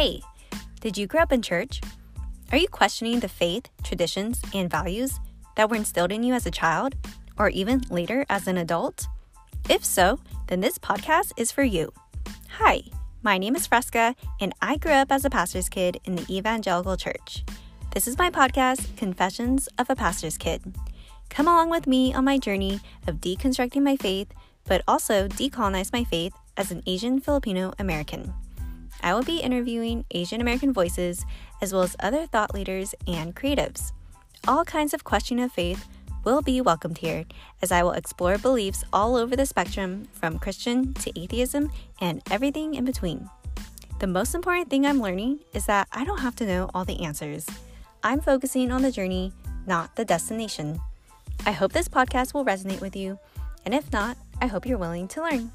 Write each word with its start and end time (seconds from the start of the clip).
Hey, 0.00 0.22
did 0.80 0.96
you 0.96 1.06
grow 1.06 1.20
up 1.20 1.30
in 1.30 1.42
church? 1.42 1.82
Are 2.52 2.56
you 2.56 2.68
questioning 2.68 3.20
the 3.20 3.28
faith, 3.28 3.68
traditions, 3.82 4.40
and 4.54 4.70
values 4.70 5.20
that 5.56 5.68
were 5.68 5.76
instilled 5.76 6.10
in 6.10 6.22
you 6.22 6.32
as 6.32 6.46
a 6.46 6.50
child, 6.50 6.94
or 7.38 7.50
even 7.50 7.82
later 7.90 8.24
as 8.30 8.46
an 8.46 8.56
adult? 8.56 9.06
If 9.68 9.84
so, 9.84 10.18
then 10.46 10.60
this 10.60 10.78
podcast 10.78 11.32
is 11.36 11.52
for 11.52 11.64
you. 11.64 11.92
Hi, 12.48 12.80
my 13.22 13.36
name 13.36 13.54
is 13.54 13.66
Fresca, 13.66 14.16
and 14.40 14.54
I 14.62 14.78
grew 14.78 14.92
up 14.92 15.12
as 15.12 15.26
a 15.26 15.28
pastor's 15.28 15.68
kid 15.68 16.00
in 16.06 16.16
the 16.16 16.34
evangelical 16.34 16.96
church. 16.96 17.44
This 17.92 18.08
is 18.08 18.16
my 18.16 18.30
podcast, 18.30 18.96
Confessions 18.96 19.68
of 19.76 19.90
a 19.90 19.96
Pastor's 19.96 20.38
Kid. 20.38 20.62
Come 21.28 21.46
along 21.46 21.68
with 21.68 21.86
me 21.86 22.14
on 22.14 22.24
my 22.24 22.38
journey 22.38 22.80
of 23.06 23.16
deconstructing 23.16 23.82
my 23.82 23.96
faith, 23.96 24.32
but 24.64 24.82
also 24.88 25.28
decolonize 25.28 25.92
my 25.92 26.04
faith 26.04 26.32
as 26.56 26.70
an 26.70 26.82
Asian 26.86 27.20
Filipino 27.20 27.74
American. 27.78 28.32
I 29.02 29.14
will 29.14 29.22
be 29.22 29.38
interviewing 29.38 30.04
Asian 30.10 30.40
American 30.40 30.72
voices 30.72 31.24
as 31.60 31.72
well 31.72 31.82
as 31.82 31.96
other 32.00 32.26
thought 32.26 32.54
leaders 32.54 32.94
and 33.06 33.34
creatives. 33.34 33.92
All 34.48 34.64
kinds 34.64 34.94
of 34.94 35.04
questioning 35.04 35.44
of 35.44 35.52
faith 35.52 35.86
will 36.24 36.42
be 36.42 36.60
welcomed 36.60 36.98
here 36.98 37.24
as 37.62 37.72
I 37.72 37.82
will 37.82 37.92
explore 37.92 38.38
beliefs 38.38 38.84
all 38.92 39.16
over 39.16 39.36
the 39.36 39.46
spectrum 39.46 40.08
from 40.12 40.38
Christian 40.38 40.94
to 40.94 41.18
atheism 41.18 41.70
and 42.00 42.22
everything 42.30 42.74
in 42.74 42.84
between. 42.84 43.28
The 44.00 44.06
most 44.06 44.34
important 44.34 44.70
thing 44.70 44.86
I'm 44.86 45.00
learning 45.00 45.40
is 45.52 45.66
that 45.66 45.88
I 45.92 46.04
don't 46.04 46.20
have 46.20 46.36
to 46.36 46.46
know 46.46 46.70
all 46.74 46.84
the 46.84 47.04
answers. 47.04 47.46
I'm 48.02 48.20
focusing 48.20 48.72
on 48.72 48.82
the 48.82 48.92
journey, 48.92 49.32
not 49.66 49.96
the 49.96 50.04
destination. 50.04 50.80
I 51.46 51.52
hope 51.52 51.72
this 51.72 51.88
podcast 51.88 52.32
will 52.32 52.44
resonate 52.44 52.80
with 52.80 52.96
you, 52.96 53.18
and 53.64 53.74
if 53.74 53.92
not, 53.92 54.16
I 54.40 54.46
hope 54.46 54.66
you're 54.66 54.78
willing 54.78 55.08
to 55.08 55.22
learn. 55.22 55.52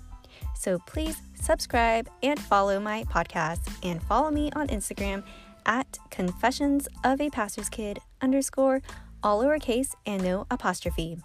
So 0.53 0.79
please 0.85 1.21
subscribe 1.35 2.09
and 2.23 2.39
follow 2.39 2.79
my 2.79 3.03
podcast 3.05 3.59
and 3.83 4.01
follow 4.03 4.31
me 4.31 4.51
on 4.55 4.67
Instagram 4.67 5.23
at 5.65 5.97
confessions 6.09 6.87
of 7.03 7.21
a 7.21 7.29
pastor's 7.29 7.69
kid 7.69 7.99
underscore 8.21 8.81
all 9.23 9.43
lowercase 9.43 9.93
and 10.05 10.23
no 10.23 10.45
apostrophe. 10.51 11.17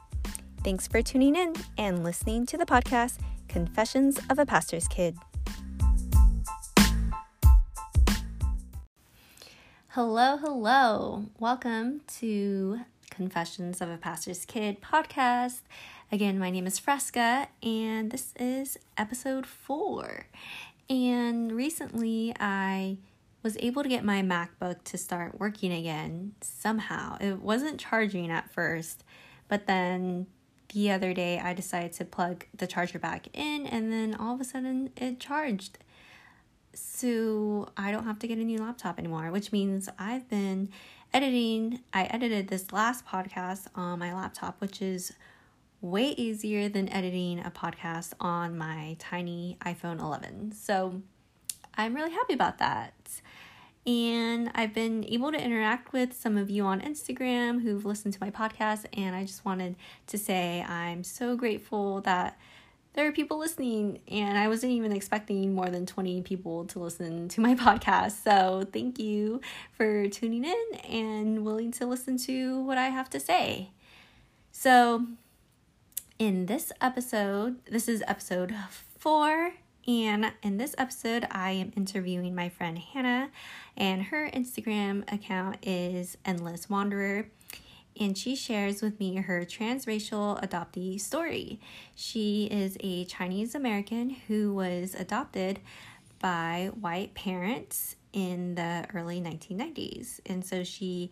Thanks 0.63 0.87
for 0.87 1.03
tuning 1.03 1.37
in 1.37 1.55
and 1.79 2.05
listening 2.05 2.47
to 2.47 2.59
the 2.59 2.67
podcast 2.67 3.19
Confessions 3.49 4.19
of 4.31 4.39
a 4.39 4.47
Pastor's 4.47 4.87
Kid. 4.87 5.17
Hello, 9.89 10.37
hello. 10.37 11.25
Welcome 11.39 12.03
to 12.19 12.81
Confessions 13.21 13.83
of 13.83 13.91
a 13.91 13.99
Pastor's 13.99 14.47
Kid 14.47 14.81
podcast. 14.81 15.61
Again, 16.11 16.39
my 16.39 16.49
name 16.49 16.67
is 16.67 16.79
Fresca, 16.79 17.49
and 17.63 18.11
this 18.11 18.33
is 18.41 18.79
episode 18.97 19.45
four. 19.45 20.25
And 20.89 21.53
recently, 21.53 22.33
I 22.41 22.97
was 23.43 23.59
able 23.61 23.83
to 23.83 23.91
get 23.91 24.07
my 24.07 24.23
MacBook 24.23 24.85
to 24.85 24.97
start 24.97 25.39
working 25.39 25.71
again 25.71 26.33
somehow. 26.41 27.19
It 27.21 27.43
wasn't 27.43 27.79
charging 27.79 28.31
at 28.31 28.51
first, 28.51 29.05
but 29.49 29.67
then 29.67 30.27
the 30.73 30.91
other 30.91 31.13
day 31.13 31.39
I 31.39 31.53
decided 31.53 31.93
to 31.93 32.07
plug 32.07 32.47
the 32.57 32.67
charger 32.67 32.99
back 32.99 33.29
in, 33.35 33.67
and 33.67 33.93
then 33.93 34.15
all 34.15 34.35
of 34.35 34.41
a 34.41 34.45
sudden 34.45 34.93
it 34.97 35.21
charged. 35.21 35.77
So 36.73 37.69
I 37.77 37.93
don't 37.93 38.05
have 38.05 38.19
to 38.21 38.27
get 38.27 38.39
a 38.39 38.45
new 38.45 38.61
laptop 38.61 38.99
anymore, 38.99 39.31
which 39.31 39.53
means 39.53 39.91
I've 39.99 40.27
been 40.31 40.71
editing. 41.13 41.81
I 41.93 42.05
edited 42.05 42.49
this 42.49 42.73
last 42.73 43.05
podcast 43.07 43.67
on 43.75 43.99
my 43.99 44.15
laptop, 44.15 44.61
which 44.61 44.81
is 44.81 45.13
way 45.81 46.11
easier 46.11 46.69
than 46.69 46.89
editing 46.91 47.41
a 47.41 47.51
podcast 47.51 48.13
on 48.21 48.57
my 48.57 48.97
tiny 48.99 49.57
iPhone 49.65 49.99
11. 49.99 50.53
So 50.53 51.03
I'm 51.75 51.95
really 51.95 52.13
happy 52.13 52.35
about 52.35 52.59
that. 52.59 52.95
And 53.87 54.51
I've 54.55 54.75
been 54.75 55.05
able 55.09 55.33
to 55.33 55.43
interact 55.43 55.93
with 55.93 56.13
some 56.13 56.37
of 56.37 56.51
you 56.51 56.65
on 56.65 56.81
Instagram 56.81 57.63
who've 57.63 57.85
listened 57.85 58.15
to 58.15 58.21
my 58.21 58.31
podcast. 58.31 58.85
And 58.93 59.17
I 59.17 59.25
just 59.25 59.45
wanted 59.45 59.77
to 60.09 60.19
say 60.19 60.63
I'm 60.63 61.03
so 61.03 61.35
grateful 61.35 62.03
that 62.03 62.39
there 62.95 63.07
are 63.07 63.13
people 63.13 63.39
listening. 63.39 64.01
And 64.09 64.37
I 64.37 64.49
wasn't 64.49 64.73
even 64.73 64.93
expecting 64.93 65.55
more 65.55 65.69
than 65.69 65.87
20 65.87 66.23
people 66.23 66.65
to 66.67 66.79
listen 66.79 67.29
to 67.29 67.41
my 67.41 67.55
podcast. 67.57 68.23
So 68.23 68.67
thank 68.73 68.99
you 68.99 69.41
for 69.73 70.09
tuning 70.09 70.45
in 70.45 70.81
and 70.89 71.45
willing 71.45 71.73
to 71.73 71.87
listen 71.87 72.17
to 72.19 72.63
what 72.63 72.79
I 72.79 72.89
have 72.89 73.11
to 73.11 73.21
say. 73.21 73.71
So, 74.53 75.07
in 76.19 76.47
this 76.47 76.71
episode, 76.83 77.65
this 77.65 77.89
is 77.89 78.03
episode 78.07 78.55
four. 78.99 79.55
And 79.89 80.33
in 80.43 80.59
this 80.59 80.75
episode, 80.77 81.27
I 81.31 81.53
am 81.53 81.73
interviewing 81.77 82.35
my 82.35 82.51
friend 82.51 82.79
Hannah, 82.79 83.31
and 83.77 84.03
her 84.03 84.31
Instagram 84.31 85.11
account 85.11 85.57
is 85.63 86.19
Endless 86.25 86.69
Wanderer. 86.69 87.29
And 87.99 88.17
she 88.17 88.37
shares 88.37 88.83
with 88.83 88.99
me 89.01 89.17
her 89.17 89.45
transracial 89.45 90.43
adoptee 90.43 91.01
story. 91.01 91.61
She 91.95 92.47
is 92.51 92.77
a 92.81 93.05
Chinese 93.05 93.55
American 93.55 94.11
who 94.11 94.55
was 94.55 94.95
adopted 94.95 95.61
by 96.19 96.71
white 96.79 97.15
parents 97.15 97.97
in 98.13 98.55
the 98.55 98.87
early 98.95 99.21
1990s. 99.21 100.21
And 100.27 100.45
so 100.45 100.65
she 100.65 101.11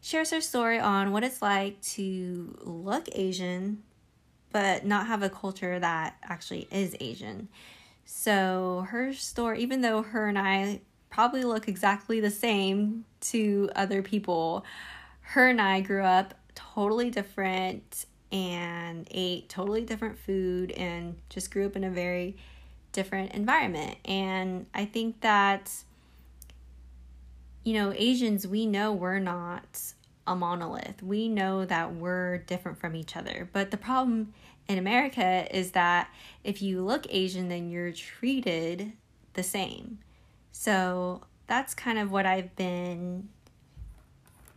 shares 0.00 0.30
her 0.30 0.40
story 0.40 0.78
on 0.78 1.12
what 1.12 1.24
it's 1.24 1.42
like 1.42 1.80
to 1.82 2.56
look 2.62 3.08
Asian 3.12 3.82
but 4.56 4.86
not 4.86 5.06
have 5.06 5.22
a 5.22 5.28
culture 5.28 5.78
that 5.78 6.16
actually 6.22 6.66
is 6.70 6.96
Asian. 6.98 7.46
So 8.06 8.86
her 8.88 9.12
story, 9.12 9.60
even 9.60 9.82
though 9.82 10.00
her 10.00 10.28
and 10.28 10.38
I 10.38 10.80
probably 11.10 11.44
look 11.44 11.68
exactly 11.68 12.20
the 12.20 12.30
same 12.30 13.04
to 13.20 13.68
other 13.76 14.00
people, 14.00 14.64
her 15.30 15.48
and 15.48 15.60
I 15.60 15.80
grew 15.80 16.02
up 16.02 16.34
totally 16.54 17.10
different 17.10 18.06
and 18.30 19.06
ate 19.10 19.48
totally 19.48 19.82
different 19.82 20.18
food 20.18 20.70
and 20.72 21.16
just 21.28 21.50
grew 21.50 21.66
up 21.66 21.74
in 21.74 21.84
a 21.84 21.90
very 21.90 22.36
different 22.92 23.32
environment. 23.32 23.96
And 24.04 24.66
I 24.72 24.84
think 24.84 25.20
that, 25.22 25.72
you 27.64 27.74
know, 27.74 27.92
Asians, 27.96 28.46
we 28.46 28.66
know 28.66 28.92
we're 28.92 29.18
not 29.18 29.92
a 30.26 30.36
monolith. 30.36 31.02
We 31.02 31.28
know 31.28 31.64
that 31.64 31.94
we're 31.94 32.38
different 32.38 32.78
from 32.78 32.94
each 32.94 33.16
other. 33.16 33.48
But 33.52 33.70
the 33.70 33.76
problem 33.76 34.32
in 34.68 34.78
America 34.78 35.46
is 35.56 35.72
that 35.72 36.08
if 36.44 36.62
you 36.62 36.82
look 36.82 37.06
Asian, 37.10 37.48
then 37.48 37.68
you're 37.68 37.92
treated 37.92 38.92
the 39.34 39.42
same. 39.42 39.98
So 40.52 41.22
that's 41.46 41.74
kind 41.74 41.98
of 41.98 42.10
what 42.10 42.26
I've 42.26 42.54
been 42.56 43.28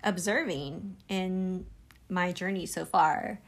observing 0.04 0.98
in 1.08 1.66
my 2.10 2.32
journey 2.32 2.66
so 2.66 2.86
far 2.86 3.40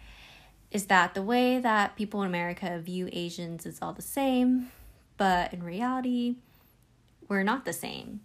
is 0.71 0.85
that 0.85 1.13
the 1.13 1.21
way 1.21 1.59
that 1.59 1.95
people 1.95 2.21
in 2.21 2.27
America 2.27 2.79
view 2.79 3.09
Asians 3.11 3.65
is 3.65 3.79
all 3.81 3.93
the 3.93 4.01
same, 4.01 4.71
but 5.17 5.53
in 5.53 5.63
reality, 5.63 6.35
we're 7.27 7.43
not 7.43 7.65
the 7.65 7.73
same. 7.73 8.21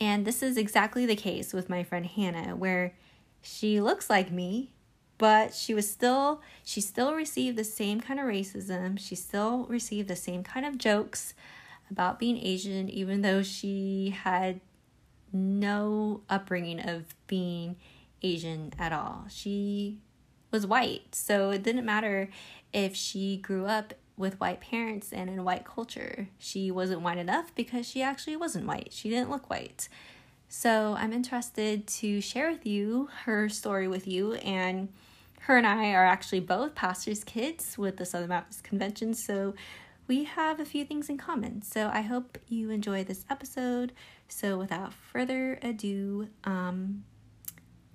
And 0.00 0.24
this 0.24 0.42
is 0.42 0.56
exactly 0.56 1.06
the 1.06 1.16
case 1.16 1.52
with 1.52 1.68
my 1.68 1.82
friend 1.82 2.06
Hannah, 2.06 2.56
where 2.56 2.94
she 3.40 3.80
looks 3.80 4.08
like 4.08 4.30
me, 4.30 4.70
but 5.18 5.54
she 5.54 5.74
was 5.74 5.90
still 5.90 6.40
she 6.64 6.80
still 6.80 7.14
received 7.14 7.56
the 7.56 7.64
same 7.64 8.00
kind 8.00 8.18
of 8.18 8.26
racism. 8.26 8.98
She 8.98 9.14
still 9.14 9.66
received 9.66 10.08
the 10.08 10.16
same 10.16 10.42
kind 10.42 10.64
of 10.64 10.78
jokes 10.78 11.34
about 11.90 12.18
being 12.18 12.38
Asian 12.38 12.88
even 12.88 13.22
though 13.22 13.42
she 13.42 14.16
had 14.24 14.60
no 15.32 16.22
upbringing 16.28 16.80
of 16.80 17.14
being 17.26 17.76
Asian 18.22 18.72
at 18.78 18.92
all. 18.92 19.26
She 19.28 19.98
was 20.50 20.66
white, 20.66 21.14
so 21.14 21.50
it 21.50 21.62
didn't 21.62 21.84
matter 21.84 22.28
if 22.72 22.94
she 22.94 23.36
grew 23.38 23.66
up 23.66 23.94
with 24.16 24.38
white 24.38 24.60
parents 24.60 25.12
and 25.12 25.30
in 25.30 25.38
a 25.38 25.42
white 25.42 25.64
culture. 25.64 26.28
She 26.38 26.70
wasn't 26.70 27.00
white 27.00 27.18
enough 27.18 27.54
because 27.54 27.86
she 27.88 28.02
actually 28.02 28.36
wasn't 28.36 28.66
white. 28.66 28.92
She 28.92 29.08
didn't 29.08 29.30
look 29.30 29.48
white. 29.48 29.88
So 30.48 30.94
I'm 30.98 31.12
interested 31.12 31.86
to 31.86 32.20
share 32.20 32.50
with 32.50 32.66
you 32.66 33.08
her 33.24 33.48
story 33.48 33.88
with 33.88 34.06
you. 34.06 34.34
And 34.34 34.90
her 35.40 35.56
and 35.56 35.66
I 35.66 35.92
are 35.92 36.04
actually 36.04 36.40
both 36.40 36.74
pastors' 36.74 37.24
kids 37.24 37.76
with 37.78 37.96
the 37.96 38.04
Southern 38.04 38.28
Baptist 38.28 38.62
Convention. 38.62 39.14
So 39.14 39.54
we 40.12 40.24
have 40.24 40.60
a 40.60 40.64
few 40.66 40.84
things 40.84 41.08
in 41.08 41.16
common. 41.16 41.62
So 41.62 41.88
I 41.90 42.02
hope 42.02 42.36
you 42.46 42.68
enjoy 42.68 43.02
this 43.02 43.24
episode. 43.30 43.94
So 44.28 44.58
without 44.58 44.92
further 44.92 45.58
ado, 45.62 46.28
um, 46.44 47.04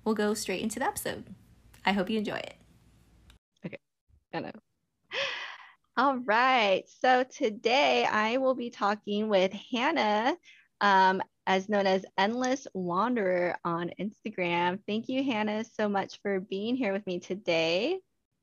we'll 0.04 0.16
go 0.16 0.34
straight 0.34 0.60
into 0.60 0.80
the 0.80 0.86
episode. 0.86 1.22
I 1.86 1.92
hope 1.92 2.10
you 2.10 2.18
enjoy 2.18 2.38
it. 2.38 2.56
Okay, 3.64 3.76
I. 4.34 4.50
All 5.96 6.16
right. 6.16 6.82
So 7.00 7.22
today 7.22 8.04
I 8.04 8.38
will 8.38 8.56
be 8.56 8.70
talking 8.70 9.28
with 9.28 9.52
Hannah 9.52 10.36
um, 10.80 11.22
as 11.46 11.68
known 11.68 11.86
as 11.86 12.04
Endless 12.18 12.66
Wanderer 12.74 13.54
on 13.64 13.92
Instagram. 14.00 14.80
Thank 14.88 15.08
you, 15.08 15.22
Hannah, 15.22 15.62
so 15.62 15.88
much 15.88 16.18
for 16.22 16.40
being 16.40 16.74
here 16.74 16.92
with 16.92 17.06
me 17.06 17.20
today. 17.20 18.00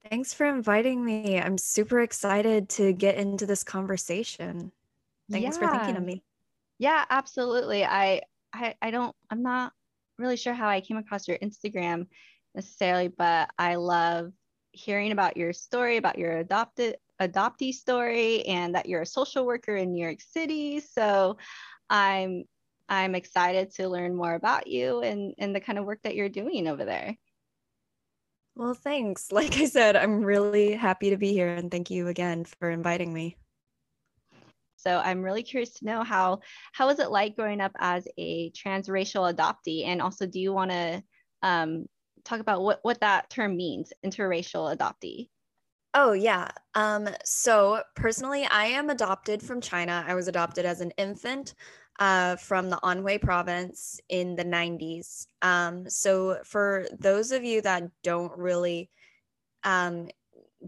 Thanks 0.10 0.34
for 0.34 0.46
inviting 0.46 1.04
me. 1.04 1.40
I'm 1.40 1.57
super 1.57 2.02
excited 2.02 2.69
to 2.69 2.94
get 2.94 3.16
into 3.16 3.46
this 3.46 3.63
conversation. 3.63 4.72
Thanks 5.31 5.57
yeah. 5.57 5.68
for 5.72 5.78
thinking 5.78 5.98
of 5.98 6.04
me. 6.04 6.24
Yeah, 6.78 7.06
absolutely. 7.10 7.86
I, 7.86 8.22
I 8.54 8.75
I 8.81 8.92
don't 8.92 9.16
I'm 9.30 9.42
not 9.42 9.74
really 10.18 10.38
sure 10.38 10.54
how 10.54 10.68
I 10.68 10.81
came 10.81 10.98
across 10.98 11.28
your 11.28 11.38
Instagram 11.40 12.07
necessarily, 12.54 13.07
but 13.07 13.50
I 13.57 13.75
love 13.75 14.31
hearing 14.72 15.12
about 15.12 15.38
your 15.38 15.54
story, 15.54 15.98
about 15.98 16.18
your 16.18 16.38
adopted 16.38 16.98
adoptee 17.22 17.74
story, 17.74 18.46
and 18.46 18.75
that 18.75 18.88
you're 18.88 19.02
a 19.02 19.06
social 19.06 19.46
worker 19.46 19.75
in 19.75 19.92
New 19.92 20.04
York 20.04 20.19
City. 20.22 20.80
So 20.80 21.38
I'm 21.90 22.44
I'm 22.88 23.16
excited 23.16 23.72
to 23.75 23.90
learn 23.90 24.16
more 24.16 24.36
about 24.36 24.68
you 24.68 25.02
and, 25.02 25.34
and 25.40 25.56
the 25.56 25.60
kind 25.60 25.80
of 25.80 25.86
work 25.86 26.02
that 26.04 26.16
you're 26.16 26.30
doing 26.30 26.68
over 26.68 26.86
there. 26.86 27.16
Well, 28.56 28.74
thanks. 28.74 29.31
Like 29.31 29.57
I 29.57 29.66
said, 29.66 29.96
I'm 29.96 30.24
really 30.24 30.74
happy 30.74 31.10
to 31.10 31.18
be 31.18 31.34
here 31.34 31.50
and 31.50 31.69
thank 31.69 31.90
you 31.92 32.07
again 32.07 32.46
for 32.46 32.69
inviting 32.69 33.13
me. 33.13 33.38
So 34.78 35.02
I'm 35.04 35.24
really 35.24 35.44
curious 35.44 35.74
to 35.75 35.86
know 35.86 36.04
how 36.04 36.42
how 36.72 36.88
was 36.88 37.00
it 37.00 37.10
like 37.10 37.36
growing 37.36 37.60
up 37.60 37.72
as 37.80 38.07
a 38.18 38.52
transracial 38.52 39.34
adoptee, 39.34 39.86
and 39.86 40.02
also 40.02 40.28
do 40.28 40.40
you 40.40 40.54
want 40.54 40.72
to 40.72 41.04
um, 41.42 41.86
talk 42.24 42.40
about 42.40 42.62
what 42.62 42.80
what 42.84 43.00
that 43.02 43.30
term 43.30 43.57
means, 43.57 43.92
interracial 44.06 44.75
adoptee? 44.75 45.30
Oh 45.96 46.12
yeah. 46.12 46.50
Um, 46.75 47.10
so 47.24 47.81
personally, 47.96 48.46
I 48.46 48.66
am 48.66 48.90
adopted 48.90 49.42
from 49.42 49.60
China. 49.60 50.04
I 50.07 50.13
was 50.13 50.28
adopted 50.28 50.66
as 50.66 50.81
an 50.81 50.92
infant 50.98 51.56
uh, 52.00 52.36
from 52.36 52.69
the 52.69 52.77
Anhui 52.77 53.21
province 53.21 54.00
in 54.09 54.36
the 54.36 54.44
90s. 54.44 55.27
Um, 55.42 55.89
so, 55.89 56.39
for 56.44 56.86
those 56.97 57.31
of 57.31 57.44
you 57.44 57.62
that 57.62 57.89
don't 58.03 58.38
really 58.38 58.89
um, 59.63 60.09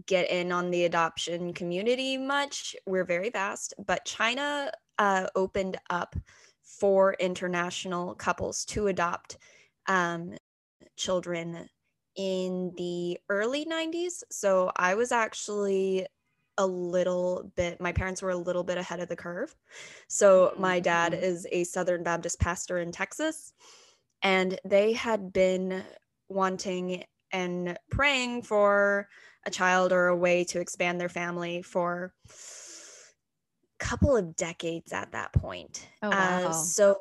get 0.06 0.30
in 0.30 0.52
on 0.52 0.70
the 0.70 0.84
adoption 0.84 1.52
community 1.52 2.16
much, 2.16 2.74
we're 2.86 3.04
very 3.04 3.30
vast, 3.30 3.74
but 3.86 4.04
China 4.04 4.70
uh, 4.98 5.26
opened 5.34 5.76
up 5.90 6.16
for 6.62 7.14
international 7.14 8.14
couples 8.14 8.64
to 8.66 8.86
adopt 8.86 9.38
um, 9.86 10.34
children 10.96 11.68
in 12.16 12.72
the 12.76 13.18
early 13.28 13.64
90s. 13.64 14.22
So, 14.30 14.72
I 14.76 14.94
was 14.94 15.12
actually 15.12 16.06
a 16.58 16.66
little 16.66 17.50
bit 17.56 17.80
my 17.80 17.92
parents 17.92 18.20
were 18.20 18.30
a 18.30 18.36
little 18.36 18.64
bit 18.64 18.76
ahead 18.78 19.00
of 19.00 19.08
the 19.08 19.16
curve. 19.16 19.56
So 20.08 20.54
my 20.58 20.80
dad 20.80 21.14
is 21.14 21.46
a 21.50 21.64
southern 21.64 22.02
baptist 22.02 22.40
pastor 22.40 22.78
in 22.78 22.92
texas 22.92 23.52
and 24.22 24.58
they 24.64 24.92
had 24.92 25.32
been 25.32 25.84
wanting 26.28 27.04
and 27.32 27.78
praying 27.90 28.42
for 28.42 29.08
a 29.46 29.50
child 29.50 29.92
or 29.92 30.08
a 30.08 30.16
way 30.16 30.44
to 30.44 30.60
expand 30.60 31.00
their 31.00 31.08
family 31.08 31.62
for 31.62 32.12
a 32.28 33.84
couple 33.84 34.16
of 34.16 34.34
decades 34.36 34.92
at 34.92 35.12
that 35.12 35.32
point. 35.32 35.88
Oh, 36.02 36.10
wow. 36.10 36.16
Uh, 36.16 36.52
so 36.52 36.96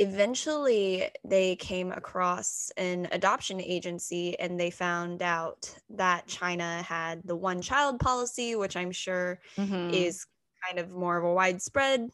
eventually 0.00 1.10
they 1.24 1.56
came 1.56 1.92
across 1.92 2.72
an 2.78 3.06
adoption 3.12 3.60
agency 3.60 4.36
and 4.40 4.58
they 4.58 4.70
found 4.70 5.20
out 5.20 5.72
that 5.90 6.26
China 6.26 6.82
had 6.82 7.20
the 7.26 7.36
one 7.36 7.60
child 7.60 8.00
policy, 8.00 8.56
which 8.56 8.76
I'm 8.76 8.92
sure 8.92 9.38
mm-hmm. 9.58 9.92
is 9.92 10.26
kind 10.66 10.78
of 10.78 10.90
more 10.92 11.18
of 11.18 11.24
a 11.24 11.34
widespread 11.34 12.08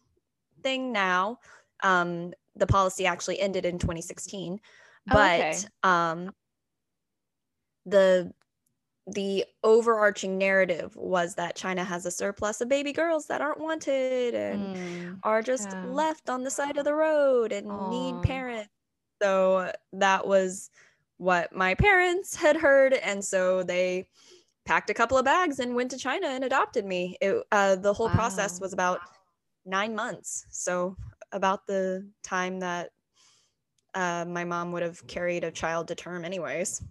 thing 0.65 0.93
now. 0.93 1.39
Um, 1.85 2.33
the 2.57 2.67
policy 2.67 3.07
actually 3.07 3.39
ended 3.39 3.65
in 3.65 3.79
2016, 3.79 4.59
but 5.07 5.41
okay. 5.41 5.57
um, 5.85 6.33
the 7.85 8.33
the 9.07 9.45
overarching 9.63 10.37
narrative 10.37 10.95
was 10.97 11.35
that 11.37 11.55
China 11.55 11.85
has 11.85 12.07
a 12.07 12.11
surplus 12.11 12.61
of 12.61 12.69
baby 12.69 12.93
girls 12.93 13.27
that 13.27 13.41
aren't 13.41 13.61
wanted 13.61 14.35
and 14.35 14.77
mm, 14.77 15.19
are 15.23 15.43
just 15.43 15.73
yeah. 15.73 15.91
left 15.91 16.29
on 16.29 16.43
the 16.43 16.51
side 16.51 16.77
of 16.77 16.85
the 16.85 16.95
road 16.95 17.53
and 17.53 17.67
Aww. 17.67 17.91
need 17.91 18.23
parents. 18.23 18.69
So 19.23 19.73
that 19.93 20.27
was 20.27 20.71
what 21.19 21.55
my 21.55 21.75
parents 21.75 22.35
had 22.35 22.57
heard. 22.57 22.95
And 22.95 23.25
so 23.25 23.63
they 23.63 24.09
packed 24.67 24.91
a 24.91 24.95
couple 24.95 25.17
of 25.17 25.25
bags 25.25 25.61
and 25.61 25.75
went 25.75 25.91
to 25.93 25.97
China 25.97 26.27
and 26.27 26.45
adopted 26.45 26.85
me. 26.85 27.17
It, 27.21 27.43
uh, 27.53 27.77
the 27.77 27.93
whole 27.93 28.09
wow. 28.09 28.15
process 28.15 28.61
was 28.61 28.73
about 28.73 29.01
nine 29.65 29.95
months. 29.95 30.47
So, 30.51 30.97
about 31.33 31.67
the 31.67 32.09
time 32.23 32.61
that 32.61 32.91
uh, 33.95 34.25
my 34.29 34.45
mom 34.45 34.73
would 34.73 34.83
have 34.83 35.07
carried 35.07 35.45
a 35.45 35.51
child 35.51 35.89
to 35.89 35.95
term, 35.95 36.25
anyways. 36.25 36.83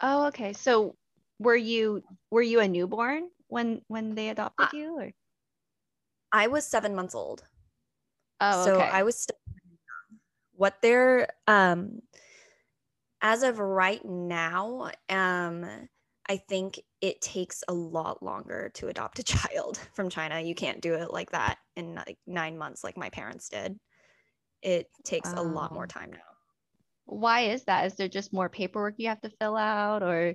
Oh, 0.00 0.26
okay. 0.26 0.52
So 0.52 0.96
were 1.38 1.56
you 1.56 2.02
were 2.30 2.42
you 2.42 2.60
a 2.60 2.68
newborn 2.68 3.28
when 3.48 3.82
when 3.88 4.14
they 4.14 4.28
adopted 4.28 4.72
you 4.72 4.98
or? 4.98 5.10
I 6.32 6.48
was 6.48 6.66
seven 6.66 6.94
months 6.94 7.14
old. 7.14 7.44
Oh 8.40 8.64
so 8.64 8.80
i 8.80 9.02
was 9.02 9.18
still 9.18 9.36
what 10.56 10.80
they're 10.82 11.28
um 11.46 12.00
as 13.22 13.42
of 13.42 13.58
right 13.58 14.04
now 14.04 14.90
um 15.08 15.66
i 16.28 16.36
think 16.36 16.80
it 17.00 17.20
takes 17.20 17.62
a 17.68 17.72
lot 17.72 18.22
longer 18.22 18.70
to 18.74 18.88
adopt 18.88 19.18
a 19.18 19.22
child 19.34 19.78
from 19.94 20.10
china. 20.10 20.40
You 20.40 20.54
can't 20.54 20.80
do 20.80 20.94
it 20.94 21.12
like 21.12 21.30
that 21.30 21.58
in 21.76 21.94
like 21.94 22.18
nine 22.26 22.58
months 22.58 22.84
like 22.84 22.96
my 22.96 23.10
parents 23.10 23.48
did. 23.48 23.78
It 24.62 24.88
takes 25.04 25.32
a 25.36 25.42
lot 25.42 25.72
more 25.72 25.86
time 25.86 26.10
now. 26.10 26.18
Why 27.06 27.40
is 27.42 27.64
that? 27.64 27.86
Is 27.86 27.96
there 27.96 28.08
just 28.08 28.32
more 28.32 28.48
paperwork 28.48 28.94
you 28.98 29.08
have 29.08 29.20
to 29.20 29.30
fill 29.38 29.56
out 29.56 30.02
or 30.02 30.34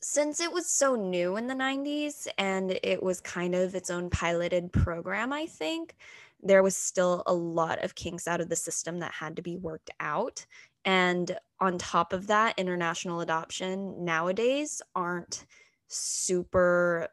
since 0.00 0.40
it 0.40 0.52
was 0.52 0.70
so 0.70 0.94
new 0.94 1.36
in 1.36 1.46
the 1.46 1.54
90s 1.54 2.28
and 2.38 2.78
it 2.82 3.02
was 3.02 3.20
kind 3.20 3.54
of 3.54 3.74
its 3.74 3.90
own 3.90 4.10
piloted 4.10 4.72
program, 4.72 5.32
I 5.32 5.46
think, 5.46 5.96
there 6.42 6.62
was 6.62 6.76
still 6.76 7.22
a 7.26 7.32
lot 7.32 7.82
of 7.82 7.94
kinks 7.94 8.28
out 8.28 8.40
of 8.40 8.48
the 8.48 8.56
system 8.56 9.00
that 9.00 9.12
had 9.12 9.36
to 9.36 9.42
be 9.42 9.56
worked 9.56 9.90
out. 10.00 10.44
And 10.84 11.36
on 11.60 11.78
top 11.78 12.12
of 12.12 12.26
that, 12.28 12.58
international 12.58 13.20
adoption 13.20 14.04
nowadays 14.04 14.82
aren't 14.94 15.46
super 15.88 17.08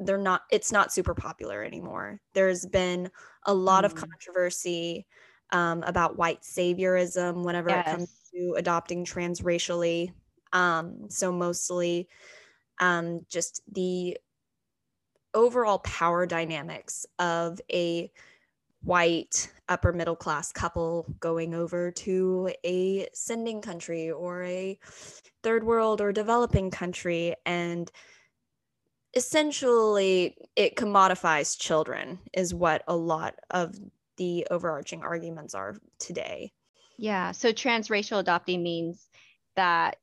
they're 0.00 0.18
not 0.18 0.42
it's 0.50 0.72
not 0.72 0.92
super 0.92 1.14
popular 1.14 1.62
anymore 1.62 2.20
there's 2.32 2.64
been 2.66 3.10
a 3.44 3.52
lot 3.52 3.82
mm. 3.82 3.86
of 3.86 3.94
controversy 3.94 5.06
um, 5.52 5.82
about 5.82 6.16
white 6.16 6.42
saviorism 6.42 7.44
whenever 7.44 7.70
yes. 7.70 7.86
it 7.86 7.90
comes 7.90 8.30
to 8.32 8.54
adopting 8.56 9.04
transracially 9.04 10.12
um, 10.52 11.08
so 11.08 11.32
mostly 11.32 12.08
um, 12.80 13.20
just 13.28 13.62
the 13.72 14.16
overall 15.34 15.78
power 15.80 16.26
dynamics 16.26 17.06
of 17.18 17.60
a 17.72 18.10
white 18.82 19.52
upper 19.68 19.92
middle 19.92 20.16
class 20.16 20.52
couple 20.52 21.06
going 21.20 21.54
over 21.54 21.90
to 21.90 22.50
a 22.64 23.06
sending 23.12 23.60
country 23.60 24.10
or 24.10 24.42
a 24.44 24.78
third 25.42 25.64
world 25.64 26.00
or 26.00 26.12
developing 26.12 26.70
country 26.70 27.34
and 27.44 27.92
essentially 29.14 30.36
it 30.56 30.76
commodifies 30.76 31.58
children 31.58 32.18
is 32.32 32.54
what 32.54 32.82
a 32.88 32.96
lot 32.96 33.34
of 33.50 33.74
the 34.16 34.46
overarching 34.50 35.02
arguments 35.02 35.54
are 35.54 35.76
today. 35.98 36.50
Yeah 36.96 37.32
so 37.32 37.52
transracial 37.52 38.18
adopting 38.18 38.62
means 38.62 39.08
that 39.56 39.96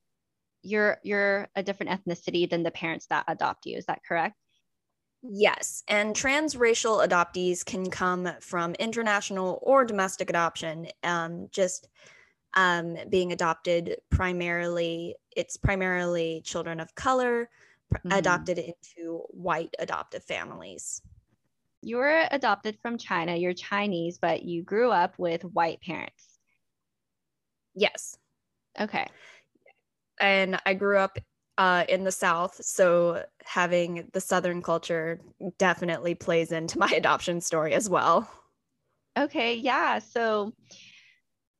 you're 0.62 0.98
you're 1.02 1.48
a 1.56 1.62
different 1.62 1.90
ethnicity 1.90 2.48
than 2.48 2.62
the 2.62 2.70
parents 2.70 3.06
that 3.06 3.24
adopt 3.28 3.66
you. 3.66 3.76
Is 3.76 3.86
that 3.86 4.04
correct? 4.06 4.36
Yes, 5.22 5.82
and 5.88 6.14
transracial 6.14 7.06
adoptees 7.06 7.64
can 7.64 7.90
come 7.90 8.30
from 8.40 8.74
international 8.74 9.58
or 9.62 9.84
domestic 9.84 10.30
adoption. 10.30 10.86
Um, 11.02 11.48
just 11.50 11.88
um, 12.54 12.96
being 13.08 13.32
adopted 13.32 13.96
primarily, 14.10 15.16
it's 15.36 15.56
primarily 15.56 16.42
children 16.44 16.78
of 16.78 16.94
color 16.94 17.50
mm-hmm. 17.92 18.12
adopted 18.12 18.58
into 18.58 19.22
white 19.30 19.74
adoptive 19.80 20.22
families. 20.22 21.02
You 21.82 21.96
were 21.96 22.26
adopted 22.30 22.78
from 22.80 22.96
China. 22.96 23.36
You're 23.36 23.54
Chinese, 23.54 24.18
but 24.18 24.44
you 24.44 24.62
grew 24.62 24.90
up 24.90 25.14
with 25.18 25.42
white 25.44 25.80
parents. 25.80 26.38
Yes. 27.74 28.16
Okay 28.80 29.08
and 30.20 30.60
I 30.66 30.74
grew 30.74 30.98
up 30.98 31.18
uh, 31.58 31.84
in 31.88 32.04
the 32.04 32.12
South, 32.12 32.64
so 32.64 33.24
having 33.44 34.08
the 34.12 34.20
Southern 34.20 34.62
culture 34.62 35.20
definitely 35.58 36.14
plays 36.14 36.52
into 36.52 36.78
my 36.78 36.88
adoption 36.96 37.40
story 37.40 37.74
as 37.74 37.88
well. 37.88 38.30
Okay, 39.18 39.54
yeah. 39.54 39.98
So, 39.98 40.52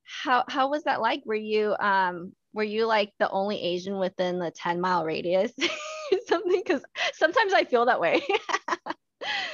how 0.04 0.44
how 0.48 0.70
was 0.70 0.84
that 0.84 1.00
like? 1.00 1.22
Were 1.26 1.34
you 1.34 1.74
um 1.80 2.32
were 2.52 2.62
you 2.62 2.86
like 2.86 3.12
the 3.18 3.28
only 3.30 3.60
Asian 3.60 3.98
within 3.98 4.38
the 4.38 4.52
ten 4.52 4.80
mile 4.80 5.04
radius? 5.04 5.52
Something 6.26 6.62
because 6.64 6.82
sometimes 7.12 7.52
I 7.52 7.64
feel 7.64 7.86
that 7.86 8.00
way. 8.00 8.22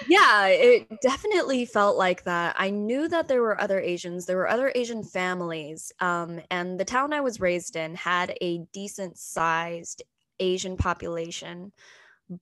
yeah, 0.09 0.47
it 0.47 1.00
definitely 1.00 1.64
felt 1.66 1.97
like 1.97 2.25
that. 2.25 2.57
I 2.59 2.71
knew 2.71 3.09
that 3.09 3.28
there 3.28 3.43
were 3.43 3.61
other 3.61 3.81
Asians, 3.81 4.26
there 4.26 4.37
were 4.37 4.49
other 4.49 4.73
Asian 4.75 5.02
families. 5.02 5.93
Um, 6.00 6.40
and 6.50 6.78
the 6.78 6.85
town 6.85 7.12
I 7.12 7.21
was 7.21 7.40
raised 7.40 7.76
in 7.76 7.95
had 7.95 8.37
a 8.40 8.59
decent 8.73 9.19
sized 9.19 10.02
Asian 10.40 10.76
population. 10.76 11.73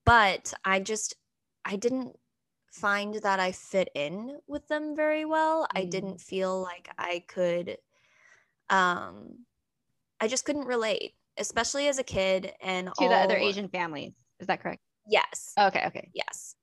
But 0.05 0.55
I 0.65 0.81
just, 0.81 1.17
I 1.65 1.77
didn't 1.77 2.17
find 2.73 3.15
that 3.17 3.41
I 3.41 3.53
fit 3.53 3.91
in 3.95 4.41
with 4.47 4.69
them 4.69 4.97
very 4.97 5.25
well. 5.25 5.67
I 5.75 5.85
Mm. 5.85 5.91
didn't 5.91 6.21
feel 6.21 6.61
like 6.63 6.91
I 6.99 7.25
could 7.29 7.79
um 8.71 9.47
I 10.21 10.29
just 10.29 10.45
couldn't 10.45 10.67
relate, 10.67 11.15
especially 11.39 11.89
as 11.89 11.99
a 11.99 12.05
kid 12.05 12.55
and 12.61 12.89
To 12.97 13.09
the 13.09 13.17
other 13.17 13.37
Asian 13.37 13.69
families. 13.69 14.15
Is 14.41 14.47
that 14.47 14.61
correct? 14.61 14.83
Yes. 15.07 15.55
Okay, 15.59 15.85
okay. 15.87 16.11
Yes. 16.15 16.57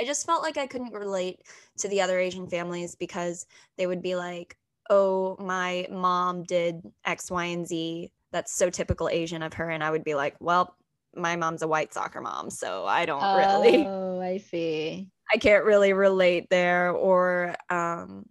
I 0.00 0.04
just 0.04 0.26
felt 0.26 0.42
like 0.42 0.56
I 0.56 0.66
couldn't 0.66 0.92
relate 0.92 1.40
to 1.78 1.88
the 1.88 2.00
other 2.00 2.18
Asian 2.18 2.48
families 2.48 2.94
because 2.94 3.46
they 3.76 3.86
would 3.86 4.02
be 4.02 4.16
like, 4.16 4.56
oh, 4.90 5.36
my 5.38 5.86
mom 5.90 6.44
did 6.44 6.82
X, 7.04 7.30
Y, 7.30 7.44
and 7.46 7.66
Z. 7.66 8.10
That's 8.32 8.52
so 8.52 8.70
typical 8.70 9.08
Asian 9.08 9.42
of 9.42 9.54
her. 9.54 9.68
And 9.70 9.84
I 9.84 9.90
would 9.90 10.04
be 10.04 10.14
like, 10.14 10.36
well, 10.40 10.76
my 11.14 11.36
mom's 11.36 11.62
a 11.62 11.68
white 11.68 11.92
soccer 11.92 12.20
mom. 12.20 12.50
So 12.50 12.86
I 12.86 13.04
don't 13.06 13.20
really, 13.34 13.86
Oh, 13.86 14.20
I 14.20 14.38
see. 14.38 15.08
I 15.32 15.36
can't 15.36 15.64
really 15.64 15.92
relate 15.92 16.48
there. 16.50 16.90
Or, 16.90 17.54
um, 17.70 18.24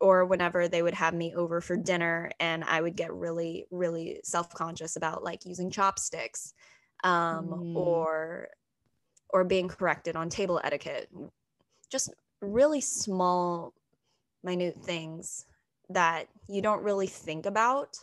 or 0.00 0.24
whenever 0.26 0.68
they 0.68 0.82
would 0.82 0.94
have 0.94 1.14
me 1.14 1.34
over 1.34 1.60
for 1.60 1.76
dinner 1.76 2.30
and 2.38 2.62
I 2.64 2.80
would 2.80 2.96
get 2.96 3.12
really, 3.14 3.66
really 3.70 4.20
self 4.24 4.52
conscious 4.52 4.96
about 4.96 5.24
like 5.24 5.46
using 5.46 5.70
chopsticks 5.70 6.52
um, 7.04 7.48
Mm. 7.48 7.76
or 7.76 8.48
or 9.30 9.44
being 9.44 9.68
corrected 9.68 10.16
on 10.16 10.28
table 10.28 10.60
etiquette. 10.62 11.10
Just 11.90 12.12
really 12.40 12.80
small, 12.80 13.72
minute 14.42 14.76
things 14.76 15.46
that 15.88 16.28
you 16.48 16.62
don't 16.62 16.82
really 16.82 17.06
think 17.06 17.46
about 17.46 17.98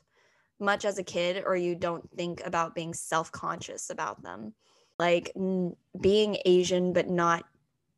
much 0.59 0.85
as 0.85 0.97
a 0.97 1.03
kid, 1.03 1.43
or 1.45 1.55
you 1.55 1.75
don't 1.75 2.09
think 2.15 2.45
about 2.45 2.75
being 2.75 2.93
self 2.93 3.31
conscious 3.31 3.89
about 3.89 4.21
them. 4.23 4.53
Like 4.99 5.31
n- 5.35 5.75
being 5.99 6.37
Asian, 6.45 6.93
but 6.93 7.09
not 7.09 7.45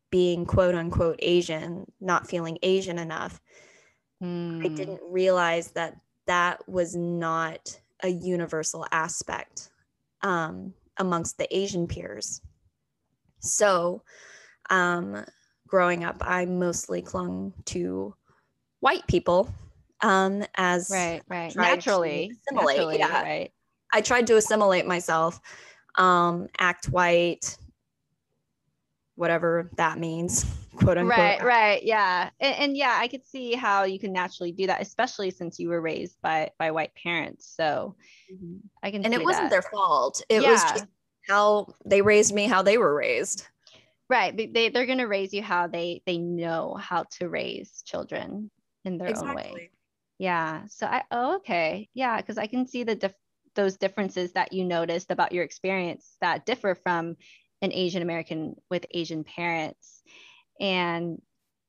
being 0.10 0.46
quote 0.46 0.76
unquote 0.76 1.20
Asian, 1.20 1.92
not 2.00 2.28
feeling 2.28 2.58
Asian 2.64 2.98
enough. 2.98 3.42
I 4.22 4.26
Mm. 4.26 4.76
didn't 4.76 5.02
realize 5.04 5.72
that 5.72 5.98
that 6.26 6.68
was 6.68 6.96
not 6.96 7.80
a 8.02 8.08
universal 8.10 8.86
aspect 8.92 9.70
um, 10.22 10.74
amongst 10.98 11.38
the 11.38 11.56
Asian 11.56 11.88
peers. 11.88 12.42
So, 13.46 14.02
um, 14.70 15.26
growing 15.68 16.04
up, 16.04 16.18
I 16.22 16.46
mostly 16.46 17.02
clung 17.02 17.54
to 17.66 18.16
white 18.80 19.06
people 19.08 19.50
um, 20.02 20.44
as 20.56 20.90
Right, 20.90 21.22
right. 21.28 21.56
Naturally. 21.56 22.32
assimilate, 22.48 22.78
naturally, 22.78 22.98
yeah. 23.00 23.22
Right. 23.22 23.52
I 23.94 24.02
tried 24.02 24.28
to 24.28 24.38
assimilate 24.38 24.86
myself, 24.86 25.40
um, 25.98 26.48
act 26.58 26.88
white, 26.88 27.58
whatever 29.16 29.72
that 29.78 29.98
means, 29.98 30.46
quote 30.76 30.98
unquote. 30.98 31.18
Right, 31.18 31.44
right. 31.44 31.84
Yeah. 31.84 32.30
And, 32.40 32.56
and 32.56 32.78
yeah, 32.78 32.98
I 33.00 33.08
could 33.08 33.26
see 33.26 33.54
how 33.54 33.84
you 33.84 34.00
can 34.00 34.12
naturally 34.12 34.52
do 34.52 34.68
that, 34.68 34.82
especially 34.82 35.32
since 35.32 35.60
you 35.60 35.70
were 35.70 35.82
raised 35.82 36.18
by 36.22 36.52
by 36.60 36.72
white 36.72 36.94
parents. 37.02 37.54
So 37.56 37.96
Mhm. 38.32 38.60
I 38.84 38.92
can 38.92 39.06
And 39.06 39.14
it 39.14 39.24
wasn't 39.24 39.46
that. 39.46 39.52
their 39.52 39.62
fault. 39.62 40.22
It 40.30 40.42
was 40.42 40.64
just 40.64 40.86
how 41.28 41.68
they 41.86 42.02
raised 42.02 42.34
me, 42.34 42.46
how 42.46 42.62
they 42.62 42.78
were 42.78 42.94
raised. 42.94 43.48
right. 44.10 44.36
They, 44.36 44.48
they 44.48 44.70
they're 44.70 44.86
gonna 44.86 45.08
raise 45.08 45.34
you 45.34 45.42
how 45.42 45.68
they 45.68 46.02
they 46.06 46.18
know 46.18 46.76
how 46.80 47.06
to 47.20 47.30
raise 47.30 47.84
children 47.86 48.52
in 48.84 48.98
their 48.98 49.18
own 49.18 49.36
way. 49.36 49.72
Yeah. 50.20 50.64
So 50.68 50.86
I 50.86 51.04
oh 51.12 51.38
okay. 51.38 51.90
Yeah, 51.94 52.18
because 52.18 52.38
I 52.38 52.48
can 52.48 52.68
see 52.68 52.84
the 52.84 52.96
dif- 52.96 53.14
those 53.56 53.78
differences 53.78 54.34
that 54.34 54.54
you 54.54 54.66
noticed 54.66 55.12
about 55.12 55.32
your 55.32 55.44
experience 55.44 56.16
that 56.22 56.46
differ 56.46 56.76
from 56.76 57.16
an 57.62 57.72
Asian 57.72 58.02
American 58.02 58.56
with 58.70 58.86
Asian 58.92 59.24
parents. 59.24 60.04
And 60.60 61.22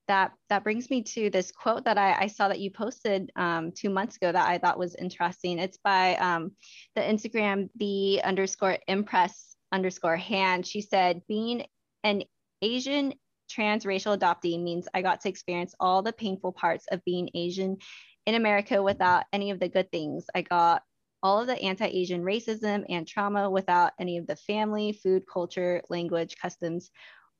that 0.09 0.33
that 0.49 0.65
brings 0.65 0.91
me 0.91 1.03
to 1.03 1.31
this 1.31 1.51
quote 1.53 1.85
that 1.85 1.99
I, 1.99 2.23
I 2.23 2.27
saw 2.29 2.49
that 2.49 2.61
you 2.61 2.71
posted 2.71 3.31
um, 3.37 3.73
two 3.73 3.91
months 3.91 4.17
ago 4.17 4.31
that 4.31 4.49
I 4.49 4.59
thought 4.59 4.79
was 4.79 4.95
interesting. 4.95 5.59
It's 5.59 5.79
by 5.79 6.17
um, 6.17 6.53
the 6.95 7.03
Instagram 7.03 7.69
the 7.77 8.23
underscore 8.23 8.79
impress 8.89 9.57
underscore 9.73 10.17
hand. 10.17 10.67
She 10.67 10.81
said, 10.81 11.23
being 11.29 11.67
an 12.05 12.23
Asian 12.63 13.15
transracial 13.51 14.19
adoptee 14.19 14.63
means 14.63 14.89
I 14.95 15.03
got 15.03 15.21
to 15.23 15.29
experience 15.29 15.75
all 15.79 16.03
the 16.03 16.13
painful 16.13 16.53
parts 16.53 16.87
of 16.91 17.05
being 17.05 17.31
Asian 17.35 17.79
in 18.27 18.35
America 18.35 18.83
without 18.83 19.25
any 19.33 19.51
of 19.51 19.61
the 19.61 19.69
good 19.69 19.91
things. 19.91 20.27
I 20.35 20.43
got 20.43 20.83
all 21.23 21.41
of 21.41 21.47
the 21.47 21.61
anti 21.61 21.87
Asian 21.87 22.23
racism 22.23 22.85
and 22.89 23.07
trauma 23.07 23.51
without 23.51 23.93
any 23.99 24.19
of 24.19 24.27
the 24.27 24.37
family, 24.37 24.93
food, 24.93 25.25
culture, 25.33 25.83
language, 25.89 26.37
customs, 26.41 26.91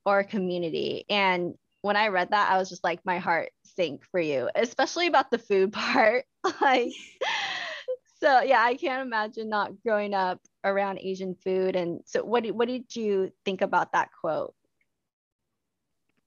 or 0.05 0.25
community. 0.25 1.05
And 1.09 1.55
when 1.83 1.97
I 1.97 2.09
read 2.09 2.31
that, 2.31 2.51
I 2.51 2.59
was 2.59 2.69
just 2.69 2.85
like, 2.85 3.01
my 3.05 3.19
heart 3.19 3.51
sank 3.65 4.05
for 4.11 4.21
you, 4.21 4.49
especially 4.55 5.07
about 5.07 5.31
the 5.31 5.39
food 5.39 5.73
part. 5.73 6.25
like, 6.61 6.93
so 8.21 8.41
yeah, 8.41 8.61
I 8.63 8.75
can't 8.75 9.07
imagine 9.07 9.49
not 9.49 9.81
growing 9.83 10.15
up 10.15 10.41
around 10.65 10.99
Asian 10.99 11.35
food. 11.35 11.77
And 11.77 12.01
so, 12.05 12.25
what 12.25 12.43
did, 12.43 12.53
what 12.53 12.69
did 12.69 12.95
you 12.95 13.33
think 13.45 13.63
about 13.63 13.93
that 13.93 14.11
quote? 14.21 14.55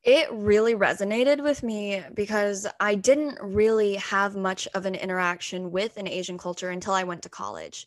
It 0.03 0.31
really 0.31 0.75
resonated 0.75 1.43
with 1.43 1.61
me 1.61 2.01
because 2.13 2.65
I 2.79 2.95
didn't 2.95 3.37
really 3.41 3.95
have 3.95 4.35
much 4.35 4.65
of 4.73 4.85
an 4.85 4.95
interaction 4.95 5.71
with 5.71 5.97
an 5.97 6.07
Asian 6.07 6.37
culture 6.37 6.69
until 6.69 6.93
I 6.93 7.03
went 7.03 7.23
to 7.23 7.29
college. 7.29 7.85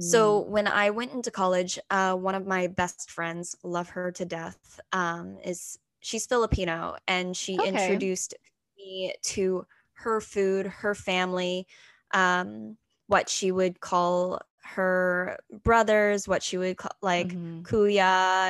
So 0.00 0.40
when 0.42 0.68
I 0.68 0.90
went 0.90 1.12
into 1.12 1.32
college, 1.32 1.78
uh, 1.90 2.14
one 2.14 2.36
of 2.36 2.46
my 2.46 2.68
best 2.68 3.10
friends, 3.10 3.56
love 3.64 3.88
her 3.90 4.12
to 4.12 4.24
death, 4.24 4.78
um, 4.92 5.38
is 5.44 5.78
she's 6.00 6.26
Filipino, 6.26 6.96
and 7.06 7.36
she 7.36 7.58
Okay. 7.58 7.62
introduced 7.62 8.34
me 8.76 9.14
to 9.22 9.66
her 9.94 10.20
food, 10.20 10.66
her 10.66 10.94
family, 10.94 11.66
um, 12.12 12.76
what 13.08 13.28
she 13.28 13.50
would 13.52 13.80
call 13.80 14.40
her 14.62 15.38
brothers, 15.64 16.28
what 16.28 16.42
she 16.42 16.58
would 16.58 16.76
call 16.76 16.92
like 17.02 17.38
Mhm. 17.38 17.64
kuya 17.64 18.00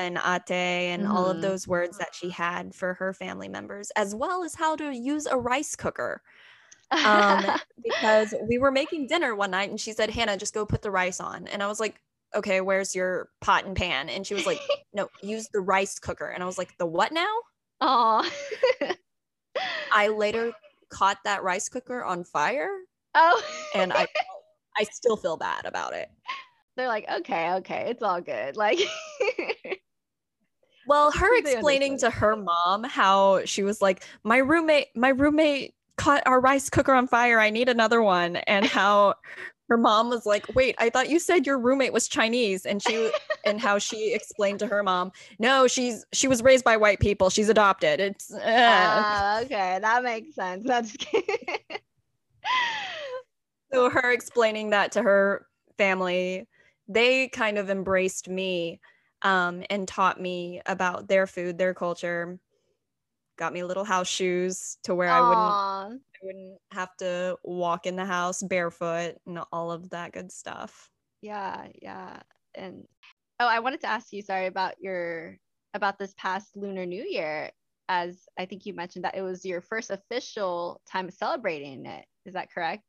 and 0.07 0.19
ate 0.19 0.51
and 0.93 1.07
all 1.07 1.29
Mhm. 1.29 1.31
of 1.31 1.41
those 1.41 1.67
words 1.67 1.97
that 1.99 2.15
she 2.15 2.31
had 2.31 2.75
for 2.75 2.95
her 2.95 3.13
family 3.15 3.49
members, 3.49 3.91
as 3.97 4.15
well 4.15 4.43
as 4.45 4.55
how 4.55 4.77
to 4.77 4.93
use 4.95 5.27
a 5.27 5.37
rice 5.39 5.77
cooker. 5.77 6.23
Um, 7.05 7.47
because 7.83 8.35
we 8.49 8.59
were 8.59 8.73
making 8.73 9.07
dinner 9.07 9.35
one 9.35 9.53
night 9.53 9.71
and 9.71 9.81
she 9.81 9.93
said, 9.93 10.11
Hannah, 10.11 10.37
just 10.37 10.55
go 10.55 10.67
put 10.67 10.83
the 10.83 10.91
rice 10.91 11.21
on. 11.21 11.47
And 11.49 11.63
I 11.63 11.69
was 11.69 11.81
like, 11.81 12.01
okay, 12.35 12.61
where's 12.61 12.95
your 12.95 13.29
pot 13.41 13.65
and 13.65 13.77
pan? 13.77 14.09
And 14.09 14.27
she 14.27 14.35
was 14.35 14.47
like, 14.47 14.61
no, 14.93 15.09
use 15.23 15.49
the 15.53 15.61
rice 15.61 15.99
cooker. 15.99 16.27
And 16.27 16.43
I 16.43 16.47
was 16.47 16.59
like, 16.59 16.77
the 16.79 16.87
what 16.87 17.13
now? 17.13 17.35
Aw. 17.81 18.31
I 19.93 20.09
later 20.17 20.53
caught 20.91 21.19
that 21.25 21.43
rice 21.43 21.69
cooker 21.69 22.03
on 22.03 22.25
fire 22.25 22.71
oh, 23.15 23.43
and 23.75 23.93
I 23.93 24.07
I 24.79 24.85
still 24.85 25.17
feel 25.17 25.37
bad 25.37 25.65
about 25.65 25.93
it. 25.93 26.09
they're 26.77 26.89
like, 26.89 27.05
okay, 27.11 27.53
okay, 27.55 27.87
it's 27.89 28.03
all 28.03 28.21
good. 28.21 28.57
Like, 28.57 28.79
Well, 30.87 31.11
her 31.11 31.39
explaining 31.39 31.99
to 31.99 32.11
her 32.11 32.35
mom 32.35 32.85
how 32.85 33.45
she 33.45 33.63
was 33.63 33.83
like, 33.83 34.05
my 34.23 34.39
roommate, 34.39 34.87
my 34.95 35.11
roommate 35.11 35.75
caught 35.97 36.23
our 36.27 36.41
rice 36.41 36.71
cooker 36.71 36.95
on 36.95 37.07
fire. 37.09 37.39
I 37.39 37.51
need 37.51 37.69
another 37.69 38.01
one. 38.01 38.37
And 38.37 38.65
how 38.65 39.17
her 39.69 39.77
mom 39.77 40.09
was 40.09 40.25
like, 40.25 40.55
wait, 40.55 40.75
I 40.79 40.89
thought 40.91 41.11
you 41.11 41.19
said 41.19 41.47
your 41.47 41.59
roommate 41.59 41.93
was 41.93 42.09
Chinese. 42.09 42.65
And 42.65 42.83
she 42.83 43.11
and 43.45 43.61
how 43.61 43.79
she 43.79 44.15
explained 44.15 44.59
to 44.61 44.67
her 44.67 44.83
mom, 44.83 45.13
no, 45.39 45.67
she's 45.67 46.05
she 46.13 46.27
was 46.27 46.43
raised 46.43 46.65
by 46.65 46.77
white 46.77 47.01
people. 47.01 47.31
She's 47.31 47.49
adopted. 47.49 48.01
It's 48.01 48.33
uh, 48.33 48.41
ah, 48.45 49.41
okay, 49.43 49.79
that 49.81 50.03
makes 50.03 50.35
sense. 50.35 50.67
That's 50.67 50.97
so 53.73 53.91
her 53.91 54.11
explaining 54.13 54.71
that 54.71 54.93
to 54.93 55.03
her 55.03 55.47
family, 55.77 56.49
they 56.89 57.29
kind 57.29 57.59
of 57.59 57.69
embraced 57.69 58.29
me 58.29 58.81
um, 59.23 59.63
and 59.69 59.87
taught 59.87 60.21
me 60.21 60.63
about 60.67 61.09
their 61.09 61.27
food, 61.27 61.59
their 61.59 61.75
culture. 61.75 62.39
Got 63.37 63.53
me 63.53 63.63
little 63.63 63.85
house 63.85 64.09
shoes 64.09 64.79
to 64.83 64.95
where 64.95 65.11
I 65.11 65.21
wouldn't. 65.29 66.03
I 66.23 66.27
wouldn't 66.27 66.59
have 66.73 66.97
to 66.99 67.37
walk 67.45 67.87
in 67.87 67.97
the 67.97 68.05
house 68.05 68.43
barefoot 68.43 69.17
and 69.27 69.41
all 69.53 69.71
of 69.71 69.91
that 69.91 70.13
good 70.13 70.33
stuff. 70.33 70.91
Yeah, 71.21 71.69
yeah. 71.81 72.21
And 72.55 72.85
oh, 73.41 73.47
I 73.47 73.61
wanted 73.61 73.81
to 73.83 73.89
ask 73.89 74.13
you, 74.13 74.23
sorry, 74.23 74.47
about 74.47 74.75
your 74.81 75.39
about 75.75 75.99
this 75.99 76.15
past 76.17 76.57
Lunar 76.57 76.87
New 76.87 77.05
Year, 77.05 77.51
as 77.89 78.27
I 78.39 78.47
think 78.47 78.67
you 78.67 78.75
mentioned 78.75 79.05
that 79.05 79.17
it 79.17 79.23
was 79.23 79.45
your 79.45 79.61
first 79.61 79.91
official 79.91 80.81
time 80.91 81.11
celebrating 81.11 81.87
it. 81.87 82.05
Is 82.25 82.35
that 82.35 82.51
correct? 82.53 82.83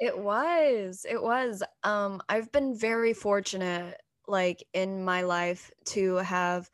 It 0.00 0.16
was. 0.16 1.06
It 1.08 1.22
was. 1.22 1.62
Um 1.82 2.20
I've 2.28 2.52
been 2.52 2.76
very 2.76 3.14
fortunate 3.14 3.96
like 4.26 4.64
in 4.72 5.04
my 5.04 5.22
life 5.22 5.70
to 5.84 6.16
have 6.16 6.70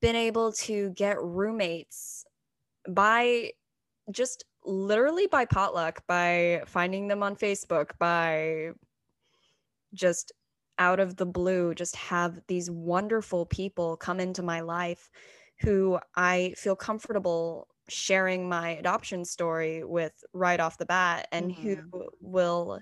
been 0.00 0.16
able 0.16 0.52
to 0.52 0.90
get 0.90 1.20
roommates 1.20 2.24
by 2.88 3.52
just 4.10 4.44
literally 4.66 5.26
by 5.28 5.44
potluck, 5.46 6.06
by 6.06 6.62
finding 6.66 7.08
them 7.08 7.22
on 7.22 7.36
Facebook, 7.36 7.98
by 7.98 8.72
just 9.94 10.32
out 10.78 11.00
of 11.00 11.16
the 11.16 11.26
blue 11.26 11.74
just 11.74 11.96
have 11.96 12.40
these 12.48 12.70
wonderful 12.70 13.46
people 13.46 13.96
come 13.96 14.20
into 14.20 14.42
my 14.42 14.60
life 14.60 15.08
who 15.60 15.98
I 16.16 16.54
feel 16.56 16.76
comfortable 16.76 17.68
sharing 17.88 18.48
my 18.48 18.70
adoption 18.70 19.24
story 19.24 19.84
with 19.84 20.22
right 20.34 20.60
off 20.60 20.76
the 20.76 20.84
bat 20.86 21.28
and 21.32 21.50
Mhm. 21.50 21.92
who 21.92 22.10
will 22.20 22.80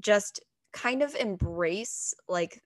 just 0.00 0.40
kind 0.72 1.02
of 1.02 1.14
embrace 1.16 2.14
like 2.28 2.62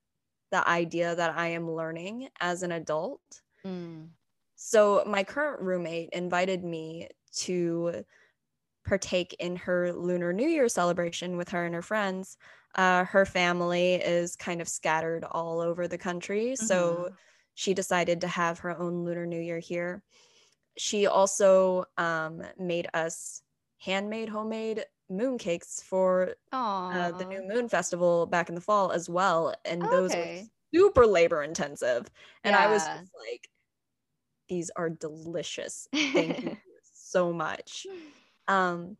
the 0.52 0.68
idea 0.68 1.14
that 1.16 1.36
I 1.36 1.48
am 1.48 1.70
learning 1.70 2.30
as 2.40 2.62
an 2.62 2.72
adult. 2.72 3.42
Mm. 3.64 4.14
So 4.54 5.04
my 5.06 5.24
current 5.24 5.60
roommate 5.62 6.10
invited 6.12 6.64
me 6.64 7.08
to 7.36 8.04
partake 8.84 9.34
in 9.38 9.56
her 9.56 9.92
Lunar 9.92 10.32
New 10.32 10.48
Year 10.48 10.68
celebration 10.68 11.36
with 11.36 11.48
her 11.50 11.64
and 11.64 11.74
her 11.74 11.82
friends. 11.82 12.36
Uh, 12.74 13.04
her 13.04 13.26
family 13.26 13.94
is 13.94 14.36
kind 14.36 14.60
of 14.60 14.68
scattered 14.68 15.24
all 15.24 15.60
over 15.60 15.86
the 15.88 15.98
country, 15.98 16.56
so 16.56 17.08
Mhm. 17.08 17.18
she 17.54 17.74
decided 17.74 18.20
to 18.22 18.28
have 18.28 18.58
her 18.60 18.76
own 18.78 19.04
Lunar 19.04 19.26
New 19.26 19.40
Year 19.40 19.58
here. 19.58 20.02
She 20.78 21.06
also 21.06 21.84
um, 21.98 22.42
made 22.58 22.88
us 22.94 23.42
handmade, 23.80 24.28
homemade 24.30 24.86
mooncakes 25.10 25.82
for 25.82 26.36
uh, 26.92 27.12
the 27.12 27.26
New 27.26 27.42
Moon 27.48 27.68
Festival 27.68 28.26
back 28.26 28.48
in 28.48 28.54
the 28.54 28.60
fall 28.60 28.92
as 28.92 29.08
well, 29.10 29.54
and 29.64 29.90
those 29.90 30.16
Okay. 30.16 30.50
were 30.74 30.78
super 30.80 31.06
labor 31.06 31.42
intensive. 31.42 32.08
And 32.44 32.56
I 32.56 32.68
was 32.68 32.88
just 32.88 33.12
like, 33.30 33.48
"These 34.48 34.70
are 34.76 34.90
delicious. 34.90 35.88
Thank 36.14 36.42
you 36.42 36.52
so 36.82 37.32
much." 37.32 37.86
Um, 38.48 38.96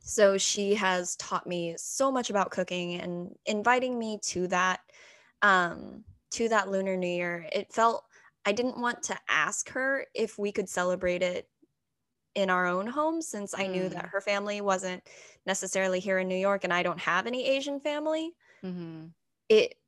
so 0.00 0.38
she 0.38 0.74
has 0.74 1.16
taught 1.16 1.46
me 1.46 1.76
so 1.78 2.12
much 2.12 2.30
about 2.30 2.50
cooking 2.50 2.94
and 3.00 3.36
inviting 3.46 3.98
me 3.98 4.18
to 4.24 4.48
that 4.48 4.80
um, 5.42 6.04
to 6.32 6.48
that 6.50 6.70
Lunar 6.70 6.96
New 6.96 7.08
Year. 7.08 7.48
It 7.52 7.72
felt 7.72 8.04
I 8.46 8.52
didn't 8.52 8.80
want 8.80 9.02
to 9.04 9.18
ask 9.28 9.70
her 9.70 10.06
if 10.14 10.38
we 10.38 10.52
could 10.52 10.68
celebrate 10.68 11.22
it 11.22 11.48
in 12.34 12.50
our 12.50 12.66
own 12.66 12.86
home 12.86 13.22
since 13.22 13.54
I 13.56 13.66
knew 13.66 13.88
that 13.90 14.06
Mm. 14.06 14.10
her 14.10 14.20
family 14.20 14.60
wasn't 14.60 15.04
necessarily 15.46 16.00
here 16.00 16.18
in 16.18 16.28
New 16.28 16.36
York 16.36 16.64
and 16.64 16.72
I 16.72 16.82
don't 16.82 17.00
have 17.00 17.26
any 17.26 17.46
Asian 17.48 17.80
family. 17.80 18.34
Mhm. 18.62 19.14
It 19.48 19.78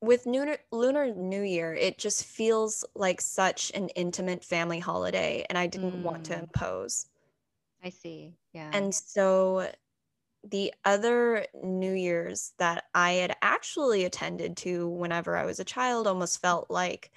with 0.00 0.26
Lunar, 0.26 0.58
Lunar 0.72 1.14
New 1.14 1.42
Year, 1.42 1.74
it 1.74 1.98
just 1.98 2.24
feels 2.24 2.84
like 2.94 3.20
such 3.20 3.70
an 3.72 3.88
intimate 3.90 4.44
family 4.44 4.78
holiday 4.80 5.46
and 5.48 5.58
I 5.58 5.66
didn't 5.66 6.02
want 6.02 6.24
to 6.24 6.38
Mm. 6.38 6.40
impose. 6.40 7.06
I 7.84 7.90
see. 7.90 8.36
Yeah. 8.52 8.72
And 8.72 8.94
so 8.94 9.72
the 10.44 10.74
other 10.84 11.46
New 11.62 11.94
Year's 11.94 12.54
that 12.58 12.86
I 12.94 13.14
had 13.14 13.36
actually 13.42 14.04
attended 14.04 14.56
to 14.58 14.88
whenever 14.88 15.36
I 15.36 15.46
was 15.46 15.60
a 15.60 15.64
child 15.64 16.06
almost 16.06 16.40
felt 16.40 16.70
like 16.70 17.12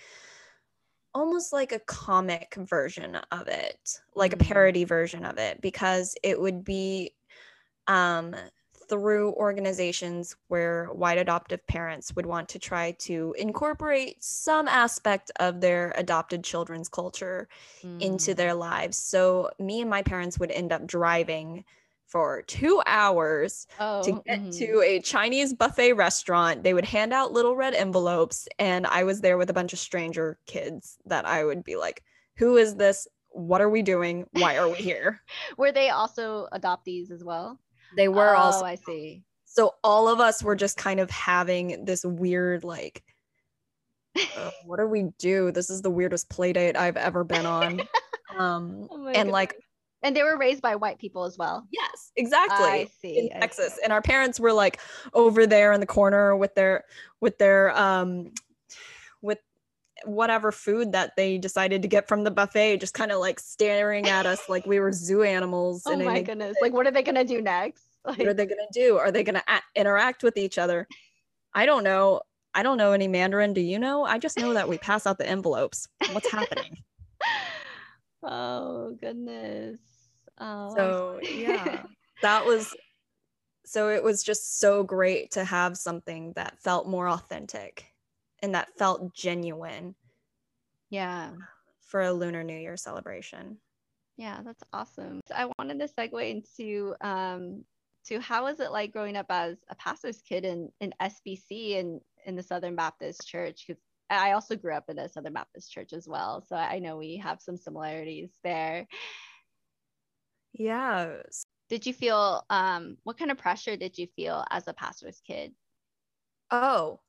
almost 1.14 1.52
like 1.54 1.72
a 1.72 1.80
comic 1.80 2.56
version 2.56 3.16
of 3.16 3.48
it, 3.48 4.02
like 4.16 4.34
a 4.34 4.38
Mm. 4.38 4.38
parody 4.38 4.84
version 4.84 5.26
of 5.26 5.38
it, 5.38 5.62
because 5.62 6.16
it 6.24 6.40
would 6.40 6.64
be 6.64 7.16
um, 7.88 8.36
through 8.90 9.34
organizations 9.34 10.36
where 10.48 10.86
white 10.88 11.18
adoptive 11.18 11.66
parents 11.68 12.16
would 12.16 12.26
want 12.26 12.50
to 12.50 12.60
try 12.60 12.92
to 13.00 13.36
incorporate 13.38 14.24
some 14.24 14.68
aspect 14.68 15.32
of 15.40 15.62
their 15.62 15.94
adopted 15.96 16.44
children's 16.44 16.90
culture 16.90 17.48
into 18.00 18.32
Mm. 18.32 18.36
their 18.36 18.54
lives. 18.54 18.98
So 18.98 19.52
me 19.60 19.82
and 19.82 19.90
my 19.90 20.02
parents 20.02 20.40
would 20.40 20.52
end 20.52 20.72
up 20.72 20.86
driving 20.88 21.66
for 22.06 22.42
two 22.44 22.82
hours 22.86 23.68
oh, 23.80 24.02
to 24.04 24.22
get 24.26 24.40
mhm. 24.40 24.58
to 24.58 24.82
a 24.82 25.02
Chinese 25.02 25.54
buffet 25.54 25.94
restaurant. 25.94 26.64
They 26.64 26.74
would 26.74 26.86
hand 26.86 27.12
out 27.14 27.34
little 27.34 27.56
red 27.56 27.74
envelopes, 27.74 28.48
and 28.58 28.88
I 28.88 29.04
was 29.04 29.20
there 29.22 29.38
with 29.38 29.50
a 29.50 29.54
bunch 29.54 29.74
of 29.74 29.80
stranger 29.80 30.40
kids 30.46 30.98
that 31.06 31.26
I 31.26 31.44
would 31.44 31.64
be 31.64 31.76
like, 31.76 32.04
Who 32.38 32.56
is 32.56 32.76
this? 32.76 33.08
What 33.32 33.62
are 33.62 33.70
we 33.70 33.82
doing? 33.82 34.26
Why 34.32 34.58
are 34.58 34.70
we 34.70 34.78
here? 34.78 35.22
Were 35.58 35.72
they 35.72 35.90
also 35.90 36.48
adoptees 36.54 37.12
as 37.12 37.24
well? 37.24 37.60
They 37.96 38.08
were 38.08 38.36
oh, 38.36 38.40
also 38.40 38.66
I 38.66 38.76
see. 38.76 39.24
so 39.46 39.76
all 39.84 40.08
of 40.08 40.20
us 40.20 40.44
were 40.44 40.56
just 40.56 40.78
kind 40.78 41.00
of 41.00 41.10
having 41.10 41.86
this 41.86 42.04
weird 42.06 42.64
like 42.64 43.04
uh, 44.36 44.52
what 44.66 44.80
do 44.80 44.88
we 44.88 45.10
do? 45.20 45.52
This 45.52 45.70
is 45.70 45.82
the 45.82 45.90
weirdest 45.92 46.30
play 46.30 46.54
date 46.54 46.76
I've 46.76 46.98
ever 46.98 47.24
been 47.24 47.46
on. 47.46 47.82
Um 48.38 48.88
Oh 48.92 49.08
and 49.08 49.30
like 49.32 49.56
and 50.04 50.16
they 50.16 50.22
were 50.22 50.38
raised 50.38 50.62
by 50.62 50.76
white 50.76 51.00
people 51.00 51.24
as 51.24 51.38
well. 51.38 51.66
yes, 51.72 52.12
exactly. 52.18 52.66
I 52.66 52.88
see. 53.02 53.20
in 53.20 53.30
I 53.38 53.40
Texas, 53.40 53.76
see. 53.76 53.82
and 53.84 53.92
our 53.94 54.02
parents 54.02 54.40
were 54.40 54.54
like 54.54 54.80
over 55.14 55.48
there 55.48 55.72
in 55.72 55.80
the 55.80 55.88
corner 55.88 56.36
with 56.36 56.54
their 56.54 56.84
with 57.22 57.38
their 57.38 57.76
um 57.76 58.32
whatever 60.06 60.52
food 60.52 60.92
that 60.92 61.16
they 61.16 61.38
decided 61.38 61.82
to 61.82 61.88
get 61.88 62.08
from 62.08 62.24
the 62.24 62.32
buffet, 62.32 62.78
just 62.78 62.94
kind 62.94 63.12
of 63.12 63.20
like 63.20 63.40
staring 63.40 64.08
at 64.08 64.26
us 64.26 64.48
like 64.50 64.66
we 64.66 64.80
were 64.80 64.92
zoo 64.92 65.24
animals. 65.24 65.84
Oh 65.86 65.92
and 65.94 66.04
my 66.06 66.22
goodness! 66.22 66.58
Like, 66.62 66.74
what 66.74 66.88
are 66.88 66.92
they 66.92 67.04
gonna 67.04 67.24
do 67.24 67.42
next? 67.42 67.84
Like, 68.06 68.18
What 68.20 68.28
are 68.28 68.34
they 68.34 68.46
gonna 68.46 68.62
do? 68.72 68.98
Are 68.98 69.12
they 69.12 69.24
gonna 69.24 69.44
a- 69.48 69.80
interact 69.80 70.24
with 70.24 70.38
each 70.38 70.58
other? 70.58 70.88
I 71.54 71.66
don't 71.66 71.84
know. 71.84 72.22
I 72.54 72.64
don't 72.64 72.78
know 72.78 72.92
any 72.92 73.08
Mandarin. 73.08 73.54
Do 73.54 73.62
you 73.62 73.80
know? 73.80 74.04
I 74.04 74.18
just 74.18 74.38
know 74.38 74.54
that 74.54 74.68
we 74.68 74.78
pass 74.78 75.06
out 75.06 75.18
the 75.18 75.28
envelopes. 75.28 75.88
What's 76.12 76.32
happening? 76.32 76.78
oh 78.24 78.98
goodness. 79.00 79.80
Oh, 80.40 80.76
So 80.76 81.20
yeah, 81.24 81.84
that 82.22 82.46
was 82.46 82.76
so 83.66 83.90
it 83.90 84.04
was 84.04 84.24
just 84.24 84.60
so 84.60 84.84
great 84.84 85.32
to 85.32 85.44
have 85.44 85.78
something 85.78 86.34
that 86.36 86.60
felt 86.62 86.88
more 86.88 87.10
authentic 87.10 87.86
and 88.42 88.56
that 88.56 88.70
felt 88.78 89.14
genuine 89.14 89.96
yeah. 90.90 91.32
for 91.82 92.02
a 92.02 92.14
Lunar 92.14 92.44
New 92.44 92.58
Year 92.58 92.78
celebration. 92.78 93.58
Yeah, 94.18 94.40
that's 94.44 94.64
awesome. 94.74 95.22
So 95.28 95.36
I 95.36 95.50
wanted 95.58 95.80
to 95.80 95.88
segue 95.88 96.30
into 96.30 96.96
um 97.02 97.64
to 98.06 98.20
how 98.20 98.46
was 98.46 98.60
it 98.60 98.72
like 98.72 98.94
growing 98.94 99.16
up 99.16 99.28
as 99.30 99.58
a 99.70 99.76
pastor's 99.76 100.22
kid 100.22 100.46
in 100.46 100.72
in 100.82 100.94
SBC 101.02 101.80
and 101.80 102.02
in 102.26 102.36
the 102.36 102.44
Southern 102.44 102.76
Baptist 102.76 103.28
Church? 103.28 103.66
Because 103.68 103.82
I 104.10 104.32
also 104.32 104.56
grew 104.56 104.74
up 104.74 104.90
in 104.90 104.98
a 104.98 105.10
Southern 105.10 105.34
Baptist 105.34 105.72
church 105.72 105.92
as 105.94 106.08
well, 106.08 106.42
so 106.48 106.56
I 106.56 106.80
know 106.80 106.98
we 106.98 107.18
have 107.18 107.42
some 107.42 107.58
similarities 107.58 108.32
there. 108.44 108.88
Yeah. 110.54 111.18
Did 111.70 111.86
you 111.86 111.94
feel 111.94 112.44
um 112.50 112.98
what 113.04 113.20
kind 113.20 113.30
of 113.30 113.38
pressure 113.38 113.78
did 113.78 113.98
you 113.98 114.08
feel 114.16 114.44
as 114.50 114.68
a 114.68 114.74
pastor's 114.74 115.22
kid? 115.26 115.54
Oh, 116.50 117.02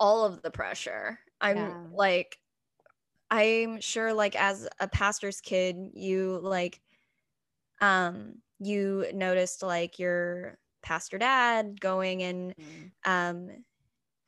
all 0.00 0.24
of 0.24 0.42
the 0.42 0.50
pressure. 0.50 1.20
I'm 1.40 1.74
Yeah. 1.74 1.88
like, 1.90 2.38
I'm 3.30 3.80
sure, 3.80 4.14
like, 4.14 4.36
as 4.36 4.68
a 4.80 4.88
pastor's 4.88 5.40
kid, 5.40 5.76
you 5.94 6.40
like, 6.42 6.82
um, 7.80 8.42
you 8.58 9.10
noticed 9.12 9.62
like 9.62 9.98
your 9.98 10.58
pastor 10.82 11.18
dad 11.18 11.80
going 11.80 12.22
and 12.22 12.54
um 13.04 13.64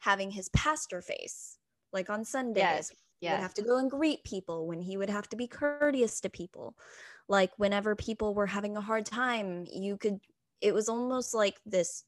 having 0.00 0.31
his 0.31 0.48
pastor 0.50 1.02
face 1.02 1.59
like 1.92 2.11
on 2.11 2.24
Sundays. 2.24 2.90
Yes. 2.90 2.94
He 3.20 3.33
would 3.33 3.40
have 3.40 3.54
to 3.54 3.62
go 3.62 3.78
and 3.78 3.90
greet 3.90 4.24
people 4.24 4.66
when 4.68 4.81
he 4.83 4.96
would 4.96 5.11
have 5.11 5.28
to 5.31 5.37
be 5.37 5.48
courteous 5.48 6.20
to 6.22 6.31
people. 6.31 6.76
Like 7.28 7.52
whenever 7.59 7.96
people 7.96 8.35
were 8.35 8.46
having 8.48 8.76
a 8.76 8.83
hard 8.83 9.07
time, 9.07 9.66
you 9.72 9.98
could 9.98 10.20
it 10.62 10.74
was 10.74 10.88
almost 10.88 11.35
like 11.35 11.61
this 11.66 12.04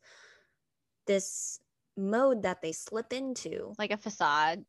this 1.06 1.60
mode 2.00 2.42
that 2.42 2.62
they 2.62 2.72
slip 2.72 3.12
into. 3.12 3.74
Like 3.78 3.92
a 3.92 3.96
facade, 3.96 4.64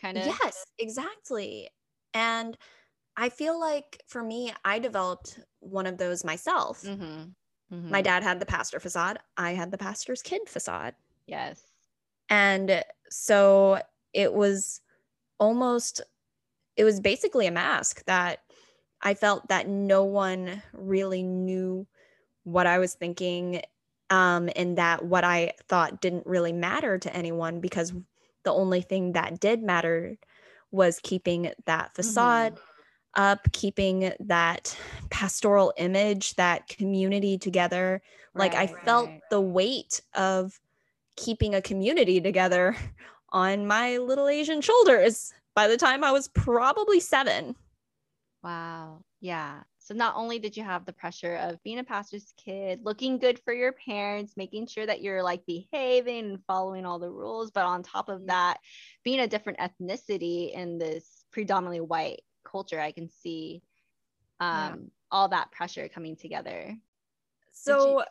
kind 0.00 0.16
of. 0.16 0.26
Yes, 0.26 0.64
exactly. 0.78 1.68
And 2.14 2.56
I 3.16 3.28
feel 3.28 3.58
like 3.58 4.02
for 4.06 4.22
me, 4.22 4.52
I 4.64 4.78
developed 4.78 5.40
one 5.60 5.86
of 5.86 5.98
those 5.98 6.24
myself. 6.24 6.82
Mm-hmm. 6.82 7.90
My 7.90 8.00
dad 8.00 8.22
had 8.22 8.38
the 8.38 8.46
pastor 8.46 8.78
facade, 8.78 9.18
I 9.36 9.52
had 9.52 9.72
the 9.72 9.78
pastor's 9.78 10.22
kid 10.22 10.42
facade. 10.46 10.94
Yes. 11.26 11.60
And 12.28 12.84
so 13.10 13.82
it 14.12 14.32
was 14.32 14.80
almost, 15.40 16.00
it 16.76 16.84
was 16.84 17.00
basically 17.00 17.46
a 17.46 17.50
mask 17.50 18.04
that 18.06 18.40
I 19.02 19.14
felt 19.14 19.48
that 19.48 19.68
no 19.68 20.04
one 20.04 20.62
really 20.72 21.22
knew 21.22 21.86
what 22.44 22.66
I 22.66 22.78
was 22.78 22.94
thinking 22.94 23.62
um, 24.10 24.48
and 24.56 24.78
that 24.78 25.04
what 25.04 25.24
I 25.24 25.52
thought 25.68 26.00
didn't 26.00 26.26
really 26.26 26.52
matter 26.52 26.98
to 26.98 27.14
anyone 27.16 27.60
because 27.60 27.92
the 28.44 28.52
only 28.52 28.80
thing 28.80 29.12
that 29.12 29.40
did 29.40 29.62
matter 29.62 30.16
was 30.70 31.00
keeping 31.02 31.52
that 31.66 31.94
facade 31.94 32.58
up, 33.14 33.50
keeping 33.52 34.12
that 34.20 34.76
pastoral 35.10 35.72
image, 35.76 36.34
that 36.34 36.68
community 36.68 37.38
together. 37.38 38.02
Like 38.34 38.54
I 38.54 38.66
Right, 38.66 38.84
felt 38.84 39.08
right. 39.08 39.22
the 39.30 39.40
weight 39.40 40.00
of 40.14 40.60
keeping 41.16 41.54
a 41.54 41.62
community 41.62 42.20
together 42.20 42.76
on 43.30 43.66
my 43.66 43.96
little 43.96 44.28
Asian 44.28 44.60
shoulders 44.60 45.32
by 45.54 45.66
the 45.66 45.76
time 45.76 46.04
I 46.04 46.12
was 46.12 46.28
probably 46.28 47.00
seven. 47.00 47.56
Wow. 48.42 49.02
Yeah. 49.20 49.62
So 49.86 49.94
not 49.94 50.16
only 50.16 50.40
did 50.40 50.56
you 50.56 50.64
have 50.64 50.84
the 50.84 50.92
pressure 50.92 51.36
of 51.36 51.62
being 51.62 51.78
a 51.78 51.84
pastor's 51.84 52.34
kid, 52.36 52.80
looking 52.82 53.18
good 53.18 53.38
for 53.38 53.54
your 53.54 53.70
parents, 53.70 54.36
making 54.36 54.66
sure 54.66 54.84
that 54.84 55.00
you're 55.00 55.22
like 55.22 55.46
behaving 55.46 56.24
and 56.26 56.44
following 56.44 56.84
all 56.84 56.98
the 56.98 57.08
rules, 57.08 57.52
but 57.52 57.64
on 57.64 57.84
top 57.84 58.08
of 58.08 58.26
that, 58.26 58.58
being 59.04 59.20
a 59.20 59.28
different 59.28 59.60
ethnicity 59.60 60.52
in 60.52 60.78
this 60.78 61.24
predominantly 61.30 61.80
white 61.80 62.22
culture 62.44 62.80
i 62.80 62.92
can 62.92 63.08
see 63.08 63.62
Yeah. 64.40 64.72
um 64.72 64.90
all 65.10 65.28
that 65.28 65.50
pressure 65.52 65.88
coming 65.88 66.16
together 66.16 66.76
So, 67.52 68.04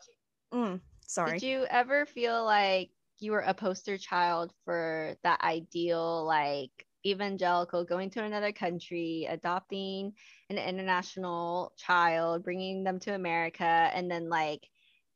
mm, 0.54 0.80
sorry. 1.08 1.40
did 1.40 1.44
you 1.44 1.66
ever 1.70 2.06
feel 2.06 2.44
like 2.46 2.92
you 3.20 3.32
were 3.32 3.40
a 3.40 3.54
poster 3.54 3.98
child 3.98 4.54
for 4.66 5.16
that 5.24 5.42
ideal 5.42 6.26
like 6.26 6.86
evangelical 7.06 7.84
going 7.84 8.10
to 8.10 8.24
another 8.24 8.52
country 8.52 9.28
adopting 9.30 10.14
an 10.50 10.58
international 10.58 11.72
child 11.78 12.44
bringing 12.44 12.84
them 12.84 13.00
to 13.00 13.14
america 13.14 13.64
and 13.64 14.10
then 14.10 14.30
like 14.30 14.68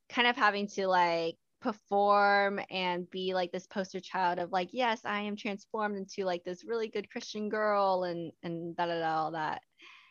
kind 0.10 0.28
of 0.28 0.36
having 0.36 0.67
to 0.67 0.88
like 0.88 1.36
perform 1.62 2.60
and 2.69 3.10
be 3.10 3.34
like 3.34 3.52
this 3.52 3.67
poster 3.67 3.99
child 3.99 4.39
of 4.39 4.52
like 4.52 4.69
yes 4.71 5.02
i 5.04 5.19
am 5.21 5.36
transformed 5.36 5.97
into 5.97 6.23
like 6.23 6.43
this 6.43 6.63
really 6.65 6.88
good 6.88 7.10
christian 7.10 7.49
girl 7.49 8.04
and 8.04 8.32
and 8.43 8.75
da 8.78 8.86
da 8.86 8.99
da 8.99 9.15
all 9.17 9.32
that 9.32 9.62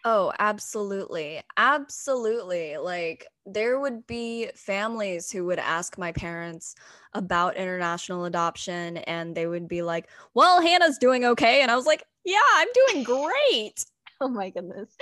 Oh, 0.05 0.33
absolutely. 0.39 1.43
Absolutely. 1.57 2.77
Like 2.79 3.27
there 3.45 3.79
would 3.81 4.07
be 4.07 4.51
families 4.55 5.31
who 5.31 5.45
would 5.47 5.59
ask 5.59 5.99
my 5.99 6.13
parents 6.13 6.75
about 7.15 7.57
international 7.57 8.25
adoption 8.25 8.99
and 8.99 9.35
they 9.37 9.47
would 9.47 9.67
be 9.69 9.83
like, 9.83 10.09
"Well, 10.35 10.61
Hannah's 10.63 10.99
doing 10.99 11.25
okay." 11.25 11.63
And 11.63 11.71
I 11.71 11.77
was 11.77 11.87
like, 11.87 12.05
"Yeah, 12.25 12.41
I'm 12.55 12.69
doing 12.75 13.03
great." 13.03 13.85
oh 14.21 14.29
my 14.29 14.51
goodness 14.51 14.99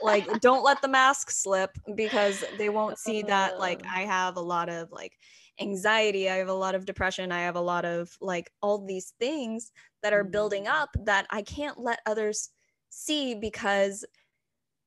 like 0.00 0.28
don't 0.40 0.62
let 0.62 0.80
the 0.82 0.88
mask 0.88 1.30
slip 1.30 1.76
because 1.94 2.44
they 2.52 2.68
won't 2.68 2.98
see 2.98 3.22
that 3.22 3.58
like 3.58 3.82
Oh. 3.82 3.92
I 3.92 4.02
have 4.02 4.36
a 4.36 4.40
lot 4.40 4.68
of 4.68 4.92
like 4.92 5.18
anxiety, 5.60 6.30
I 6.30 6.36
have 6.36 6.48
a 6.48 6.52
lot 6.54 6.74
of 6.76 6.84
depression, 6.86 7.32
I 7.32 7.40
have 7.40 7.56
a 7.56 7.60
lot 7.60 7.84
of 7.84 8.16
like 8.20 8.52
all 8.62 8.84
these 8.84 9.12
things 9.18 9.72
that 10.02 10.12
are 10.12 10.22
building 10.24 10.66
Mm. 10.66 10.72
up 10.72 10.90
that 11.04 11.26
I 11.30 11.42
can't 11.42 11.78
let 11.80 12.00
others 12.06 12.50
see 12.90 13.34
because 13.34 14.04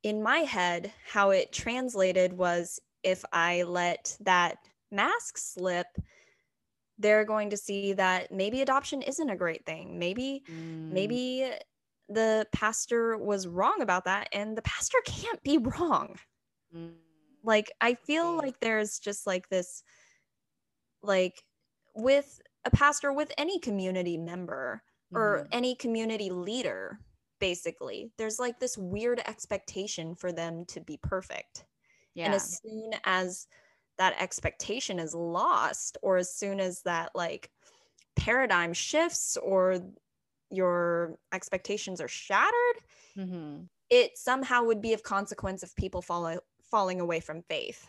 in 0.03 0.23
my 0.23 0.39
head 0.39 0.93
how 1.07 1.29
it 1.31 1.51
translated 1.51 2.33
was 2.33 2.79
if 3.03 3.23
I 3.33 3.63
let 3.63 4.17
that 4.21 4.57
mask 4.91 5.37
slip 5.37 5.87
they're 6.97 7.25
going 7.25 7.49
to 7.49 7.57
see 7.57 7.93
that 7.93 8.31
maybe 8.31 8.61
adoption 8.61 9.01
isn't 9.01 9.29
a 9.29 9.35
great 9.35 9.65
thing. 9.65 9.97
Maybe 9.97 10.43
Mm. 10.47 10.81
maybe 10.89 11.53
the 12.09 12.45
pastor 12.51 13.17
was 13.17 13.47
wrong 13.47 13.81
about 13.81 14.05
that 14.05 14.27
and 14.33 14.57
the 14.57 14.61
pastor 14.61 14.97
can't 15.05 15.41
be 15.43 15.57
wrong 15.57 16.17
Mm. 16.73 17.01
like 17.43 17.71
i 17.81 17.93
feel 17.95 18.37
like 18.37 18.59
there's 18.59 18.99
just 18.99 19.25
like 19.25 19.49
this 19.49 19.83
like 21.01 21.43
with 21.95 22.41
a 22.65 22.71
pastor 22.71 23.11
with 23.11 23.31
any 23.37 23.59
community 23.59 24.17
member 24.17 24.83
or 25.13 25.43
Mhm. 25.43 25.51
any 25.51 25.75
community 25.75 26.29
leader 26.29 26.99
basically. 27.41 28.09
There's 28.17 28.39
like 28.39 28.57
this 28.59 28.77
weird 28.77 29.19
expectation 29.27 30.15
for 30.15 30.31
them 30.31 30.63
to 30.67 30.79
be 30.79 30.97
perfect. 31.03 31.65
Yeah. 32.13 32.25
and 32.25 32.35
as 32.35 32.59
soon 32.61 32.91
as 33.05 33.47
that 33.97 34.21
expectation 34.21 34.99
is 34.99 35.15
lost 35.15 35.97
or 36.01 36.17
as 36.17 36.35
soon 36.35 36.59
as 36.59 36.81
that 36.81 37.11
like 37.15 37.51
paradigm 38.17 38.73
shifts 38.73 39.37
or 39.37 39.79
your 40.49 41.17
expectations 41.31 42.01
are 42.01 42.09
shattered 42.09 42.77
Mhm. 43.17 43.69
it 43.89 44.17
somehow 44.17 44.63
would 44.63 44.81
be 44.81 44.91
of 44.93 45.03
consequence 45.03 45.63
of 45.63 45.73
people 45.75 46.01
follow, 46.01 46.39
falling 46.63 46.99
away 46.99 47.21
from 47.21 47.43
faith. 47.43 47.87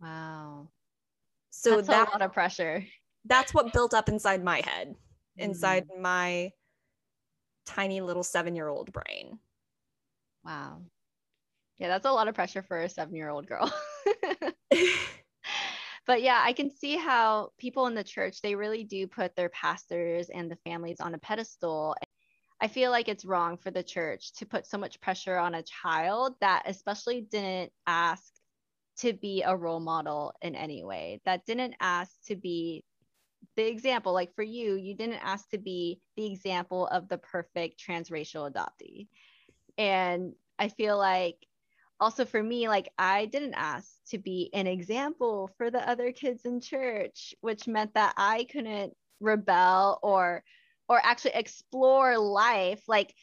Wow. 0.00 0.68
So 1.50 1.76
that's 1.76 1.88
that 1.88 2.08
a 2.08 2.10
lot 2.12 2.22
of 2.22 2.32
pressure. 2.32 2.86
That's 3.26 3.52
what 3.52 3.72
built 3.74 3.92
up 3.94 4.08
inside 4.08 4.42
my 4.42 4.62
head 4.64 4.96
inside 5.36 5.86
my 5.98 6.50
tiny 7.66 8.00
little 8.00 8.22
seven 8.22 8.54
year 8.54 8.68
old 8.68 8.92
brain 8.92 9.38
Wow. 10.44 10.82
Yeah, 11.78 11.88
that's 11.88 12.06
a 12.06 12.12
lot 12.12 12.28
of 12.28 12.34
pressure 12.34 12.62
for 12.62 12.80
a 12.80 12.88
seven 12.88 13.14
year 13.14 13.28
old 13.28 13.46
girl. 13.46 13.72
but 16.06 16.22
yeah, 16.22 16.40
I 16.42 16.52
can 16.52 16.70
see 16.70 16.96
how 16.96 17.50
people 17.58 17.86
in 17.86 17.94
the 17.94 18.04
church, 18.04 18.40
they 18.40 18.54
really 18.54 18.84
do 18.84 19.06
put 19.06 19.34
their 19.34 19.48
pastors 19.48 20.28
and 20.28 20.50
the 20.50 20.58
families 20.64 21.00
on 21.00 21.14
a 21.14 21.18
pedestal. 21.18 21.96
I 22.60 22.68
feel 22.68 22.90
like 22.90 23.08
it's 23.08 23.24
wrong 23.24 23.56
for 23.56 23.70
the 23.70 23.82
church 23.82 24.32
to 24.34 24.46
put 24.46 24.66
so 24.66 24.78
much 24.78 25.00
pressure 25.00 25.36
on 25.36 25.54
a 25.54 25.64
child 25.64 26.34
that 26.40 26.62
especially 26.66 27.22
didn't 27.22 27.72
ask 27.86 28.32
to 28.98 29.12
be 29.12 29.42
a 29.42 29.56
role 29.56 29.80
model 29.80 30.32
in 30.42 30.54
any 30.54 30.84
way, 30.84 31.20
that 31.24 31.44
didn't 31.46 31.74
ask 31.80 32.12
to 32.26 32.36
be 32.36 32.84
the 33.56 33.66
example. 33.66 34.12
Like 34.12 34.34
for 34.34 34.42
you, 34.42 34.74
you 34.74 34.94
didn't 34.94 35.24
ask 35.24 35.48
to 35.50 35.58
be 35.58 36.00
the 36.16 36.26
example 36.26 36.86
of 36.88 37.08
the 37.08 37.18
perfect 37.18 37.82
transracial 37.84 38.50
adoptee. 38.50 39.08
And 39.78 40.32
I 40.58 40.68
feel 40.68 40.98
like 40.98 41.36
also 42.00 42.24
for 42.24 42.42
me, 42.42 42.68
like 42.68 42.90
I 42.98 43.26
didn't 43.26 43.54
ask 43.54 43.88
to 44.10 44.18
be 44.18 44.50
an 44.52 44.66
example 44.66 45.50
for 45.56 45.70
the 45.70 45.88
other 45.88 46.12
kids 46.12 46.44
in 46.44 46.60
church, 46.60 47.34
which 47.40 47.66
meant 47.66 47.94
that 47.94 48.14
I 48.16 48.46
couldn't 48.50 48.94
rebel 49.20 49.98
or 50.02 50.42
or 50.88 51.00
actually 51.02 51.32
explore 51.34 52.18
life. 52.18 52.82
Like 52.88 53.14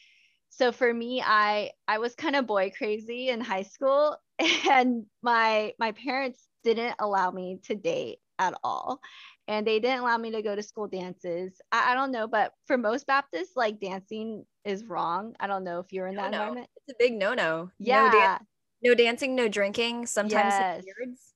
so 0.48 0.72
for 0.72 0.92
me, 0.92 1.22
I 1.24 1.70
I 1.86 1.98
was 1.98 2.14
kind 2.14 2.36
of 2.36 2.46
boy 2.46 2.72
crazy 2.76 3.28
in 3.28 3.40
high 3.40 3.62
school 3.62 4.16
and 4.70 5.06
my 5.22 5.74
my 5.78 5.92
parents 5.92 6.46
didn't 6.64 6.94
allow 6.98 7.30
me 7.30 7.60
to 7.64 7.74
date 7.74 8.18
at 8.38 8.54
all 8.64 9.00
and 9.48 9.66
they 9.66 9.80
didn't 9.80 10.00
allow 10.00 10.16
me 10.18 10.30
to 10.32 10.42
go 10.42 10.54
to 10.54 10.62
school 10.62 10.86
dances. 10.88 11.60
I, 11.72 11.92
I 11.92 11.94
don't 11.94 12.12
know, 12.12 12.26
but 12.28 12.52
for 12.66 12.76
most 12.78 13.06
Baptists, 13.06 13.56
like 13.56 13.80
dancing 13.80 14.44
is 14.64 14.84
wrong. 14.84 15.34
I 15.40 15.46
don't 15.46 15.64
know 15.64 15.80
if 15.80 15.92
you're 15.92 16.06
in 16.06 16.16
No, 16.16 16.22
that 16.22 16.32
no. 16.32 16.38
environment. 16.38 16.68
it's 16.76 16.90
a 16.90 16.94
big 16.98 17.14
no-no 17.14 17.70
Yeah. 17.78 18.04
no, 18.04 18.10
dan- 18.10 18.46
no 18.82 18.94
dancing 18.94 19.34
no 19.34 19.48
drinking 19.48 20.06
sometimes 20.06 20.54
no 20.60 20.64
Yes. 20.66 20.84
beards 20.84 21.34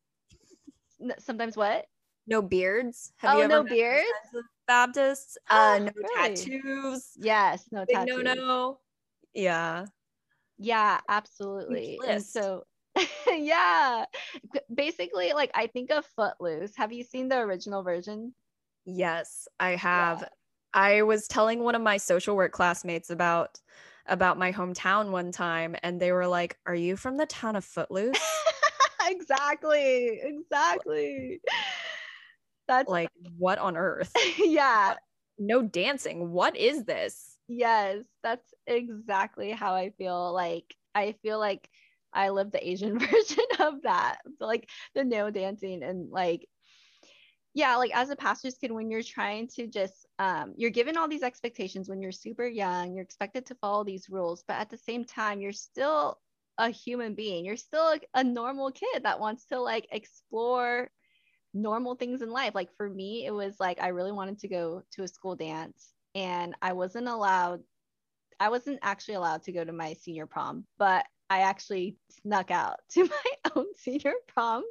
Sometimes 1.19 1.57
what? 1.57 1.87
no 2.27 2.41
beards 2.41 3.13
have 3.19 3.33
Oh, 3.33 3.39
you 3.39 3.45
ever 3.45 3.49
no 3.49 3.63
beards? 3.65 4.07
baptists 4.67 5.37
uh 5.51 5.79
no 5.79 5.91
Really? 5.95 6.37
tattoos 6.37 7.13
Yes, 7.17 7.69
no 7.71 7.85
big 7.87 7.97
tattoos. 7.97 8.25
no-no 8.25 8.81
yeah 9.35 9.87
Yeah, 10.57 11.01
absolutely. 11.09 11.99
So 12.21 12.65
yeah. 13.29 14.05
Basically, 14.73 15.33
like 15.33 15.51
I 15.55 15.67
think 15.67 15.91
of 15.91 16.05
Footloose. 16.17 16.77
Have 16.77 16.93
you 16.93 17.05
seen 17.05 17.29
the 17.29 17.39
original 17.39 17.83
version? 17.83 18.35
Yes, 18.85 19.49
I 19.59 19.71
have. 19.77 20.29
I 20.73 21.03
was 21.03 21.29
telling 21.29 21.63
one 21.63 21.75
of 21.75 21.83
my 21.83 21.97
social 21.97 22.37
work 22.37 22.53
classmates 22.53 23.11
about 23.11 23.61
about 24.07 24.39
my 24.39 24.53
hometown 24.53 25.11
one 25.11 25.33
time 25.33 25.77
and 25.83 26.01
they 26.01 26.13
were 26.13 26.27
like, 26.27 26.59
"Are 26.67 26.75
you 26.75 26.97
from 26.97 27.17
the 27.17 27.27
town 27.27 27.57
of 27.57 27.65
Footloose?" 27.65 28.19
exactly. 29.07 30.21
Exactly. 30.23 31.41
That's 32.67 32.89
like, 32.89 33.11
what 33.39 33.59
on 33.59 33.77
earth? 33.77 34.13
yeah. 34.39 34.95
No 35.39 35.63
dancing. 35.63 36.31
What 36.31 36.57
is 36.57 36.85
this? 36.85 37.37
Yes, 37.49 38.05
that's 38.23 38.55
exactly 38.67 39.51
how 39.51 39.75
I 39.75 39.91
feel. 39.91 40.33
Like 40.33 40.75
I 40.95 41.13
feel 41.23 41.39
like 41.39 41.69
I 42.15 42.31
live 42.31 42.53
the 42.53 42.67
Asian 42.67 42.99
version 43.11 43.45
of 43.61 43.83
that. 43.83 44.19
Like 44.41 44.69
the 44.95 45.05
no 45.05 45.31
dancing 45.31 45.83
and 45.83 46.11
like 46.11 46.47
yeah, 47.57 47.77
like 47.77 47.97
as 47.97 48.11
a 48.11 48.17
pastor's 48.17 48.57
kid, 48.59 48.73
when 48.73 48.91
you're 48.91 49.03
trying 49.03 49.49
to 49.57 49.69
just 49.69 50.07
um 50.19 50.55
you're 50.57 50.71
given 50.71 50.97
all 50.97 51.09
these 51.09 51.23
expectations 51.23 51.89
when 51.89 52.03
you're 52.03 52.13
super 52.13 52.47
young, 52.47 52.95
you're 52.95 53.05
expected 53.05 53.47
to 53.47 53.55
follow 53.57 53.85
these 53.85 54.09
rules, 54.11 54.45
but 54.47 54.55
at 54.55 54.71
the 54.71 54.79
same 54.79 55.05
time, 55.05 55.41
you're 55.41 55.53
still 55.53 56.19
a 56.59 56.71
human 56.71 57.15
being. 57.15 57.45
You're 57.45 57.57
still 57.57 57.95
a 58.15 58.25
normal 58.25 58.71
kid 58.71 59.03
that 59.03 59.21
wants 59.21 59.47
to 59.47 59.61
like 59.61 59.87
explore 59.93 60.91
normal 61.53 61.95
things 61.95 62.23
in 62.23 62.31
life. 62.31 62.55
Like 62.55 62.71
for 62.77 62.89
me, 62.89 63.27
it 63.27 63.33
was 63.33 63.57
like 63.61 63.81
I 63.81 63.89
really 63.89 64.13
wanted 64.13 64.41
to 64.41 64.49
go 64.49 64.83
to 64.93 65.03
a 65.05 65.09
school 65.09 65.37
dance 65.37 65.93
and 66.15 66.55
I 66.61 66.73
wasn't 66.73 67.09
allowed 67.09 67.61
I 68.41 68.49
wasn't 68.49 68.81
actually 68.83 69.15
allowed 69.15 69.45
to 69.45 69.53
go 69.53 69.65
to 69.65 69.73
my 69.73 69.93
senior 69.95 70.27
prom, 70.27 70.67
but 70.77 71.07
I 71.31 71.41
actually 71.41 71.97
snuck 72.23 72.51
out 72.51 72.81
to 72.91 73.05
my 73.05 73.53
own 73.57 73.67
senior 73.77 74.15
prom. 74.29 74.65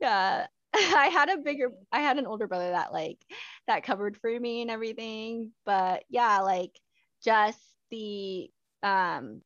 yeah. 0.00 0.46
I 0.74 1.06
had 1.06 1.28
a 1.30 1.38
bigger 1.38 1.72
I 1.90 2.00
had 2.00 2.18
an 2.18 2.26
older 2.26 2.46
brother 2.46 2.70
that 2.70 2.92
like 2.92 3.18
that 3.66 3.82
covered 3.82 4.16
for 4.16 4.38
me 4.38 4.62
and 4.62 4.70
everything, 4.70 5.52
but 5.64 6.04
yeah, 6.08 6.40
like 6.40 6.78
just 7.22 7.60
the 7.90 8.50
um 8.82 9.42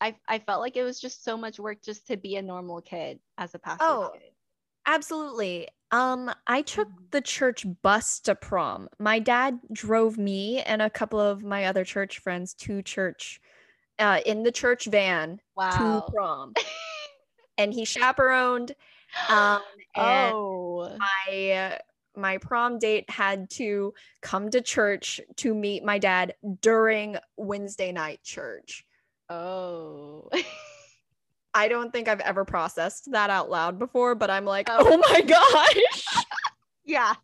I 0.00 0.16
I 0.28 0.38
felt 0.40 0.60
like 0.60 0.76
it 0.76 0.82
was 0.82 1.00
just 1.00 1.24
so 1.24 1.36
much 1.36 1.58
work 1.58 1.82
just 1.82 2.06
to 2.08 2.16
be 2.16 2.36
a 2.36 2.42
normal 2.42 2.80
kid 2.82 3.20
as 3.38 3.54
a 3.54 3.58
pastor. 3.58 3.84
Oh, 3.84 4.10
kid. 4.12 4.32
Absolutely. 4.86 5.68
Um, 5.90 6.32
I 6.46 6.62
took 6.62 6.88
Mhm. 6.88 7.10
the 7.10 7.20
church 7.20 7.66
bus 7.82 8.18
to 8.20 8.34
prom. 8.34 8.88
My 8.98 9.18
dad 9.18 9.60
drove 9.72 10.18
me 10.18 10.60
and 10.62 10.82
a 10.82 10.90
couple 10.90 11.20
of 11.20 11.42
my 11.44 11.64
other 11.66 11.84
church 11.84 12.18
friends 12.18 12.54
to 12.54 12.82
church 12.82 13.40
uh, 14.02 14.20
in 14.26 14.42
the 14.42 14.52
church 14.52 14.86
van 14.86 15.40
Wow. 15.56 16.00
to 16.06 16.12
prom. 16.12 16.54
and 17.58 17.72
he 17.72 17.84
chaperoned 17.84 18.74
um 19.28 19.60
and 19.94 20.34
oh. 20.34 20.96
I 21.00 21.78
my 22.16 22.38
prom 22.38 22.78
date 22.78 23.08
had 23.08 23.48
to 23.50 23.94
come 24.20 24.50
to 24.50 24.60
church 24.60 25.20
to 25.36 25.54
meet 25.54 25.84
my 25.84 25.98
dad 25.98 26.34
during 26.60 27.16
Wednesday 27.36 27.92
night 27.92 28.22
church. 28.22 28.84
Oh. 29.30 30.28
I 31.54 31.68
don't 31.68 31.92
think 31.92 32.08
I've 32.08 32.20
ever 32.20 32.44
processed 32.44 33.12
that 33.12 33.28
out 33.28 33.50
loud 33.50 33.78
before, 33.78 34.14
but 34.14 34.30
I'm 34.30 34.44
like, 34.46 34.68
Oh. 34.70 34.78
oh, 34.80 34.96
my 34.96 35.20
gosh. 35.20 36.04
yeah. 36.84 37.14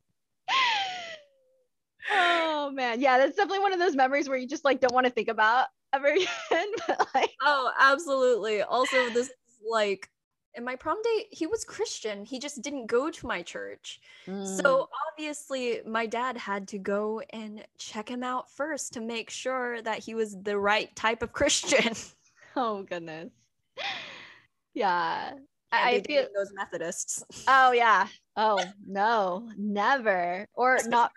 Oh 2.10 2.70
man. 2.72 3.00
Yeah, 3.00 3.18
that's 3.18 3.36
definitely 3.36 3.60
one 3.60 3.72
of 3.72 3.78
those 3.78 3.96
memories 3.96 4.28
where 4.28 4.38
you 4.38 4.46
just 4.46 4.64
like 4.64 4.80
don't 4.80 4.94
want 4.94 5.06
to 5.06 5.12
think 5.12 5.28
about 5.28 5.66
ever 5.92 6.06
again. 6.12 6.68
But 6.86 7.08
like 7.14 7.30
oh, 7.42 7.70
absolutely. 7.78 8.62
Also, 8.62 9.08
this 9.10 9.28
is 9.28 9.34
like, 9.68 10.08
in 10.54 10.64
my 10.64 10.76
prom 10.76 10.96
date, 11.02 11.26
he 11.30 11.46
was 11.46 11.64
Christian. 11.64 12.24
He 12.24 12.38
just 12.38 12.62
didn't 12.62 12.86
go 12.86 13.10
to 13.10 13.26
my 13.26 13.42
church. 13.42 14.00
Mm. 14.26 14.60
So 14.60 14.88
obviously, 15.12 15.80
my 15.86 16.06
dad 16.06 16.36
had 16.36 16.68
to 16.68 16.78
go 16.78 17.22
and 17.30 17.64
check 17.78 18.08
him 18.08 18.22
out 18.24 18.50
first 18.50 18.94
to 18.94 19.00
make 19.00 19.30
sure 19.30 19.80
that 19.82 19.98
he 19.98 20.14
was 20.14 20.36
the 20.42 20.58
right 20.58 20.94
type 20.96 21.22
of 21.22 21.32
Christian. 21.32 21.94
oh 22.56 22.82
goodness. 22.82 23.30
Yeah. 24.74 25.30
Can't 25.30 25.42
I 25.84 26.00
feel 26.00 26.26
those 26.34 26.52
Methodists. 26.54 27.22
oh 27.48 27.72
yeah. 27.72 28.06
Oh 28.40 28.62
no, 28.86 29.50
never. 29.58 30.46
Or 30.54 30.78
not 30.86 31.10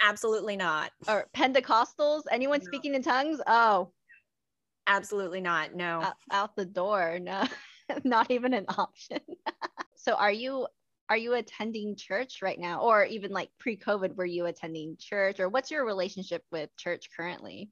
Absolutely 0.00 0.56
not. 0.56 0.92
or 1.08 1.26
Pentecostals, 1.36 2.22
anyone 2.30 2.60
No. 2.60 2.66
speaking 2.66 2.94
in 2.94 3.02
tongues? 3.02 3.40
Oh, 3.48 3.90
Absolutely 4.88 5.40
not. 5.40 5.74
No. 5.74 6.00
out, 6.00 6.14
out 6.30 6.56
the 6.56 6.64
door. 6.64 7.18
No, 7.20 7.44
not 8.04 8.30
even 8.30 8.54
an 8.54 8.66
option. 8.68 9.20
so 9.94 10.14
are 10.14 10.32
you 10.32 10.66
are 11.10 11.16
you 11.16 11.34
attending 11.34 11.96
church 11.96 12.42
right 12.42 12.58
now 12.58 12.80
or 12.80 13.04
even 13.04 13.30
like 13.30 13.50
pre-COVID 13.58 14.16
were 14.16 14.26
you 14.26 14.46
attending 14.46 14.96
church 14.98 15.40
or 15.40 15.48
what's 15.48 15.70
your 15.70 15.86
relationship 15.86 16.44
with 16.50 16.74
church 16.76 17.08
currently? 17.16 17.70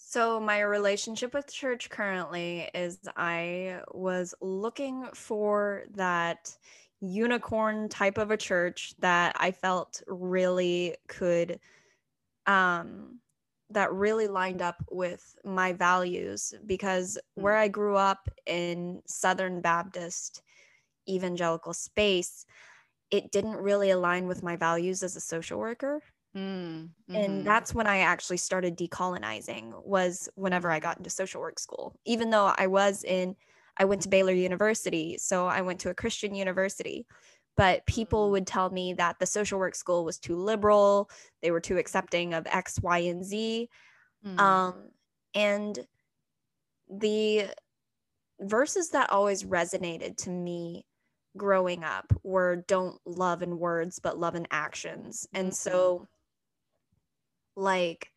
So, 0.00 0.40
my 0.40 0.60
relationship 0.60 1.34
with 1.34 1.52
church 1.52 1.90
currently 1.90 2.70
is 2.72 2.98
I 3.16 3.80
was 3.92 4.34
looking 4.40 5.04
for 5.12 5.84
that 5.96 6.56
unicorn 7.00 7.88
type 7.88 8.16
of 8.16 8.30
a 8.30 8.36
church 8.36 8.94
that 9.00 9.36
I 9.38 9.50
felt 9.50 10.02
really 10.06 10.96
could, 11.08 11.60
um, 12.46 13.18
that 13.70 13.92
really 13.92 14.28
lined 14.28 14.62
up 14.62 14.76
with 14.90 15.36
my 15.44 15.72
values 15.72 16.54
because 16.66 17.18
where 17.34 17.56
I 17.56 17.68
grew 17.68 17.96
up 17.96 18.28
in 18.46 19.02
Southern 19.06 19.60
Baptist 19.60 20.42
evangelical 21.08 21.72
space, 21.72 22.46
it 23.10 23.30
didn't 23.30 23.56
really 23.56 23.90
align 23.90 24.26
with 24.26 24.42
my 24.42 24.56
values 24.56 25.02
as 25.02 25.16
a 25.16 25.20
social 25.20 25.58
worker. 25.58 26.02
Mm, 26.36 26.90
mhm. 27.10 27.16
and 27.16 27.46
that's 27.46 27.74
when 27.74 27.86
i 27.86 28.00
actually 28.00 28.36
started 28.36 28.76
decolonizing 28.76 29.72
was 29.86 30.28
whenever 30.34 30.70
i 30.70 30.78
got 30.78 30.98
into 30.98 31.08
social 31.08 31.40
work 31.40 31.58
school. 31.58 31.98
Even 32.04 32.28
though 32.28 32.52
i 32.58 32.66
was 32.66 33.02
in 33.02 33.34
i 33.78 33.86
went 33.86 34.02
to 34.02 34.10
baylor 34.10 34.34
university 34.34 35.16
so 35.16 35.46
i 35.46 35.62
went 35.62 35.80
to 35.80 35.88
a 35.88 35.94
christian 35.94 36.34
university 36.34 37.06
but 37.58 37.86
people 37.86 38.30
Mm. 38.30 38.32
would 38.32 38.48
tell 38.48 38.70
me 38.70 38.94
that 38.94 39.20
the 39.20 39.26
social 39.26 39.60
work 39.60 39.76
school 39.76 40.06
was 40.06 40.18
too 40.20 40.36
liberal 40.36 41.10
they 41.42 41.52
were 41.52 41.60
too 41.60 41.78
accepting 41.78 42.34
of 42.34 42.46
x 42.48 42.80
y 42.82 43.00
and 43.00 43.24
z 43.26 43.68
Mm, 44.24 44.58
um 44.62 44.90
and 45.34 45.86
the 46.90 47.48
verses 48.40 48.90
that 48.90 49.10
always 49.10 49.44
resonated 49.44 50.16
to 50.18 50.30
me 50.30 50.86
growing 51.36 51.84
up 51.84 52.12
were 52.24 52.56
don't 52.68 53.00
love 53.06 53.42
in 53.42 53.58
words 53.58 54.00
but 54.00 54.18
love 54.18 54.34
in 54.36 54.46
actions 54.50 55.28
and 55.34 55.54
Mhm. 55.54 55.54
so 55.54 56.08
like 57.56 58.12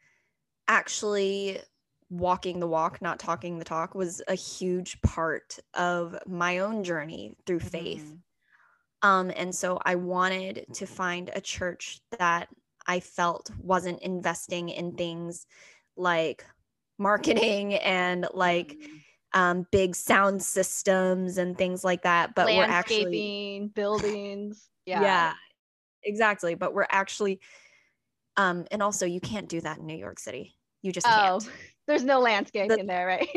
actually 0.68 1.60
walking 2.10 2.60
the 2.60 2.68
walk 2.68 3.02
not 3.02 3.20
talking 3.20 3.60
the 3.60 3.66
talk 3.66 3.96
was 3.96 4.22
a 4.28 4.36
huge 4.36 5.02
part 5.02 5.60
of 5.76 6.18
my 6.28 6.60
own 6.60 6.84
journey 6.84 7.36
through 7.48 7.60
faith 7.60 8.14
mhm. 8.14 8.24
Um, 9.04 9.32
and 9.36 9.54
so 9.54 9.80
I 9.84 9.96
wanted 9.96 10.66
to 10.74 10.86
find 10.86 11.30
a 11.34 11.42
church 11.42 12.00
that 12.20 12.48
I 12.88 13.00
felt 13.00 13.52
wasn't 13.62 14.02
investing 14.02 14.70
in 14.70 14.94
things 14.94 15.46
like 15.98 16.46
marketing 16.98 17.76
and 17.76 18.28
like 18.34 18.78
Mm. 19.34 19.40
um, 19.40 19.68
big 19.72 19.96
sound 19.96 20.42
systems 20.44 21.38
and 21.38 21.58
things 21.58 21.84
like 21.84 22.04
that. 22.04 22.36
But 22.36 22.48
we're 22.48 22.64
actually, 22.64 23.04
landscaping, 23.04 23.68
buildings. 23.70 24.68
Yeah. 24.86 25.02
yeah. 25.02 25.34
exactly. 26.04 26.56
But 26.56 26.74
we're 26.74 26.88
actually, 26.90 27.40
um, 28.36 28.66
and 28.72 28.82
also 28.82 29.06
you 29.06 29.22
can't 29.22 29.48
do 29.48 29.62
that 29.62 29.78
in 29.78 29.86
New 29.86 29.96
York 29.98 30.18
City. 30.20 30.58
You 30.82 30.92
just 30.92 31.06
Oh, 31.08 31.40
can't. 31.40 31.50
there's 31.88 32.04
no 32.04 32.20
landscape 32.20 32.70
The- 32.70 32.80
in 32.80 32.88
there, 32.88 33.06
right? 33.06 33.28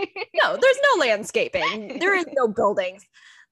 no, 0.42 0.56
there's 0.56 0.78
no 0.94 0.98
landscaping. 1.04 1.98
There 1.98 2.14
is 2.14 2.24
no 2.32 2.48
buildings. 2.48 3.04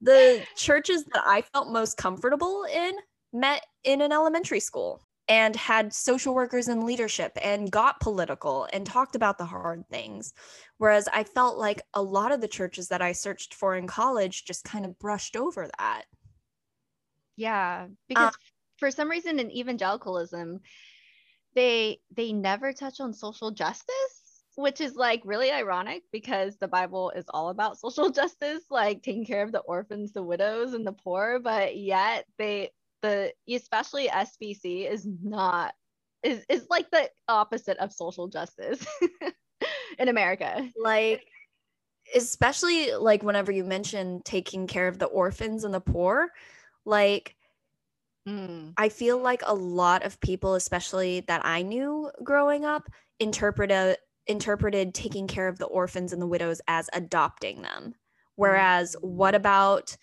The 0.02 0.44
churches 0.56 1.04
that 1.04 1.22
I 1.24 1.42
felt 1.42 1.68
most 1.68 1.96
comfortable 1.96 2.64
in 2.64 2.92
met 3.32 3.64
in 3.84 4.00
an 4.00 4.12
elementary 4.12 4.60
school 4.60 5.00
and 5.28 5.54
had 5.54 5.94
social 5.94 6.34
workers 6.34 6.68
in 6.68 6.84
leadership 6.84 7.38
and 7.40 7.70
got 7.70 8.00
political 8.00 8.68
and 8.72 8.84
talked 8.84 9.14
about 9.14 9.38
the 9.38 9.44
hard 9.44 9.88
things. 9.88 10.34
Whereas 10.78 11.08
I 11.12 11.24
felt 11.24 11.56
like 11.56 11.80
a 11.94 12.02
lot 12.02 12.32
of 12.32 12.40
the 12.40 12.48
churches 12.48 12.88
that 12.88 13.00
I 13.00 13.12
searched 13.12 13.54
for 13.54 13.76
in 13.76 13.86
college 13.86 14.44
just 14.44 14.64
kind 14.64 14.84
of 14.84 14.98
brushed 14.98 15.36
over 15.36 15.70
that. 15.78 16.04
Yeah, 17.36 17.86
uh, 17.86 17.88
because 18.08 18.36
for 18.78 18.90
some 18.90 19.08
reason 19.08 19.38
in 19.38 19.50
evangelicalism, 19.50 20.60
they 21.54 22.00
they 22.14 22.32
never 22.32 22.72
touch 22.72 23.00
on 23.00 23.14
social 23.14 23.52
justice, 23.52 24.21
which 24.56 24.80
is 24.80 24.94
like 24.94 25.22
really 25.24 25.50
ironic 25.50 26.02
because 26.12 26.56
the 26.56 26.68
Bible 26.68 27.10
is 27.14 27.24
all 27.30 27.50
about 27.50 27.78
social 27.78 28.10
justice, 28.10 28.62
like 28.70 29.02
taking 29.02 29.24
care 29.24 29.42
of 29.42 29.52
the 29.52 29.60
orphans, 29.60 30.12
the 30.12 30.22
widows, 30.22 30.74
and 30.74 30.86
the 30.86 30.92
poor, 30.92 31.40
but 31.40 31.76
yet 31.76 32.26
they 32.38 32.70
the 33.02 33.32
especially 33.48 34.08
SBC 34.08 34.90
is 34.90 35.06
not 35.22 35.74
is 36.22 36.44
is 36.48 36.66
like 36.70 36.90
the 36.90 37.10
opposite 37.28 37.76
of 37.78 37.92
social 37.92 38.28
justice 38.28 38.86
in 39.98 40.08
America. 40.08 40.68
Like, 40.76 41.24
especially 42.14 42.94
like 42.94 43.22
whenever 43.22 43.50
you 43.50 43.64
mention 43.64 44.22
taking 44.24 44.66
care 44.66 44.88
of 44.88 44.98
the 44.98 45.06
orphans 45.06 45.64
and 45.64 45.74
the 45.74 45.80
poor, 45.80 46.28
like, 46.84 47.36
Mm, 48.28 48.74
I 48.76 48.88
feel 48.88 49.18
like 49.18 49.42
a 49.44 49.54
lot 49.54 50.04
of 50.04 50.20
people, 50.20 50.54
especially 50.54 51.20
that 51.26 51.44
I 51.44 51.62
knew 51.62 52.10
growing 52.22 52.64
up, 52.64 52.88
interpreted 53.18 53.96
interpreted 54.26 54.94
taking 54.94 55.26
care 55.26 55.48
of 55.48 55.58
the 55.58 55.66
orphans 55.66 56.12
and 56.12 56.22
the 56.22 56.26
widows 56.26 56.60
as 56.68 56.88
adopting 56.92 57.62
them. 57.62 57.94
Whereas, 58.36 58.96
what 59.00 59.34
about 59.34 59.96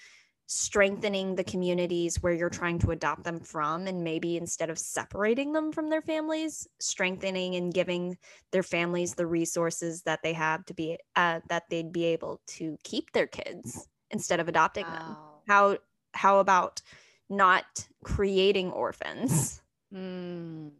strengthening 0.52 1.36
the 1.36 1.44
communities 1.44 2.24
where 2.24 2.34
you're 2.34 2.50
trying 2.50 2.80
to 2.80 2.90
adopt 2.90 3.24
them 3.24 3.40
from, 3.40 3.86
and 3.86 4.04
maybe 4.04 4.36
instead 4.36 4.70
of 4.72 4.80
separating 4.80 5.54
them 5.54 5.72
from 5.72 5.90
their 5.90 6.02
families, 6.02 6.68
strengthening 6.80 7.56
and 7.56 7.72
giving 7.74 8.18
their 8.52 8.64
families 8.64 9.14
the 9.14 9.28
resources 9.28 10.02
that 10.04 10.20
they 10.24 10.34
have 10.34 10.66
to 10.66 10.74
be 10.74 10.98
uh, 11.16 11.40
that 11.50 11.64
they'd 11.70 11.92
be 11.92 12.06
able 12.06 12.42
to 12.48 12.78
keep 12.84 13.12
their 13.12 13.28
kids 13.28 13.88
instead 14.10 14.40
of 14.40 14.48
adopting 14.48 14.86
them. 14.86 15.18
How 15.48 15.78
how 16.14 16.40
about 16.40 16.82
not 17.30 17.88
creating 18.04 18.72
orphans? 18.72 19.62
Mm, 19.94 20.72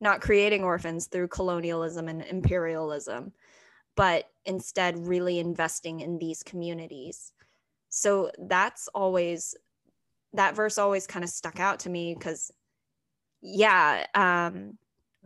Not 0.00 0.20
creating 0.20 0.62
orphans 0.64 1.06
through 1.08 1.28
colonialism 1.28 2.08
and 2.08 2.22
imperialism, 2.22 3.32
but 3.96 4.30
instead 4.46 4.98
really 4.98 5.38
investing 5.40 6.00
in 6.00 6.18
these 6.18 6.42
communities. 6.42 7.32
So 7.90 8.32
that's 8.38 8.88
always 8.88 9.56
that 10.34 10.56
verse 10.56 10.78
always 10.78 11.06
kind 11.06 11.24
of 11.24 11.30
stuck 11.30 11.60
out 11.60 11.80
to 11.80 11.90
me 11.90 12.14
because 12.14 12.52
yeah, 13.40 14.06
um 14.14 14.78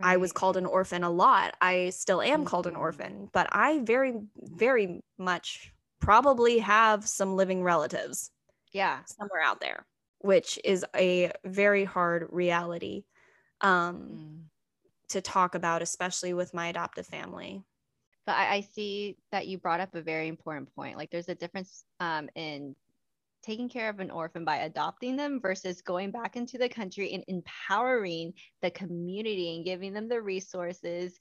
I 0.03 0.17
was 0.17 0.33
called 0.33 0.57
an 0.57 0.67
orphan 0.67 1.05
a 1.05 1.11
lot. 1.11 1.57
I 1.61 1.91
still 1.91 2.23
am 2.23 2.45
called 2.45 2.67
an 2.67 2.75
Mhm. 2.75 2.77
orphan, 2.77 3.31
but 3.33 3.49
I 3.53 3.81
very 3.81 4.15
very 4.37 5.03
much 5.19 5.73
probably 6.01 6.59
have 6.59 7.07
some 7.09 7.37
living 7.37 7.63
relatives 7.63 8.31
yeah. 8.73 9.05
somewhere 9.07 9.43
out 9.43 9.61
there, 9.61 9.87
which 10.21 10.59
is 10.65 10.85
a 10.97 11.33
very 11.45 11.85
hard 11.85 12.29
reality 12.33 13.05
um, 13.63 14.21
Mm. 14.21 14.51
To 15.11 15.20
talk 15.20 15.55
about, 15.55 15.83
especially 15.83 16.35
with 16.35 16.55
my 16.55 16.68
adoptive 16.68 17.07
family. 17.07 17.62
But 18.27 18.37
I, 18.37 18.55
I 18.57 18.61
see 18.61 19.16
that 19.33 19.46
you 19.46 19.59
brought 19.59 19.81
up 19.81 19.94
a 19.94 20.03
very 20.03 20.29
important 20.29 20.75
point. 20.75 20.96
Like 20.96 21.11
there's 21.11 21.29
a 21.29 21.35
difference 21.35 21.85
um, 22.01 22.29
in 22.35 22.75
taking 23.42 23.68
care 23.68 23.88
of 23.88 24.01
an 24.01 24.11
orphan 24.11 24.44
by 24.44 24.59
adopting 24.59 25.16
them 25.16 25.40
versus 25.40 25.83
going 25.83 26.11
back 26.11 26.37
into 26.37 26.59
the 26.59 26.68
country 26.68 27.12
and 27.12 27.25
empowering 27.27 28.33
the 28.62 28.70
community 28.70 29.57
and 29.57 29.64
giving 29.64 29.92
them 29.92 30.09
the 30.09 30.20
resources 30.20 31.18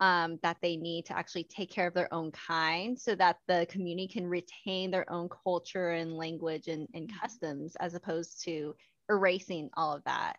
um, 0.00 0.38
that 0.42 0.58
they 0.60 0.76
need 0.76 1.06
to 1.06 1.16
actually 1.16 1.44
take 1.44 1.70
care 1.70 1.86
of 1.86 1.94
their 1.94 2.12
own 2.12 2.30
kind 2.32 2.98
so 2.98 3.14
that 3.14 3.36
the 3.46 3.66
community 3.70 4.08
can 4.08 4.26
retain 4.26 4.90
their 4.90 5.10
own 5.10 5.28
culture 5.28 5.90
and 5.90 6.12
language 6.12 6.68
and, 6.68 6.86
and 6.94 7.10
customs 7.20 7.76
as 7.80 7.94
opposed 7.94 8.44
to 8.44 8.74
erasing 9.08 9.70
all 9.76 9.94
of 9.94 10.04
that. 10.04 10.36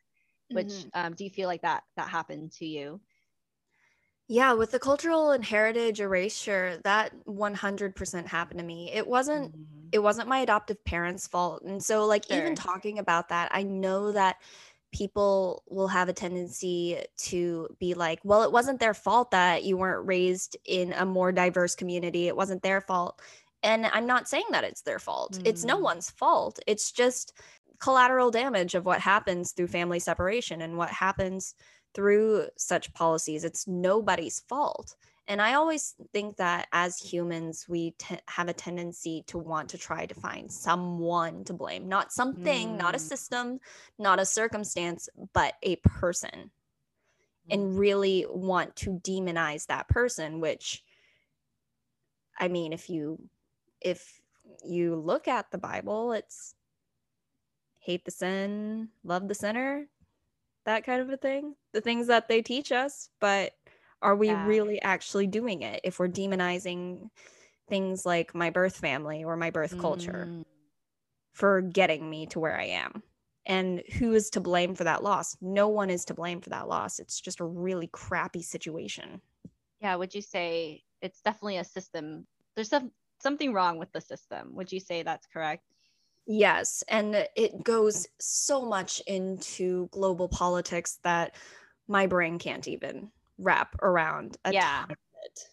Which 0.51 0.86
Mhm. 0.86 0.91
um, 0.93 1.13
do 1.15 1.23
you 1.23 1.29
feel 1.29 1.47
like 1.47 1.62
that 1.62 1.84
that 1.95 2.10
happened 2.10 2.51
to 2.53 2.65
you 2.65 3.01
Yeah, 4.27 4.53
with 4.53 4.71
the 4.71 4.79
cultural 4.79 5.31
and 5.31 5.43
heritage 5.45 5.99
erasure, 5.99 6.79
that 6.84 7.13
100% 7.27 8.27
happened 8.27 8.60
to 8.60 8.65
me. 8.65 8.91
It 8.91 9.08
wasn't 9.08 9.53
Mhm. 9.53 9.91
it 9.91 9.99
wasn't 9.99 10.27
my 10.27 10.39
adoptive 10.39 10.84
parents' 10.84 11.27
fault. 11.27 11.62
And 11.63 11.81
so 11.84 12.05
like 12.05 12.29
Sure. 12.29 12.29
even 12.29 12.55
talking 12.55 12.97
about 12.99 13.29
that, 13.29 13.49
I 13.53 13.63
know 13.63 14.12
that 14.12 14.38
people 14.91 15.63
will 15.67 15.88
have 15.89 16.10
a 16.10 16.13
tendency 16.13 17.03
to 17.17 17.67
be 17.79 17.93
like, 17.93 18.19
well, 18.23 18.43
it 18.43 18.51
wasn't 18.51 18.79
their 18.79 18.93
fault 18.93 19.31
that 19.31 19.63
you 19.63 19.77
weren't 19.77 20.08
raised 20.08 20.58
in 20.65 20.91
a 20.93 21.05
more 21.05 21.31
diverse 21.31 21.75
community. 21.75 22.27
It 22.27 22.36
wasn't 22.36 22.63
their 22.63 22.81
fault. 22.81 23.21
And 23.63 23.86
I'm 23.88 24.05
not 24.08 24.27
saying 24.27 24.45
that 24.51 24.63
it's 24.63 24.81
their 24.84 24.99
fault. 24.99 25.39
It's 25.45 25.63
no 25.63 25.77
Mm. 25.77 25.79
one's 25.79 26.10
fault. 26.10 26.60
It's 26.67 26.91
just 26.91 27.34
collateral 27.79 28.31
damage 28.31 28.75
of 28.75 28.85
what 28.85 29.01
happens 29.01 29.51
through 29.51 29.67
family 29.67 29.99
separation 29.99 30.61
and 30.61 30.77
what 30.77 30.89
happens 30.89 31.55
through 31.93 32.47
such 32.57 32.93
policies. 32.93 33.43
It's 33.43 33.67
nobody's 33.67 34.41
fault. 34.41 34.95
And 35.27 35.41
I 35.41 35.55
always 35.55 35.95
think 36.13 36.38
that 36.38 36.67
as 36.71 36.97
humans, 36.99 37.65
we 37.67 37.91
te- 37.97 38.19
have 38.27 38.47
a 38.47 38.53
tendency 38.53 39.23
to 39.27 39.39
want 39.39 39.69
to 39.69 39.77
try 39.77 40.05
to 40.05 40.13
find 40.13 40.51
someone 40.51 41.43
to 41.45 41.53
blame, 41.53 41.88
not 41.88 42.11
something, 42.13 42.77
not 42.77 42.93
a 42.93 42.99
Mm. 42.99 43.01
system, 43.01 43.59
not 43.97 44.19
a 44.19 44.25
circumstance, 44.25 45.09
but 45.33 45.55
a 45.63 45.77
person, 45.77 46.51
and 47.49 47.77
really 47.77 48.25
want 48.29 48.75
to 48.77 48.99
demonize 49.03 49.67
that 49.67 49.88
person. 49.88 50.39
Which, 50.41 50.83
I 52.39 52.47
mean, 52.47 52.73
if 52.73 52.89
you 52.89 53.29
if 53.81 54.21
you 54.63 54.95
look 54.95 55.27
at 55.27 55.51
the 55.51 55.57
Bible, 55.57 56.11
it's 56.13 56.55
hate 57.86 58.06
the 58.06 58.12
sin, 58.12 58.89
love 59.04 59.28
the 59.28 59.36
sinner, 59.36 59.88
that 60.65 60.86
kind 60.86 61.02
of 61.02 61.10
a 61.10 61.17
thing. 61.17 61.56
The 61.74 61.82
things 61.82 62.08
that 62.08 62.28
they 62.28 62.41
teach 62.41 62.71
us, 62.71 63.10
but 63.21 63.54
are 64.02 64.15
we 64.15 64.30
Yeah. 64.30 64.36
really 64.36 64.82
actually 64.82 65.28
doing 65.28 65.62
it 65.63 65.82
if 65.84 66.00
we're 66.00 66.10
demonizing 66.10 67.10
things 67.69 68.06
like 68.06 68.36
my 68.36 68.50
birth 68.52 68.78
family 68.78 69.24
or 69.24 69.38
my 69.38 69.52
birth 69.52 69.78
culture 69.78 70.32
Mm. 70.32 70.45
for 71.34 71.62
getting 71.62 72.10
me 72.10 72.26
to 72.28 72.39
where 72.39 72.58
I 72.60 72.65
am? 72.65 73.04
And 73.45 73.84
who 74.00 74.13
is 74.13 74.30
to 74.32 74.41
blame 74.41 74.76
for 74.76 74.84
that 74.86 75.04
loss? 75.04 75.38
No 75.41 75.67
one 75.67 75.89
is 75.91 76.06
to 76.06 76.13
blame 76.15 76.41
for 76.41 76.50
that 76.50 76.67
loss. 76.67 77.00
It's 77.00 77.21
just 77.21 77.39
a 77.39 77.45
really 77.45 77.88
crappy 77.88 78.41
situation. 78.41 79.21
yeah 79.82 79.95
would 79.95 80.13
you 80.13 80.21
say 80.21 80.84
it's 81.02 81.21
definitely 81.21 81.58
a 81.58 81.63
system 81.63 82.26
there's 82.56 82.69
some 82.69 82.91
something 83.19 83.54
wrong 83.54 83.78
with 83.78 83.91
the 83.91 84.02
system 84.02 84.56
would 84.56 84.71
you 84.71 84.80
say 84.80 85.04
that's 85.04 85.28
correct 85.28 85.74
Yes, 86.27 86.83
and 86.88 87.27
it 87.35 87.63
goes 87.63 88.07
so 88.19 88.65
much 88.65 88.99
into 89.05 89.88
global 89.91 90.27
politics 90.27 90.97
that 91.03 91.35
my 91.88 92.07
brain 92.07 92.39
can't 92.39 92.67
even 92.67 93.11
wrap 93.38 93.75
around. 93.83 94.38
A 94.43 94.51
Yeah. 94.51 94.85
ton 94.88 94.91
of 94.91 94.97
it. 95.23 95.49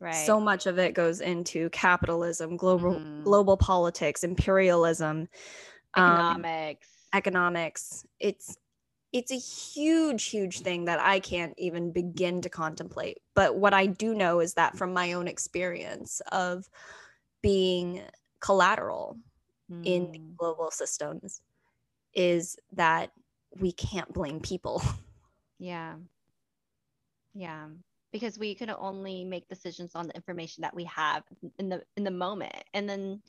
right 0.00 0.10
So 0.12 0.40
much 0.40 0.66
of 0.66 0.78
it 0.78 0.94
goes 0.94 1.20
into 1.20 1.70
capitalism, 1.70 2.56
global 2.56 3.02
Mhm. 3.02 3.24
global 3.24 3.56
politics, 3.56 4.24
imperialism, 4.24 5.28
um, 5.94 6.46
economics 6.46 7.10
economics. 7.14 8.06
It's 8.20 8.56
it's 9.12 9.32
a 9.32 9.36
huge, 9.38 10.26
huge 10.26 10.60
thing 10.60 10.86
that 10.86 11.00
I 11.00 11.20
can't 11.20 11.54
even 11.58 11.92
begin 11.92 12.42
to 12.42 12.50
contemplate. 12.50 13.18
But 13.34 13.56
what 13.56 13.74
I 13.74 13.86
do 13.86 14.14
know 14.14 14.40
is 14.40 14.54
that 14.54 14.76
from 14.76 14.92
my 14.94 15.12
own 15.14 15.28
experience 15.28 16.20
of 16.32 16.68
being 17.42 18.02
collateral 18.40 19.18
in 19.82 20.08
Mm. 20.08 20.38
global 20.38 20.70
systems 20.70 21.42
is 22.14 22.58
that 22.72 23.12
we 23.60 23.72
can't 23.72 24.12
blame 24.12 24.40
people. 24.40 24.82
Yeah. 25.58 25.98
Yeah. 27.34 27.70
Because 28.12 28.38
we 28.38 28.54
can 28.54 28.70
only 28.70 29.24
make 29.24 29.48
decisions 29.48 29.94
on 29.94 30.08
the 30.08 30.14
information 30.16 30.62
that 30.62 30.74
we 30.74 30.84
have 30.84 31.24
in 31.58 31.68
the 31.68 31.84
in 31.96 32.02
the 32.04 32.10
moment. 32.10 32.64
And 32.74 32.88
then 32.88 33.22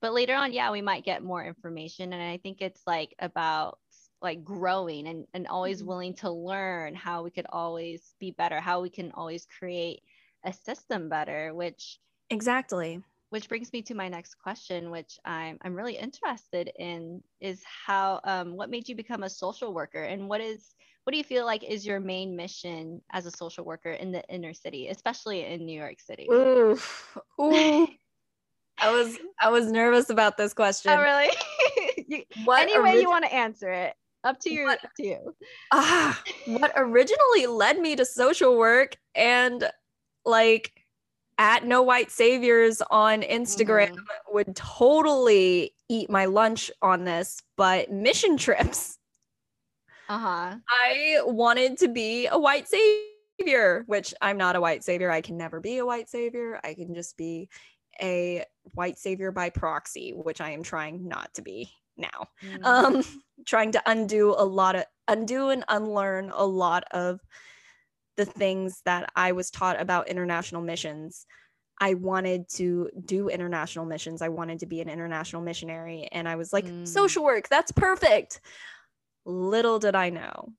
but 0.00 0.14
later 0.14 0.34
on, 0.34 0.52
yeah, 0.52 0.72
we 0.72 0.82
might 0.82 1.04
get 1.04 1.22
more 1.24 1.44
information. 1.44 2.12
And 2.12 2.22
I 2.22 2.38
think 2.38 2.62
it's 2.62 2.86
like 2.86 3.14
about 3.20 3.80
like 4.22 4.44
growing 4.44 5.08
and, 5.08 5.26
and 5.34 5.46
always 5.48 5.82
Mhm. 5.82 5.84
willing 5.84 6.14
to 6.16 6.30
learn 6.30 6.94
how 6.94 7.22
we 7.24 7.30
could 7.30 7.46
always 7.50 8.14
be 8.20 8.30
better, 8.32 8.60
how 8.60 8.82
we 8.82 8.90
can 8.90 9.12
always 9.12 9.46
create 9.46 10.02
a 10.44 10.52
system 10.52 11.08
better, 11.08 11.54
which 11.54 12.00
exactly. 12.30 13.02
Which 13.34 13.48
brings 13.48 13.72
me 13.72 13.82
to 13.82 13.96
my 13.96 14.06
next 14.08 14.36
question, 14.36 14.92
which 14.92 15.18
I'm 15.24 15.58
I'm 15.62 15.74
really 15.74 15.96
interested 15.96 16.70
in 16.78 17.20
is 17.40 17.64
how 17.64 18.20
um 18.22 18.54
what 18.54 18.70
made 18.70 18.88
you 18.88 18.94
become 18.94 19.24
a 19.24 19.28
social 19.28 19.74
worker 19.74 20.04
and 20.04 20.28
what 20.28 20.40
is 20.40 20.72
what 21.02 21.10
do 21.10 21.18
you 21.18 21.24
feel 21.24 21.44
like 21.44 21.64
is 21.64 21.84
your 21.84 21.98
main 21.98 22.36
mission 22.36 23.02
as 23.12 23.26
a 23.26 23.32
social 23.32 23.64
worker 23.64 23.90
in 23.90 24.12
the 24.12 24.22
inner 24.28 24.54
city, 24.54 24.86
especially 24.86 25.44
in 25.44 25.66
New 25.66 25.76
York 25.76 26.00
City? 26.00 26.28
Ooh. 26.32 26.78
Ooh. 27.40 27.88
I 28.78 28.92
was 28.92 29.18
I 29.42 29.50
was 29.50 29.66
nervous 29.66 30.10
about 30.10 30.36
this 30.36 30.54
question. 30.54 30.92
oh 30.92 31.02
really? 31.02 31.30
You- 32.06 32.22
What 32.44 32.62
any 32.62 32.78
way 32.78 32.90
orig- 32.90 33.02
you 33.02 33.10
want 33.10 33.24
to 33.24 33.34
answer 33.34 33.72
it. 33.72 33.94
Up 34.22 34.38
to 34.42 34.50
you. 34.54 34.62
What- 34.64 34.84
Up 34.84 34.94
to 34.98 35.06
you. 35.08 35.34
ah, 35.72 36.22
what 36.46 36.70
originally 36.76 37.48
led 37.48 37.80
me 37.80 37.96
to 37.96 38.04
social 38.04 38.56
work 38.56 38.94
and 39.16 39.68
like 40.24 40.83
at 41.38 41.64
no 41.64 41.82
white 41.82 42.10
saviors 42.10 42.80
on 42.90 43.22
Instagram 43.22 43.94
Mhm. 43.96 44.04
would 44.32 44.54
totally 44.56 45.74
eat 45.88 46.08
my 46.10 46.26
lunch 46.26 46.70
on 46.80 47.04
this, 47.04 47.40
but 47.56 47.90
mission 47.90 48.36
trips. 48.36 48.98
Uh-huh. 50.08 50.56
I 50.68 51.20
wanted 51.24 51.78
to 51.78 51.88
be 51.88 52.26
a 52.26 52.38
white 52.38 52.68
savior, 52.68 53.84
which 53.86 54.14
I'm 54.20 54.36
not 54.36 54.54
a 54.56 54.60
white 54.60 54.84
savior. 54.84 55.10
I 55.10 55.20
can 55.22 55.36
never 55.36 55.60
be 55.60 55.78
a 55.78 55.86
white 55.86 56.08
savior. 56.08 56.60
I 56.62 56.74
can 56.74 56.94
just 56.94 57.16
be 57.16 57.48
a 58.02 58.44
white 58.74 58.98
savior 58.98 59.30
by 59.32 59.50
proxy, 59.50 60.12
which 60.12 60.40
I 60.40 60.50
am 60.50 60.62
trying 60.62 61.08
not 61.08 61.32
to 61.34 61.42
be 61.42 61.72
now. 61.96 62.28
Mm. 62.42 62.64
Um 62.64 63.22
trying 63.46 63.72
to 63.72 63.82
undo 63.86 64.34
a 64.36 64.44
lot 64.44 64.76
of 64.76 64.84
undo 65.08 65.48
and 65.50 65.64
unlearn 65.68 66.30
a 66.34 66.44
lot 66.46 66.84
of 66.92 67.20
the 68.16 68.24
things 68.24 68.80
that 68.84 69.10
I 69.16 69.32
was 69.32 69.50
taught 69.50 69.80
about 69.80 70.08
international 70.08 70.62
missions. 70.62 71.26
I 71.80 71.94
wanted 71.94 72.48
to 72.50 72.88
do 73.04 73.28
international 73.28 73.84
missions. 73.84 74.22
I 74.22 74.28
wanted 74.28 74.60
to 74.60 74.66
be 74.66 74.80
an 74.80 74.88
international 74.88 75.42
missionary 75.42 76.08
and 76.12 76.28
I 76.28 76.36
was 76.36 76.52
like, 76.52 76.66
Mm. 76.66 76.86
social 76.86 77.24
work, 77.24 77.48
that's 77.48 77.72
perfect. 77.72 78.40
Little 79.24 79.78
did 79.78 79.94
I 79.96 80.10
know. 80.10 80.52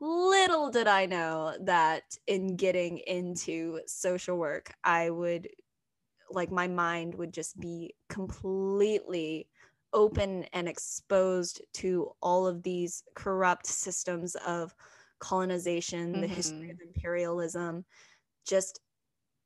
Little 0.00 0.70
did 0.70 0.86
I 0.86 1.04
know 1.04 1.54
that 1.60 2.04
in 2.26 2.56
getting 2.56 2.98
into 2.98 3.80
social 3.86 4.38
work, 4.38 4.72
I 4.82 5.10
would 5.10 5.48
like 6.30 6.50
my 6.50 6.68
mind 6.68 7.14
would 7.16 7.34
just 7.34 7.58
be 7.60 7.94
completely 8.08 9.48
open 9.92 10.44
and 10.52 10.68
exposed 10.68 11.60
to 11.74 12.12
all 12.22 12.46
of 12.46 12.62
these 12.62 13.02
corrupt 13.14 13.66
systems 13.66 14.36
of 14.36 14.74
colonization, 15.20 16.20
the 16.20 16.28
history 16.28 16.70
of 16.70 16.78
imperialism, 16.82 17.84
just 18.46 18.80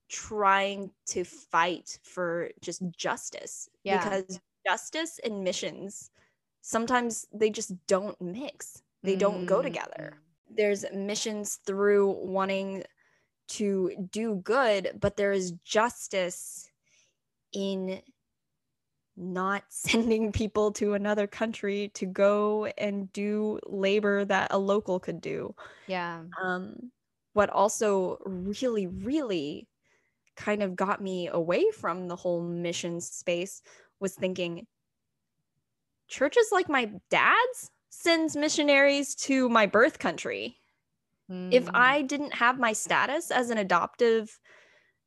trying 0.09 0.91
to 1.07 1.25
fight 1.25 1.99
for 2.03 2.51
just 2.63 2.83
justice 2.97 3.69
Yeah. 3.85 3.99
because 3.99 4.41
justice 4.67 5.19
and 5.25 5.45
missions 5.45 6.11
sometimes 6.63 7.27
they 7.33 7.51
just 7.51 7.73
don't 7.87 8.21
mix. 8.21 8.83
They 9.03 9.17
don't 9.17 9.47
go 9.47 9.61
Mm. 9.61 9.63
together. 9.63 10.19
There's 10.49 10.85
missions 10.93 11.57
through 11.57 12.11
wanting 12.13 12.85
to 13.49 14.09
do 14.11 14.37
good, 14.37 14.99
but 15.01 15.17
there 15.17 15.33
is 15.33 15.53
justice 15.65 16.71
in 17.53 18.03
not 19.17 19.65
sending 19.71 20.33
people 20.33 20.73
to 20.73 20.95
another 20.95 21.27
country 21.27 21.91
to 21.95 22.07
go 22.07 22.67
and 22.79 23.13
do 23.13 23.61
labor 23.67 24.25
that 24.25 24.53
a 24.53 24.59
local 24.59 25.01
could 25.01 25.21
do. 25.21 25.55
Yeah. 25.87 26.25
Um, 26.43 26.93
what 27.33 27.51
also 27.51 28.19
really, 28.25 28.87
really 28.87 29.69
kind 30.37 30.63
of 30.63 30.77
got 30.77 31.03
me 31.03 31.29
away 31.29 31.71
from 31.73 32.09
the 32.09 32.17
whole 32.17 32.43
mission 32.43 33.01
space 33.01 33.63
was 34.01 34.17
thinking 34.17 34.67
churches 36.09 36.49
like 36.53 36.69
my 36.69 36.91
dad's 37.11 37.71
sends 37.91 38.37
missionaries 38.37 39.15
to 39.15 39.49
my 39.49 39.67
birth 39.67 39.99
country. 39.99 40.59
If 41.51 41.69
Mm. 41.69 41.75
I 41.75 42.03
didn't 42.03 42.35
have 42.35 42.59
my 42.59 42.75
status 42.75 43.31
as 43.31 43.51
an 43.51 43.59
adoptive 43.59 44.41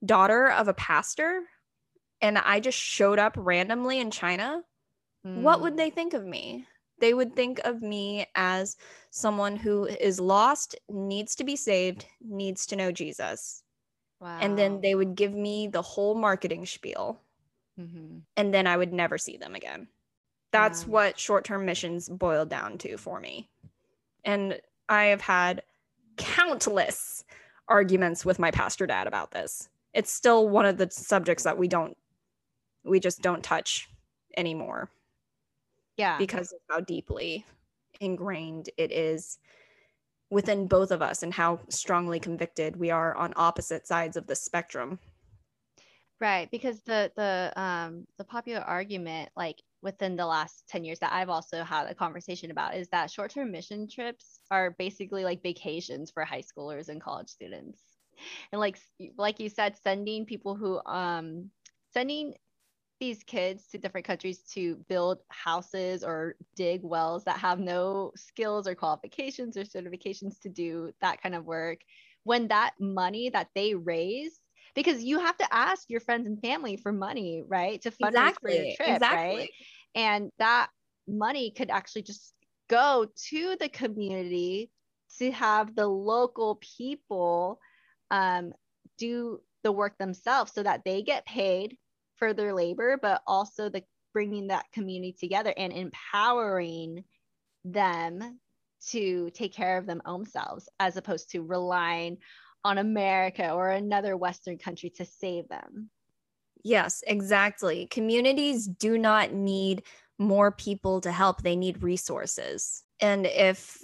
daughter 0.05 0.49
of 0.51 0.67
a 0.67 0.75
pastor 0.75 1.43
and 2.21 2.37
I 2.37 2.59
just 2.59 2.77
showed 2.77 3.19
up 3.19 3.33
randomly 3.37 3.99
in 3.99 4.11
China, 4.11 4.63
what 5.23 5.61
would 5.61 5.73
Mm. 5.73 5.77
they 5.77 5.89
think 5.89 6.13
of 6.13 6.25
me? 6.25 6.65
They 6.99 7.13
would 7.13 7.35
think 7.35 7.59
of 7.59 7.81
me 7.81 8.25
as 8.33 8.75
someone 9.11 9.55
who 9.55 9.85
is 9.85 10.19
lost, 10.19 10.75
needs 10.89 11.35
to 11.35 11.43
be 11.43 11.55
saved, 11.55 12.05
needs 12.21 12.65
to 12.67 12.75
know 12.75 12.91
Jesus. 12.91 13.63
Wow. 14.19 14.39
And 14.39 14.57
then 14.57 14.81
they 14.81 14.95
would 14.95 15.15
give 15.15 15.33
me 15.33 15.67
the 15.67 15.81
whole 15.83 16.15
marketing 16.15 16.65
spiel, 16.65 17.21
Mhm. 17.79 18.23
and 18.35 18.53
then 18.53 18.65
I 18.65 18.77
would 18.77 18.93
never 18.93 19.17
see 19.19 19.37
them 19.37 19.53
again. 19.53 19.89
That's 20.51 20.85
Wow. 20.85 20.93
what 20.93 21.19
short 21.19 21.45
term 21.45 21.65
missions 21.65 22.09
boiled 22.09 22.49
down 22.49 22.79
to 22.79 22.97
for 22.97 23.19
me. 23.19 23.49
And 24.23 24.59
I 24.89 25.05
have 25.05 25.21
had 25.21 25.63
countless 26.17 27.23
arguments 27.67 28.25
with 28.25 28.39
my 28.39 28.49
pastor 28.49 28.87
dad 28.87 29.05
about 29.05 29.31
this. 29.31 29.69
It's 29.93 30.11
still 30.11 30.49
one 30.49 30.65
of 30.65 30.77
the 30.77 30.89
subjects 30.89 31.43
that 31.43 31.57
we 31.57 31.67
don't, 31.67 31.97
we 32.87 32.99
just 32.99 33.21
don't 33.21 33.43
touch 33.43 33.87
anymore. 34.35 34.89
Yeah. 35.97 36.17
Because 36.17 36.51
of 36.53 36.59
how 36.69 36.79
deeply 36.81 37.45
ingrained 37.99 38.69
it 38.77 38.91
is 38.91 39.39
within 40.29 40.67
both 40.67 40.91
of 40.91 41.01
us 41.01 41.23
and 41.23 41.33
how 41.33 41.59
strongly 41.69 42.19
convicted 42.19 42.75
we 42.75 42.91
are 42.91 43.15
on 43.15 43.33
opposite 43.35 43.87
sides 43.87 44.17
of 44.17 44.27
the 44.27 44.35
spectrum. 44.35 44.99
Right, 46.19 46.49
because 46.49 46.81
the 46.81 47.11
the 47.15 47.53
um 47.55 48.07
the 48.17 48.23
popular 48.23 48.61
argument 48.61 49.29
like 49.35 49.61
within 49.83 50.15
the 50.15 50.25
last 50.25 50.63
10 50.67 50.83
years 50.83 50.97
that 50.99 51.13
I've 51.13 51.29
also 51.29 51.63
had 51.63 51.87
a 51.87 51.93
conversation 51.93 52.49
about 52.49 52.75
is 52.75 52.89
that 52.89 53.11
short-term 53.11 53.51
mission 53.51 53.87
trips 53.87 54.39
are 54.49 54.71
basically 54.79 55.23
like 55.23 55.43
vacations 55.43 56.09
for 56.09 56.25
high 56.25 56.41
schoolers 56.41 56.89
and 56.89 56.99
college 56.99 57.29
students. 57.29 57.79
And 58.51 58.59
like 58.59 58.79
like 59.17 59.39
you 59.39 59.47
said 59.47 59.77
sending 59.77 60.25
people 60.25 60.55
who 60.55 60.81
um 60.87 61.51
sending 61.93 62.33
these 62.99 63.23
kids 63.23 63.67
to 63.67 63.77
different 63.77 64.05
countries 64.05 64.39
to 64.53 64.75
build 64.87 65.19
houses 65.29 66.03
or 66.03 66.35
dig 66.55 66.81
wells 66.83 67.23
that 67.25 67.37
have 67.37 67.59
no 67.59 68.11
skills 68.15 68.67
or 68.67 68.75
qualifications 68.75 69.57
or 69.57 69.63
certifications 69.63 70.39
to 70.41 70.49
do 70.49 70.91
that 71.01 71.21
kind 71.21 71.35
of 71.35 71.45
work 71.45 71.79
when 72.23 72.47
that 72.47 72.73
money 72.79 73.29
that 73.29 73.47
they 73.55 73.73
raise 73.73 74.39
because 74.75 75.03
you 75.03 75.19
have 75.19 75.37
to 75.37 75.53
ask 75.53 75.89
your 75.89 75.99
friends 75.99 76.27
and 76.27 76.39
family 76.41 76.77
for 76.77 76.91
money, 76.91 77.43
right? 77.47 77.81
To 77.81 77.91
fund 77.91 78.13
exactly. 78.13 78.51
for 78.51 78.63
your 78.63 78.75
trip, 78.75 78.89
exactly. 78.95 79.37
right? 79.37 79.49
And 79.95 80.31
that 80.37 80.69
money 81.07 81.51
could 81.51 81.71
actually 81.71 82.03
just 82.03 82.33
go 82.69 83.07
to 83.29 83.55
the 83.59 83.69
community 83.69 84.69
to 85.17 85.31
have 85.31 85.75
the 85.75 85.87
local 85.87 86.59
people 86.77 87.59
um, 88.11 88.53
do 88.97 89.39
the 89.63 89.71
work 89.71 89.97
themselves 89.97 90.51
so 90.53 90.61
that 90.63 90.83
they 90.85 91.01
get 91.01 91.25
paid 91.25 91.77
for 92.17 92.33
their 92.33 92.53
labor, 92.53 92.97
but 93.01 93.21
also 93.27 93.69
the 93.69 93.83
bringing 94.13 94.47
that 94.47 94.65
community 94.73 95.15
together 95.17 95.53
and 95.57 95.71
empowering 95.71 97.03
them 97.63 98.39
to 98.87 99.29
take 99.31 99.53
care 99.53 99.77
of 99.77 99.85
them 99.85 100.01
own 100.05 100.25
selves 100.25 100.69
as 100.79 100.97
opposed 100.97 101.31
to 101.31 101.41
relying 101.41 102.17
on 102.63 102.77
America 102.77 103.51
or 103.51 103.69
another 103.69 104.17
Western 104.17 104.57
country 104.57 104.89
to 104.89 105.05
save 105.05 105.47
them. 105.49 105.89
Yes, 106.63 107.03
exactly. 107.05 107.87
Communities 107.87 108.67
do 108.67 108.97
not 108.97 109.31
need 109.31 109.83
more 110.17 110.51
people 110.51 110.99
to 111.01 111.11
help, 111.11 111.41
they 111.41 111.55
need 111.55 111.83
resources. 111.83 112.83
And 112.99 113.25
if 113.25 113.83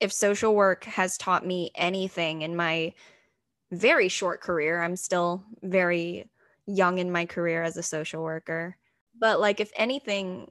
if 0.00 0.12
social 0.12 0.54
work 0.54 0.84
has 0.84 1.18
taught 1.18 1.46
me 1.46 1.70
anything 1.74 2.42
in 2.42 2.54
my 2.54 2.94
very 3.72 4.08
short 4.08 4.40
career, 4.40 4.82
I'm 4.82 4.96
still 4.96 5.44
very 5.62 6.28
young 6.68 6.98
in 6.98 7.10
my 7.10 7.26
career 7.26 7.62
as 7.62 7.76
a 7.76 7.82
social 7.82 8.22
worker. 8.22 8.76
But 9.18 9.40
like 9.40 9.58
if 9.58 9.72
anything 9.74 10.50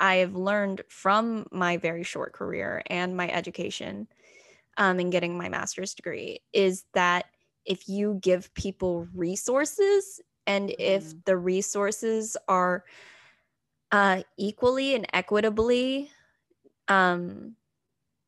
I 0.00 0.16
have 0.16 0.34
learned 0.34 0.82
from 0.88 1.46
my 1.52 1.76
very 1.76 2.02
short 2.02 2.32
career 2.32 2.82
and 2.88 3.16
my 3.16 3.30
education 3.30 4.08
um, 4.78 4.98
in 4.98 5.10
getting 5.10 5.36
my 5.36 5.48
master's 5.48 5.94
degree 5.94 6.40
is 6.52 6.84
that 6.94 7.26
if 7.64 7.88
you 7.88 8.18
give 8.20 8.52
people 8.54 9.06
resources 9.14 10.20
and 10.46 10.70
mm-hmm. 10.70 10.80
if 10.80 11.24
the 11.24 11.36
resources 11.36 12.36
are 12.48 12.84
uh, 13.92 14.22
equally 14.38 14.94
and 14.94 15.06
equitably 15.12 16.10
um, 16.88 17.54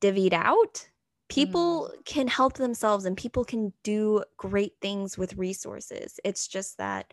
divvied 0.00 0.34
out, 0.34 0.86
people 1.34 1.90
mm. 1.92 2.04
can 2.04 2.28
help 2.28 2.54
themselves 2.54 3.04
and 3.04 3.16
people 3.16 3.44
can 3.44 3.72
do 3.82 4.22
great 4.36 4.74
things 4.80 5.18
with 5.18 5.36
resources. 5.36 6.20
It's 6.24 6.46
just 6.46 6.78
that 6.78 7.12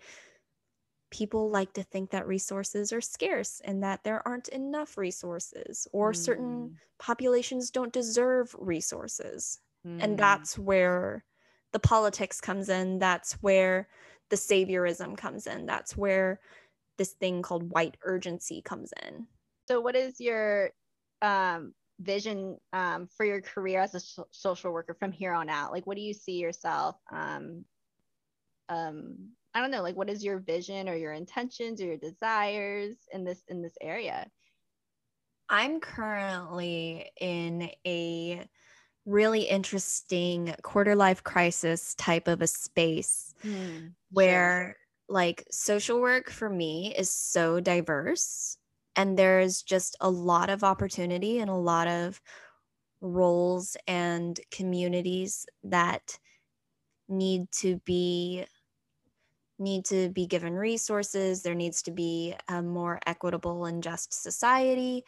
people 1.09 1.49
like 1.49 1.74
to 1.74 1.84
think 1.84 2.11
that 2.11 2.28
resources 2.28 2.93
are 2.93 3.01
scarce 3.01 3.61
and 3.65 3.84
that 3.84 4.03
there 4.03 4.26
aren't 4.26 4.47
enough 4.49 4.97
resources 4.97 5.88
or 5.91 6.11
mm. 6.11 6.15
certain 6.15 6.78
populations 6.99 7.72
don't 7.72 7.91
deserve 7.91 8.55
resources. 8.57 9.59
Mm. 9.86 10.03
And 10.03 10.17
that's 10.17 10.57
where 10.57 11.26
the 11.74 11.80
politics 11.80 12.39
comes 12.39 12.69
in. 12.69 12.99
That's 12.99 13.34
where 13.41 13.88
the 14.30 14.36
saviorism 14.36 15.17
comes 15.17 15.47
in. 15.47 15.65
That's 15.65 15.97
where 15.97 16.39
this 16.97 17.13
thing 17.13 17.41
called 17.41 17.72
white 17.72 17.97
urgency 18.03 18.61
comes 18.61 18.93
in. 19.03 19.26
So, 19.67 19.82
what 19.82 19.95
is 19.95 20.19
your 20.19 20.72
um, 21.22 21.74
vision 22.02 22.58
um, 22.74 23.08
for 23.16 23.26
your 23.26 23.41
career 23.41 23.82
as 23.82 23.95
a 23.95 23.99
so- 23.99 24.28
social 24.32 24.72
worker 24.72 24.93
from 24.93 25.12
here 25.12 25.34
on 25.34 25.49
out? 25.49 25.72
Like, 25.72 25.88
what 25.88 25.97
do 25.97 26.04
you 26.04 26.14
see 26.14 26.39
yourself 26.39 26.95
um, 27.12 27.66
um, 28.72 29.32
I 29.54 29.60
don't 29.60 29.72
know, 29.72 29.82
like 29.82 29.97
what 29.97 30.10
is 30.10 30.24
your 30.24 30.39
vision 30.39 30.88
or 30.88 30.95
your 30.95 31.12
intentions 31.12 31.82
or 31.82 31.86
your 31.86 31.97
desires 31.97 32.95
in 33.12 33.26
this 33.26 33.43
in 33.49 33.62
this 33.62 33.76
area? 33.82 34.28
I'm 35.49 35.82
currently 35.82 37.12
in 37.20 37.70
a 37.86 38.47
really 39.06 39.41
interesting 39.41 40.56
quarter 40.62 40.95
life 40.95 41.24
crisis 41.24 41.95
type 41.95 42.30
of 42.30 42.41
a 42.41 42.47
space 42.47 43.34
mm, 43.45 43.91
where 44.12 44.78
sure. 45.10 45.16
like 45.16 45.45
social 45.52 45.99
work 45.99 46.30
for 46.30 46.49
me 46.49 46.95
is 46.97 47.10
so 47.10 47.60
diverse 47.60 48.58
and 48.95 49.17
there's 49.17 49.61
just 49.61 49.95
a 50.01 50.09
lot 50.09 50.49
of 50.49 50.63
opportunity 50.63 51.39
and 51.39 51.49
a 51.49 51.55
lot 51.55 51.87
of 51.87 52.21
roles 53.01 53.75
and 53.87 54.39
communities 54.51 55.45
that 55.63 56.17
need 57.09 57.51
to 57.51 57.77
be 57.85 58.45
need 59.59 59.85
to 59.85 60.09
be 60.09 60.25
given 60.25 60.55
resources. 60.55 61.43
There 61.43 61.55
needs 61.55 61.83
to 61.83 61.91
be 61.91 62.35
a 62.47 62.61
more 62.61 62.99
equitable 63.05 63.65
and 63.65 63.83
just 63.83 64.11
society. 64.11 65.05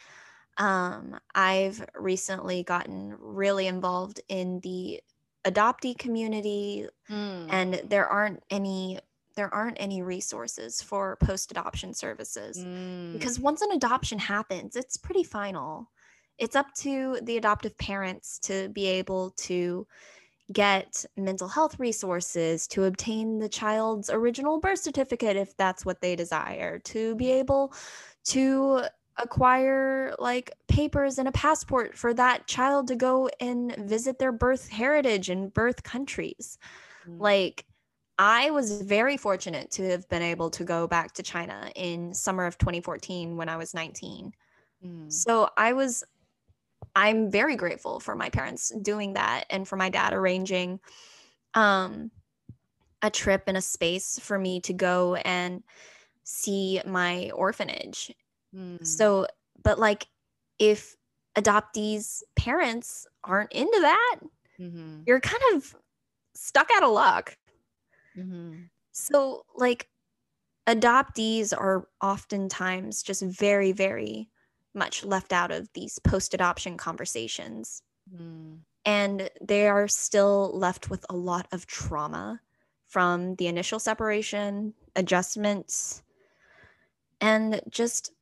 Um, 0.58 1.18
I've 1.34 1.84
recently 1.96 2.62
gotten 2.62 3.16
really 3.18 3.66
involved 3.66 4.20
in 4.28 4.60
the 4.60 5.00
adoptee 5.44 5.98
community, 5.98 6.86
mm. 7.10 7.48
and 7.50 7.82
there 7.88 8.06
aren't 8.06 8.42
any 8.48 9.00
there 9.36 9.52
aren't 9.52 9.76
any 9.80 10.02
resources 10.02 10.80
for 10.82 11.16
post 11.16 11.50
adoption 11.50 11.94
services 11.94 12.58
mm. 12.58 13.12
because 13.12 13.38
once 13.38 13.62
an 13.62 13.70
adoption 13.72 14.18
happens, 14.18 14.76
it's 14.76 14.96
pretty 14.96 15.24
final. 15.24 15.90
It's 16.38 16.56
up 16.56 16.72
to 16.78 17.18
the 17.22 17.36
adoptive 17.36 17.76
parents 17.78 18.38
to 18.40 18.68
be 18.70 18.86
able 18.86 19.30
to 19.38 19.86
get 20.52 21.04
mental 21.16 21.48
health 21.48 21.78
resources, 21.78 22.66
to 22.68 22.84
obtain 22.84 23.38
the 23.38 23.48
child's 23.48 24.10
original 24.10 24.60
birth 24.60 24.80
certificate 24.80 25.36
if 25.36 25.56
that's 25.56 25.86
what 25.86 26.00
they 26.00 26.16
desire, 26.16 26.78
to 26.80 27.14
be 27.16 27.30
able 27.30 27.72
to 28.24 28.82
acquire 29.16 30.14
like 30.18 30.52
papers 30.66 31.18
and 31.18 31.28
a 31.28 31.32
passport 31.32 31.96
for 31.96 32.12
that 32.12 32.46
child 32.46 32.88
to 32.88 32.96
go 32.96 33.30
and 33.40 33.74
visit 33.76 34.18
their 34.18 34.32
birth 34.32 34.68
heritage 34.68 35.30
and 35.30 35.54
birth 35.54 35.82
countries. 35.82 36.58
Mm. 37.08 37.20
Like, 37.20 37.64
I 38.18 38.50
was 38.50 38.82
very 38.82 39.16
fortunate 39.16 39.70
to 39.72 39.88
have 39.90 40.08
been 40.08 40.22
able 40.22 40.50
to 40.50 40.64
go 40.64 40.86
back 40.86 41.12
to 41.14 41.22
China 41.22 41.70
in 41.74 42.14
summer 42.14 42.46
of 42.46 42.58
2014 42.58 43.36
when 43.36 43.48
I 43.48 43.56
was 43.56 43.74
19. 43.74 44.32
Mm. 44.84 45.12
So 45.12 45.50
I 45.56 45.72
was 45.72 46.04
I'm 46.94 47.30
very 47.30 47.56
grateful 47.56 47.98
for 47.98 48.14
my 48.14 48.30
parents 48.30 48.72
doing 48.82 49.14
that 49.14 49.44
and 49.50 49.66
for 49.66 49.76
my 49.76 49.88
dad 49.88 50.12
arranging 50.12 50.78
um, 51.54 52.10
a 53.02 53.10
trip 53.10 53.44
and 53.46 53.56
a 53.56 53.60
space 53.60 54.18
for 54.20 54.38
me 54.38 54.60
to 54.60 54.72
go 54.72 55.16
and 55.16 55.62
see 56.22 56.80
my 56.86 57.30
orphanage. 57.34 58.14
Mm. 58.54 58.86
So, 58.86 59.26
but 59.62 59.78
like 59.78 60.06
if 60.58 60.96
adoptees' 61.36 62.22
parents 62.36 63.06
aren't 63.24 63.52
into 63.52 63.78
that, 63.80 64.16
mm-hmm. 64.60 65.00
you're 65.06 65.20
kind 65.20 65.42
of 65.54 65.74
stuck 66.34 66.68
out 66.74 66.84
of 66.84 66.90
luck. 66.90 67.36
Mm-hmm. 68.16 68.64
So, 68.92 69.44
like, 69.56 69.88
adoptees 70.66 71.52
are 71.56 71.88
oftentimes 72.02 73.02
just 73.02 73.22
very, 73.22 73.72
very 73.72 74.28
much 74.74 75.04
left 75.04 75.32
out 75.32 75.50
of 75.50 75.68
these 75.74 75.98
post 75.98 76.34
adoption 76.34 76.76
conversations. 76.76 77.82
Mm. 78.14 78.58
And 78.84 79.30
they 79.40 79.66
are 79.68 79.88
still 79.88 80.50
left 80.56 80.90
with 80.90 81.04
a 81.08 81.16
lot 81.16 81.46
of 81.52 81.66
trauma 81.66 82.40
from 82.86 83.34
the 83.36 83.46
initial 83.46 83.78
separation, 83.78 84.74
adjustments, 84.94 86.02
and 87.20 87.60
just 87.70 88.12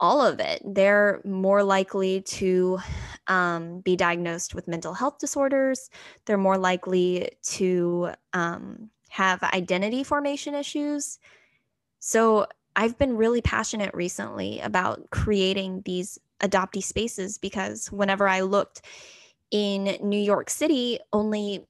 all 0.00 0.20
of 0.20 0.40
it. 0.40 0.62
They're 0.64 1.20
more 1.24 1.62
likely 1.62 2.20
to 2.22 2.78
um, 3.26 3.80
be 3.80 3.96
diagnosed 3.96 4.54
with 4.54 4.68
mental 4.68 4.94
health 4.94 5.18
disorders. 5.18 5.90
They're 6.24 6.36
more 6.36 6.58
likely 6.58 7.30
to 7.44 8.10
um, 8.32 8.90
have 9.08 9.42
identity 9.42 10.04
formation 10.04 10.54
issues. 10.54 11.18
So 11.98 12.46
I've 12.74 12.98
been 12.98 13.16
really 13.16 13.40
passionate 13.40 13.94
recently 13.94 14.60
about 14.60 15.10
creating 15.10 15.82
these 15.84 16.18
adoptee 16.40 16.82
spaces 16.82 17.38
because 17.38 17.90
whenever 17.90 18.28
I 18.28 18.42
looked 18.42 18.82
in 19.50 19.96
New 20.02 20.20
York 20.20 20.50
City, 20.50 20.98
only 21.12 21.64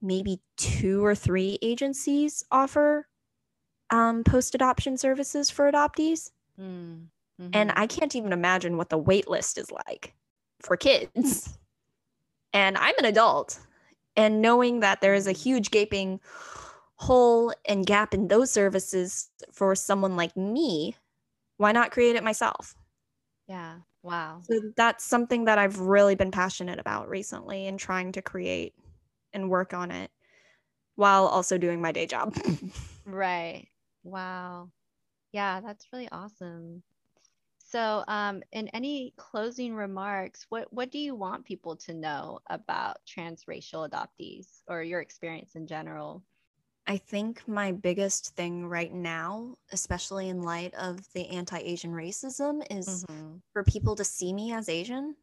maybe 0.00 0.40
two 0.56 1.04
or 1.04 1.14
three 1.14 1.58
agencies 1.60 2.42
offer 2.50 3.06
um, 3.90 4.24
post 4.24 4.54
adoption 4.54 4.96
services 4.96 5.50
for 5.50 5.70
adoptees. 5.70 6.30
Mm, 6.58 7.06
mm-hmm. 7.40 7.50
And 7.52 7.72
I 7.74 7.86
can't 7.86 8.14
even 8.14 8.32
imagine 8.32 8.76
what 8.76 8.90
the 8.90 8.98
wait 8.98 9.28
list 9.28 9.58
is 9.58 9.70
like 9.70 10.14
for 10.60 10.76
kids. 10.76 11.58
and 12.52 12.76
I'm 12.76 12.94
an 12.98 13.04
adult. 13.04 13.58
And 14.16 14.42
knowing 14.42 14.80
that 14.80 15.00
there 15.00 15.14
is 15.14 15.26
a 15.26 15.32
huge 15.32 15.70
gaping 15.70 16.20
hole 16.96 17.52
and 17.64 17.86
gap 17.86 18.12
in 18.12 18.28
those 18.28 18.50
services 18.50 19.30
for 19.52 19.74
someone 19.74 20.16
like 20.16 20.36
me, 20.36 20.96
why 21.56 21.72
not 21.72 21.92
create 21.92 22.16
it 22.16 22.24
myself? 22.24 22.74
Yeah. 23.48 23.76
Wow. 24.02 24.42
So 24.44 24.60
that's 24.76 25.04
something 25.04 25.44
that 25.44 25.58
I've 25.58 25.78
really 25.78 26.14
been 26.14 26.30
passionate 26.30 26.78
about 26.78 27.08
recently 27.08 27.66
and 27.66 27.78
trying 27.78 28.12
to 28.12 28.22
create 28.22 28.74
and 29.32 29.50
work 29.50 29.74
on 29.74 29.90
it 29.90 30.10
while 30.96 31.26
also 31.26 31.58
doing 31.58 31.80
my 31.80 31.92
day 31.92 32.06
job. 32.06 32.34
right. 33.04 33.66
Wow. 34.02 34.70
Yeah, 35.32 35.60
that's 35.60 35.86
really 35.92 36.08
awesome. 36.10 36.82
So, 37.70 38.02
um, 38.08 38.42
in 38.50 38.66
any 38.68 39.14
closing 39.16 39.74
remarks, 39.74 40.46
what 40.48 40.72
what 40.72 40.90
do 40.90 40.98
you 40.98 41.14
want 41.14 41.44
people 41.44 41.76
to 41.76 41.94
know 41.94 42.40
about 42.48 42.96
transracial 43.06 43.88
adoptees 43.88 44.62
or 44.66 44.82
your 44.82 45.00
experience 45.00 45.54
in 45.54 45.68
general? 45.68 46.24
I 46.88 46.96
think 46.96 47.46
my 47.46 47.70
biggest 47.70 48.34
thing 48.34 48.66
right 48.66 48.92
now, 48.92 49.54
especially 49.70 50.30
in 50.30 50.42
light 50.42 50.74
of 50.74 50.98
the 51.12 51.28
anti 51.28 51.58
Asian 51.58 51.92
racism, 51.92 52.66
is 52.70 53.04
mm-hmm. 53.04 53.36
for 53.52 53.62
people 53.62 53.94
to 53.94 54.04
see 54.04 54.32
me 54.32 54.52
as 54.52 54.68
Asian 54.68 55.14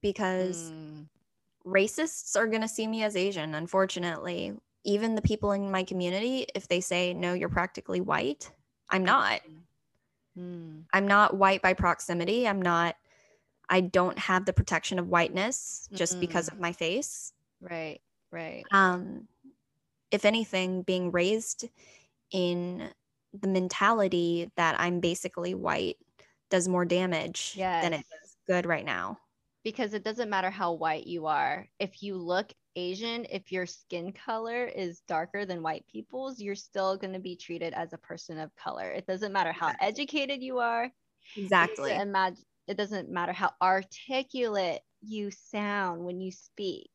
because 0.00 0.70
mm. 0.70 1.04
racists 1.66 2.34
are 2.34 2.46
going 2.46 2.62
to 2.62 2.68
see 2.68 2.86
me 2.86 3.02
as 3.02 3.14
Asian, 3.14 3.54
unfortunately. 3.54 4.54
Even 4.84 5.14
the 5.14 5.20
people 5.20 5.52
in 5.52 5.70
my 5.70 5.82
community, 5.82 6.46
if 6.54 6.66
they 6.66 6.80
say, 6.80 7.12
no, 7.12 7.34
you're 7.34 7.50
practically 7.50 8.00
white, 8.00 8.50
I'm 8.88 9.04
not. 9.04 9.42
Mm. 10.38 10.84
I'm 10.92 11.06
not 11.06 11.36
white 11.36 11.62
by 11.62 11.74
proximity. 11.74 12.46
I'm 12.46 12.62
not, 12.62 12.96
I 13.68 13.80
don't 13.80 14.18
have 14.18 14.46
the 14.46 14.52
protection 14.52 14.98
of 14.98 15.08
whiteness 15.08 15.88
just 15.92 16.16
mm 16.16 16.20
because 16.20 16.48
of 16.48 16.60
my 16.60 16.72
face. 16.72 17.32
Right, 17.60 18.00
right. 18.30 18.64
Um, 18.72 19.28
if 20.10 20.24
anything, 20.24 20.82
being 20.82 21.12
raised 21.12 21.68
in 22.32 22.90
the 23.32 23.48
mentality 23.48 24.50
that 24.56 24.78
I'm 24.80 25.00
basically 25.00 25.54
white 25.54 25.96
does 26.50 26.68
more 26.68 26.84
damage 26.84 27.54
yes. 27.56 27.84
than 27.84 27.92
it 27.92 28.04
does 28.10 28.36
good 28.46 28.66
right 28.66 28.84
now. 28.84 29.18
Because 29.62 29.94
it 29.94 30.02
doesn't 30.02 30.30
matter 30.30 30.50
how 30.50 30.72
white 30.72 31.06
you 31.06 31.26
are. 31.26 31.68
If 31.78 32.02
you 32.02 32.16
look 32.16 32.52
Asian, 32.76 33.26
if 33.30 33.50
your 33.52 33.66
skin 33.66 34.12
color 34.12 34.64
is 34.64 35.00
darker 35.08 35.44
than 35.44 35.62
white 35.62 35.84
people's, 35.90 36.40
you're 36.40 36.54
still 36.54 36.96
going 36.96 37.12
to 37.12 37.18
be 37.18 37.36
treated 37.36 37.72
as 37.74 37.92
a 37.92 37.98
person 37.98 38.38
of 38.38 38.54
color. 38.56 38.90
It 38.90 39.06
doesn't 39.06 39.32
matter 39.32 39.52
how 39.52 39.72
educated 39.80 40.42
you 40.42 40.58
are. 40.58 40.90
Exactly. 41.36 41.90
It 41.92 41.98
doesn't, 41.98 42.38
it 42.68 42.76
doesn't 42.76 43.10
matter 43.10 43.32
how 43.32 43.52
articulate 43.60 44.80
you 45.02 45.30
sound 45.30 46.04
when 46.04 46.20
you 46.20 46.30
speak. 46.30 46.90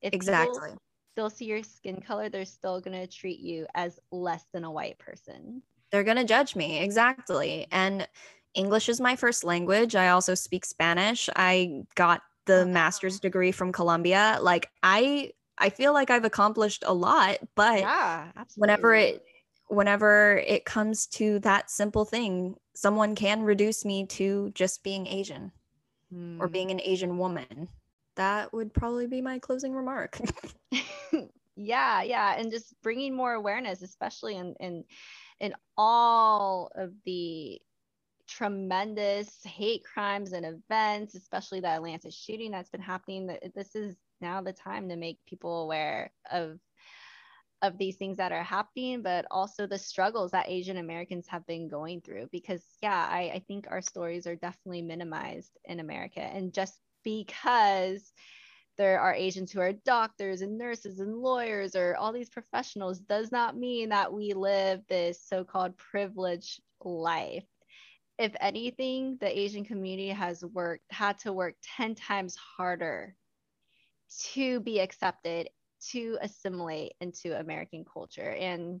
If 0.00 0.14
exactly 0.14 0.70
still 1.18 1.30
see 1.30 1.46
your 1.46 1.64
skin 1.64 2.00
color, 2.00 2.28
they're 2.28 2.44
still 2.44 2.80
going 2.80 2.96
to 2.96 3.08
treat 3.08 3.40
you 3.40 3.66
as 3.74 3.98
less 4.12 4.44
than 4.52 4.62
a 4.62 4.70
white 4.70 5.00
person. 5.00 5.60
They're 5.90 6.04
going 6.04 6.16
to 6.16 6.24
judge 6.24 6.54
me. 6.54 6.78
Exactly. 6.78 7.66
And 7.72 8.06
English 8.54 8.88
is 8.88 9.00
my 9.00 9.16
first 9.16 9.42
language. 9.42 9.96
I 9.96 10.10
also 10.10 10.36
speak 10.36 10.64
Spanish. 10.64 11.28
I 11.34 11.82
got 11.96 12.22
the 12.48 12.66
master's 12.66 13.20
degree 13.20 13.52
from 13.52 13.70
Columbia. 13.70 14.38
Like 14.40 14.68
I 14.82 15.32
I 15.56 15.70
feel 15.70 15.92
like 15.92 16.10
I've 16.10 16.24
accomplished 16.24 16.82
a 16.84 16.92
lot, 16.92 17.38
but 17.54 17.80
yeah, 17.80 18.32
whenever 18.56 18.94
it 18.94 19.22
whenever 19.68 20.38
it 20.38 20.64
comes 20.64 21.06
to 21.06 21.38
that 21.40 21.70
simple 21.70 22.04
thing, 22.04 22.56
someone 22.74 23.14
can 23.14 23.42
reduce 23.42 23.84
me 23.84 24.06
to 24.06 24.50
just 24.54 24.82
being 24.82 25.06
Asian 25.06 25.52
mm. 26.12 26.40
or 26.40 26.46
hmm. 26.46 26.52
being 26.52 26.70
an 26.70 26.80
Asian 26.82 27.18
woman 27.18 27.68
that 28.18 28.52
would 28.52 28.74
probably 28.74 29.06
be 29.06 29.20
my 29.20 29.38
closing 29.38 29.72
remark. 29.72 30.18
yeah, 31.56 32.02
yeah, 32.02 32.34
and 32.36 32.50
just 32.50 32.74
bringing 32.82 33.14
more 33.14 33.32
awareness, 33.32 33.80
especially 33.80 34.36
in 34.36 34.54
in 34.60 34.84
in 35.40 35.54
all 35.76 36.70
of 36.74 36.92
the 37.04 37.60
tremendous 38.28 39.42
hate 39.44 39.84
crimes 39.84 40.32
and 40.32 40.46
events, 40.46 41.14
especially 41.14 41.60
the 41.60 41.68
Atlanta 41.68 42.10
shooting 42.10 42.50
that's 42.50 42.70
been 42.70 42.80
happening. 42.80 43.26
This 43.54 43.74
is 43.74 43.96
now 44.20 44.42
the 44.42 44.52
time 44.52 44.88
to 44.88 44.96
make 44.96 45.18
people 45.26 45.62
aware 45.62 46.12
of 46.30 46.58
of 47.60 47.76
these 47.76 47.96
things 47.96 48.18
that 48.18 48.30
are 48.30 48.44
happening, 48.44 49.02
but 49.02 49.26
also 49.32 49.66
the 49.66 49.78
struggles 49.78 50.30
that 50.30 50.48
Asian 50.48 50.76
Americans 50.76 51.26
have 51.26 51.44
been 51.46 51.66
going 51.66 52.00
through. 52.00 52.28
Because 52.30 52.62
yeah, 52.82 53.08
I, 53.10 53.32
I 53.34 53.44
think 53.48 53.66
our 53.68 53.82
stories 53.82 54.28
are 54.28 54.36
definitely 54.36 54.82
minimized 54.82 55.58
in 55.64 55.80
America, 55.80 56.20
and 56.20 56.52
just 56.52 56.78
because 57.02 58.12
there 58.76 59.00
are 59.00 59.12
Asians 59.12 59.50
who 59.50 59.60
are 59.60 59.72
doctors 59.72 60.40
and 60.40 60.56
nurses 60.56 61.00
and 61.00 61.16
lawyers 61.16 61.74
or 61.74 61.96
all 61.96 62.12
these 62.12 62.30
professionals 62.30 63.00
does 63.00 63.32
not 63.32 63.56
mean 63.56 63.88
that 63.88 64.12
we 64.12 64.34
live 64.34 64.82
this 64.88 65.20
so 65.20 65.42
called 65.42 65.76
privileged 65.76 66.60
life. 66.84 67.44
If 68.18 68.34
anything, 68.40 69.16
the 69.20 69.38
Asian 69.38 69.64
community 69.64 70.08
has 70.08 70.44
worked, 70.44 70.84
had 70.90 71.18
to 71.20 71.32
work 71.32 71.54
10 71.76 71.94
times 71.94 72.36
harder 72.36 73.14
to 74.32 74.60
be 74.60 74.80
accepted, 74.80 75.50
to 75.90 76.18
assimilate 76.20 76.92
into 77.00 77.38
American 77.38 77.84
culture. 77.84 78.30
And 78.30 78.80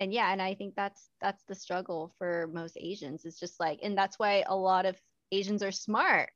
and 0.00 0.14
yeah, 0.14 0.32
and 0.32 0.40
I 0.40 0.54
think 0.54 0.74
that's 0.74 1.10
that's 1.20 1.44
the 1.44 1.54
struggle 1.54 2.12
for 2.18 2.48
most 2.52 2.76
Asians. 2.80 3.24
It's 3.24 3.38
just 3.38 3.60
like, 3.60 3.80
and 3.82 3.96
that's 3.96 4.18
why 4.18 4.44
a 4.46 4.56
lot 4.56 4.86
of 4.86 5.00
Asians 5.30 5.62
are 5.62 5.72
smart 5.72 6.30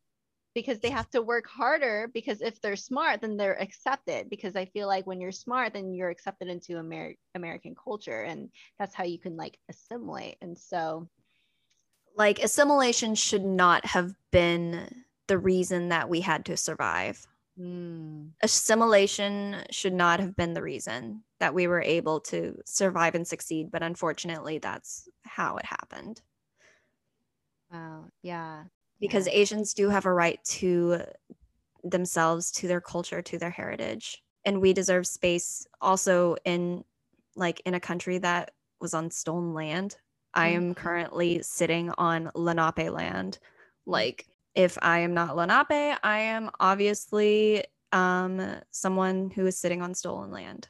because 0.54 0.78
they 0.78 0.90
have 0.90 1.10
to 1.10 1.22
work 1.22 1.48
harder 1.48 2.08
because 2.14 2.40
if 2.40 2.60
they're 2.60 2.76
smart 2.76 3.20
then 3.20 3.36
they're 3.36 3.60
accepted 3.60 4.30
because 4.30 4.56
i 4.56 4.64
feel 4.64 4.86
like 4.86 5.06
when 5.06 5.20
you're 5.20 5.32
smart 5.32 5.74
then 5.74 5.92
you're 5.92 6.10
accepted 6.10 6.48
into 6.48 6.78
Amer- 6.78 7.16
american 7.34 7.74
culture 7.74 8.22
and 8.22 8.48
that's 8.78 8.94
how 8.94 9.04
you 9.04 9.18
can 9.18 9.36
like 9.36 9.58
assimilate 9.68 10.36
and 10.40 10.56
so 10.56 11.08
like 12.14 12.38
assimilation 12.38 13.14
should 13.14 13.44
not 13.44 13.84
have 13.84 14.14
been 14.30 15.04
the 15.26 15.38
reason 15.38 15.88
that 15.88 16.08
we 16.08 16.20
had 16.20 16.44
to 16.44 16.56
survive 16.56 17.26
mm. 17.58 18.28
assimilation 18.42 19.56
should 19.70 19.94
not 19.94 20.20
have 20.20 20.36
been 20.36 20.54
the 20.54 20.62
reason 20.62 21.22
that 21.40 21.54
we 21.54 21.66
were 21.66 21.82
able 21.82 22.20
to 22.20 22.56
survive 22.64 23.14
and 23.14 23.26
succeed 23.26 23.70
but 23.70 23.82
unfortunately 23.82 24.58
that's 24.58 25.08
how 25.24 25.56
it 25.56 25.64
happened 25.64 26.20
wow 27.72 28.04
yeah 28.22 28.64
because 29.00 29.28
Asians 29.28 29.74
do 29.74 29.90
have 29.90 30.06
a 30.06 30.12
right 30.12 30.42
to 30.44 31.02
themselves, 31.82 32.50
to 32.52 32.68
their 32.68 32.80
culture, 32.80 33.20
to 33.22 33.38
their 33.38 33.50
heritage. 33.50 34.22
And 34.44 34.60
we 34.60 34.72
deserve 34.72 35.06
space 35.06 35.66
also 35.80 36.36
in 36.44 36.84
like 37.36 37.60
in 37.66 37.74
a 37.74 37.80
country 37.80 38.18
that 38.18 38.52
was 38.80 38.94
on 38.94 39.10
stolen 39.10 39.52
land. 39.54 39.96
I 40.34 40.48
am 40.48 40.62
mm-hmm. 40.62 40.72
currently 40.72 41.42
sitting 41.42 41.90
on 41.98 42.30
Lenape 42.34 42.90
land. 42.90 43.38
Like 43.86 44.26
if 44.54 44.78
I 44.82 45.00
am 45.00 45.14
not 45.14 45.36
Lenape, 45.36 45.98
I 46.02 46.18
am 46.18 46.50
obviously 46.60 47.64
um 47.92 48.56
someone 48.70 49.30
who 49.30 49.46
is 49.46 49.56
sitting 49.56 49.82
on 49.82 49.94
stolen 49.94 50.30
land. 50.30 50.68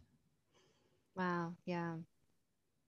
Wow. 1.16 1.54
Yeah. 1.64 1.94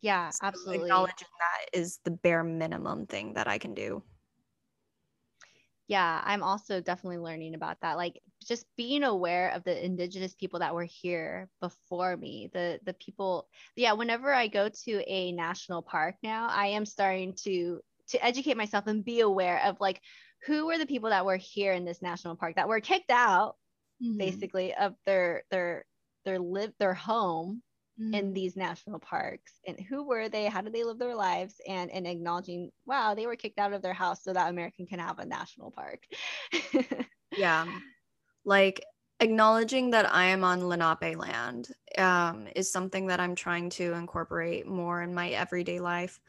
Yeah, 0.03 0.31
so 0.31 0.47
absolutely. 0.47 0.85
Acknowledging 0.85 1.29
that 1.41 1.79
is 1.79 1.99
the 2.05 2.11
bare 2.11 2.45
minimum 2.45 3.07
thing 3.07 3.35
that 3.35 3.49
I 3.49 3.59
can 3.59 3.75
do 3.75 4.03
yeah 5.89 6.21
i'm 6.25 6.43
also 6.43 6.81
definitely 6.81 7.19
learning 7.19 7.55
about 7.55 7.81
that 7.81 7.97
like 7.97 8.21
just 8.47 8.67
being 8.77 9.03
aware 9.05 9.51
of 9.51 9.65
the 9.65 9.85
indigenous 9.85 10.35
people 10.35 10.61
that 10.61 10.75
were 10.75 10.85
here 10.85 11.49
before 11.61 12.17
me 12.17 12.51
the 12.53 12.79
the 12.85 12.95
people 12.95 13.49
yeah 13.77 13.93
whenever 13.93 14.33
i 14.33 14.49
go 14.49 14.69
to 14.69 15.03
a 15.07 15.33
national 15.33 15.83
park 15.83 16.15
now 16.23 16.49
i 16.51 16.67
am 16.69 16.85
starting 16.85 17.35
to 17.35 17.81
to 18.09 18.25
educate 18.25 18.57
myself 18.57 18.87
and 18.87 19.05
be 19.05 19.21
aware 19.21 19.63
of 19.65 19.77
like 19.81 20.01
who 20.47 20.67
were 20.67 20.79
the 20.79 20.87
people 20.87 21.11
that 21.11 21.25
were 21.25 21.37
here 21.37 21.73
in 21.73 21.85
this 21.85 22.03
national 22.03 22.37
park 22.37 22.57
that 22.57 22.69
were 22.69 22.81
kicked 22.81 23.11
out 23.11 23.57
mm-hmm. 24.03 24.19
basically 24.19 24.75
of 24.75 24.95
their 25.05 25.43
their 25.51 25.85
their 26.25 26.39
live 26.39 26.73
their 26.79 26.95
home 26.95 27.63
mm. 28.01 28.15
in 28.15 28.33
these 28.33 28.57
national 28.57 28.99
parks 28.99 29.61
and 29.67 29.79
who 29.81 30.05
were 30.05 30.29
they? 30.29 30.47
How 30.47 30.61
did 30.61 30.73
they 30.73 30.85
live 30.85 30.99
their 30.99 31.15
lives? 31.15 31.61
And 31.69 31.91
and 31.91 32.07
acknowledging 32.07 32.71
wow 32.87 33.15
they 33.15 33.27
were 33.27 33.37
kicked 33.37 33.59
out 33.59 33.73
of 33.73 33.83
their 33.83 33.93
house 33.93 34.23
so 34.23 34.33
that 34.33 34.51
american 34.51 34.87
can 34.87 34.99
have 34.99 35.19
a 35.19 35.27
national 35.27 35.71
park. 35.71 36.03
Yeah. 37.37 37.67
Like 38.45 38.83
acknowledging 39.21 39.91
that 39.91 40.13
i 40.13 40.25
am 40.25 40.45
on 40.45 40.69
lenape 40.69 41.17
land 41.17 41.69
um, 41.97 42.47
is 42.55 42.71
something 42.71 43.07
that 43.07 43.19
i'm 43.19 43.35
trying 43.35 43.71
to 43.71 43.95
incorporate 43.95 44.67
more 44.67 45.03
in 45.03 45.15
my 45.15 45.31
everyday 45.31 45.81
life. 45.81 46.21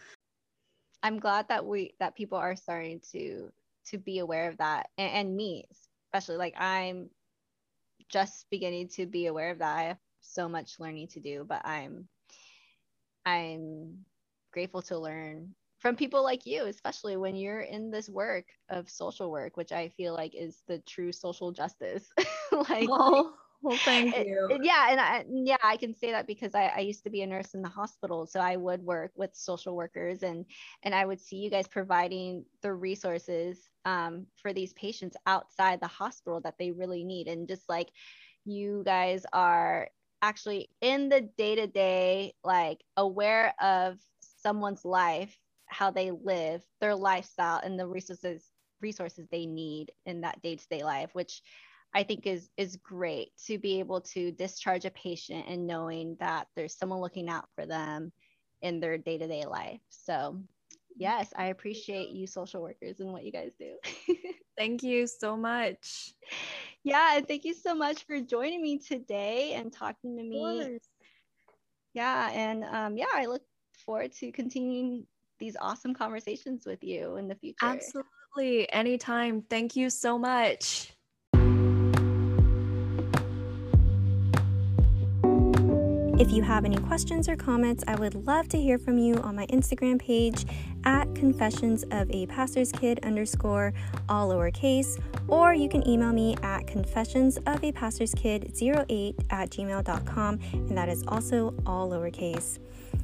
I'm 1.03 1.20
glad 1.20 1.49
that 1.49 1.65
we 1.65 1.93
that 1.99 2.15
people 2.15 2.38
are 2.38 2.55
starting 2.55 3.01
to 3.11 3.51
to 3.88 3.97
be 3.97 4.20
aware 4.20 4.49
of 4.49 4.57
that 4.57 4.89
and, 4.97 5.11
and 5.11 5.36
me 5.36 5.68
especially 6.05 6.38
like 6.38 6.55
i'm 6.57 7.09
just 8.09 8.49
beginning 8.49 8.88
to 8.88 9.05
be 9.05 9.28
aware 9.28 9.51
of 9.51 9.59
that 9.59 9.97
so 10.22 10.47
much 10.47 10.80
learning 10.80 11.07
to 11.07 11.20
do 11.20 11.45
but 11.47 11.61
i'm 11.65 12.07
i'm 13.26 13.97
grateful 14.51 14.82
to 14.82 14.97
learn 14.97 15.53
from 15.80 15.95
people 15.95 16.24
like 16.24 16.45
you 16.45 16.65
especially 16.65 17.18
when 17.18 17.36
you're 17.36 17.61
in 17.61 17.91
this 17.91 18.09
work 18.09 18.45
of 18.70 18.89
social 18.89 19.32
work 19.32 19.57
which 19.57 19.72
i 19.72 19.89
feel 19.89 20.13
like 20.13 20.34
is 20.36 20.61
the 20.68 20.80
true 20.80 21.11
social 21.11 21.51
justice 21.51 22.09
like 22.70 22.88
oh 22.89 23.34
well, 23.61 23.78
thank 23.78 24.15
you. 24.15 24.47
It, 24.51 24.63
yeah, 24.63 24.88
and 24.91 24.99
I, 24.99 25.26
yeah, 25.30 25.57
I 25.63 25.78
can 25.78 25.93
say 25.95 26.11
that 26.11 26.28
because 26.28 26.53
I, 26.53 26.72
I 26.76 26.80
used 26.80 27.03
to 27.05 27.09
be 27.09 27.24
a 27.24 27.28
nurse 27.28 27.53
in 27.53 27.61
the 27.61 27.70
hospital, 27.70 28.28
so 28.28 28.39
I 28.39 28.55
would 28.55 28.84
work 28.84 29.11
with 29.15 29.32
social 29.34 29.76
workers, 29.76 30.22
and 30.22 30.45
and 30.84 30.93
I 30.93 31.05
would 31.05 31.20
see 31.20 31.38
you 31.38 31.49
guys 31.49 31.68
providing 31.68 32.45
the 32.61 32.74
resources 32.74 33.70
um, 33.86 34.28
for 34.36 34.53
these 34.53 34.74
patients 34.74 35.18
outside 35.26 35.82
the 35.82 35.88
hospital 35.88 36.39
that 36.41 36.55
they 36.59 36.72
really 36.72 37.03
need, 37.03 37.28
and 37.28 37.47
just 37.47 37.68
like 37.68 37.89
you 38.45 38.84
guys 38.86 39.26
are 39.34 39.89
actually 40.22 40.70
in 40.82 41.09
the 41.09 41.22
day 41.38 41.55
to 41.55 41.68
day, 41.68 42.34
like 42.43 42.84
aware 42.95 43.53
of 43.61 43.97
someone's 44.20 44.86
life, 44.86 45.38
how 45.68 45.91
they 45.91 46.11
live, 46.11 46.63
their 46.82 46.95
lifestyle, 46.95 47.59
and 47.63 47.80
the 47.80 47.88
resources 47.88 48.49
resources 48.80 49.28
they 49.32 49.47
need 49.47 49.91
in 50.05 50.22
that 50.22 50.41
day 50.41 50.55
to 50.55 50.68
day 50.70 50.84
life, 50.84 51.09
which 51.13 51.41
I 51.93 52.03
think 52.03 52.28
is 52.28 52.49
is 52.57 52.78
great 52.78 53.32
to 53.47 53.57
be 53.57 53.80
able 53.80 54.01
to 54.01 54.32
discharge 54.32 54.86
a 54.86 54.91
patient 54.91 55.45
and 55.47 55.65
knowing 55.65 56.18
that 56.20 56.47
there's 56.55 56.78
someone 56.78 56.99
looking 56.99 57.30
out 57.30 57.47
for 57.55 57.65
them 57.65 58.11
in 58.61 58.80
their 58.80 58.97
day-to-day 58.97 59.45
life. 59.45 59.80
So 59.89 60.39
yes, 60.98 61.32
I 61.36 61.45
appreciate 61.48 62.10
you 62.10 62.28
social 62.28 62.62
workers 62.62 63.00
and 63.00 63.12
what 63.12 63.24
you 63.24 63.32
guys 63.32 63.52
do. 63.60 63.76
thank 64.58 64.84
you 64.84 65.08
so 65.08 65.38
much. 65.38 66.14
Yeah, 66.84 67.18
and 67.18 67.28
thank 67.28 67.45
you 67.45 67.54
so 67.54 67.76
much 67.76 68.06
for 68.06 68.20
joining 68.20 68.62
me 68.62 68.80
today 68.80 69.54
and 69.54 69.72
talking 69.72 70.18
to 70.18 70.24
me. 70.24 70.80
Yeah, 71.93 72.30
and 72.32 72.64
um, 72.64 72.98
yeah, 72.98 73.06
I 73.14 73.26
look 73.26 73.43
forward 73.86 74.12
to 74.14 74.32
continuing 74.32 75.06
these 75.39 75.56
awesome 75.60 75.93
conversations 75.93 76.66
with 76.66 76.84
you 76.84 77.18
in 77.18 77.28
the 77.28 77.36
future. 77.36 77.58
Absolutely. 77.62 78.72
Anytime. 78.72 79.41
Thank 79.41 79.76
you 79.76 79.89
so 79.89 80.18
much. 80.18 80.97
If 86.20 86.32
you 86.32 86.41
have 86.41 86.65
any 86.65 86.78
questions 86.78 87.30
or 87.30 87.36
comments, 87.36 87.84
I 87.88 87.93
would 87.95 88.15
love 88.26 88.49
to 88.49 88.57
hear 88.57 88.80
from 88.80 88.97
you 88.97 89.15
on 89.18 89.36
my 89.36 89.45
Instagram 89.47 89.99
page 89.99 90.47
at 90.84 91.13
confessions 91.13 91.84
of 91.91 92.09
a 92.09 92.26
pastor's 92.26 92.72
kid 92.72 92.99
underscore 93.03 93.72
all 94.09 94.30
lowercase, 94.30 94.99
or 95.28 95.53
you 95.53 95.70
can 95.70 95.88
email 95.88 96.11
me 96.11 96.36
at 96.41 96.65
confessions 96.65 97.38
of 97.45 97.63
a 97.63 97.72
pastor's 97.72 98.15
kid 98.15 98.51
08 98.59 99.15
at 99.30 99.51
gmail.com, 99.51 100.39
and 100.53 100.76
that 100.76 100.89
is 100.89 101.03
also 101.07 101.53
all 101.68 101.88
lowercase. 101.89 102.57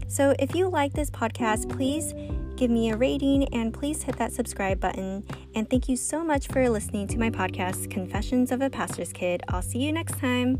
So 0.07 0.33
if 0.39 0.55
you 0.55 0.67
like 0.67 0.93
this 0.93 1.11
podcast, 1.11 1.69
please 1.69 2.15
give 2.55 2.71
me 2.71 2.89
a 2.89 2.97
rating 2.97 3.43
and 3.53 3.71
please 3.71 4.01
hit 4.01 4.17
that 4.17 4.33
subscribe 4.33 4.79
button. 4.79 5.23
And 5.53 5.69
thank 5.69 5.87
you 5.87 5.97
so 5.97 6.23
much 6.23 6.47
for 6.47 6.67
listening 6.67 7.07
to 7.09 7.19
my 7.19 7.29
podcast, 7.29 7.91
Confessions 7.91 8.51
of 8.51 8.61
a 8.61 8.71
Pastor's 8.71 9.13
Kid. 9.13 9.43
I'll 9.49 9.61
see 9.61 9.79
you 9.79 9.91
next 9.91 10.17
time. 10.17 10.59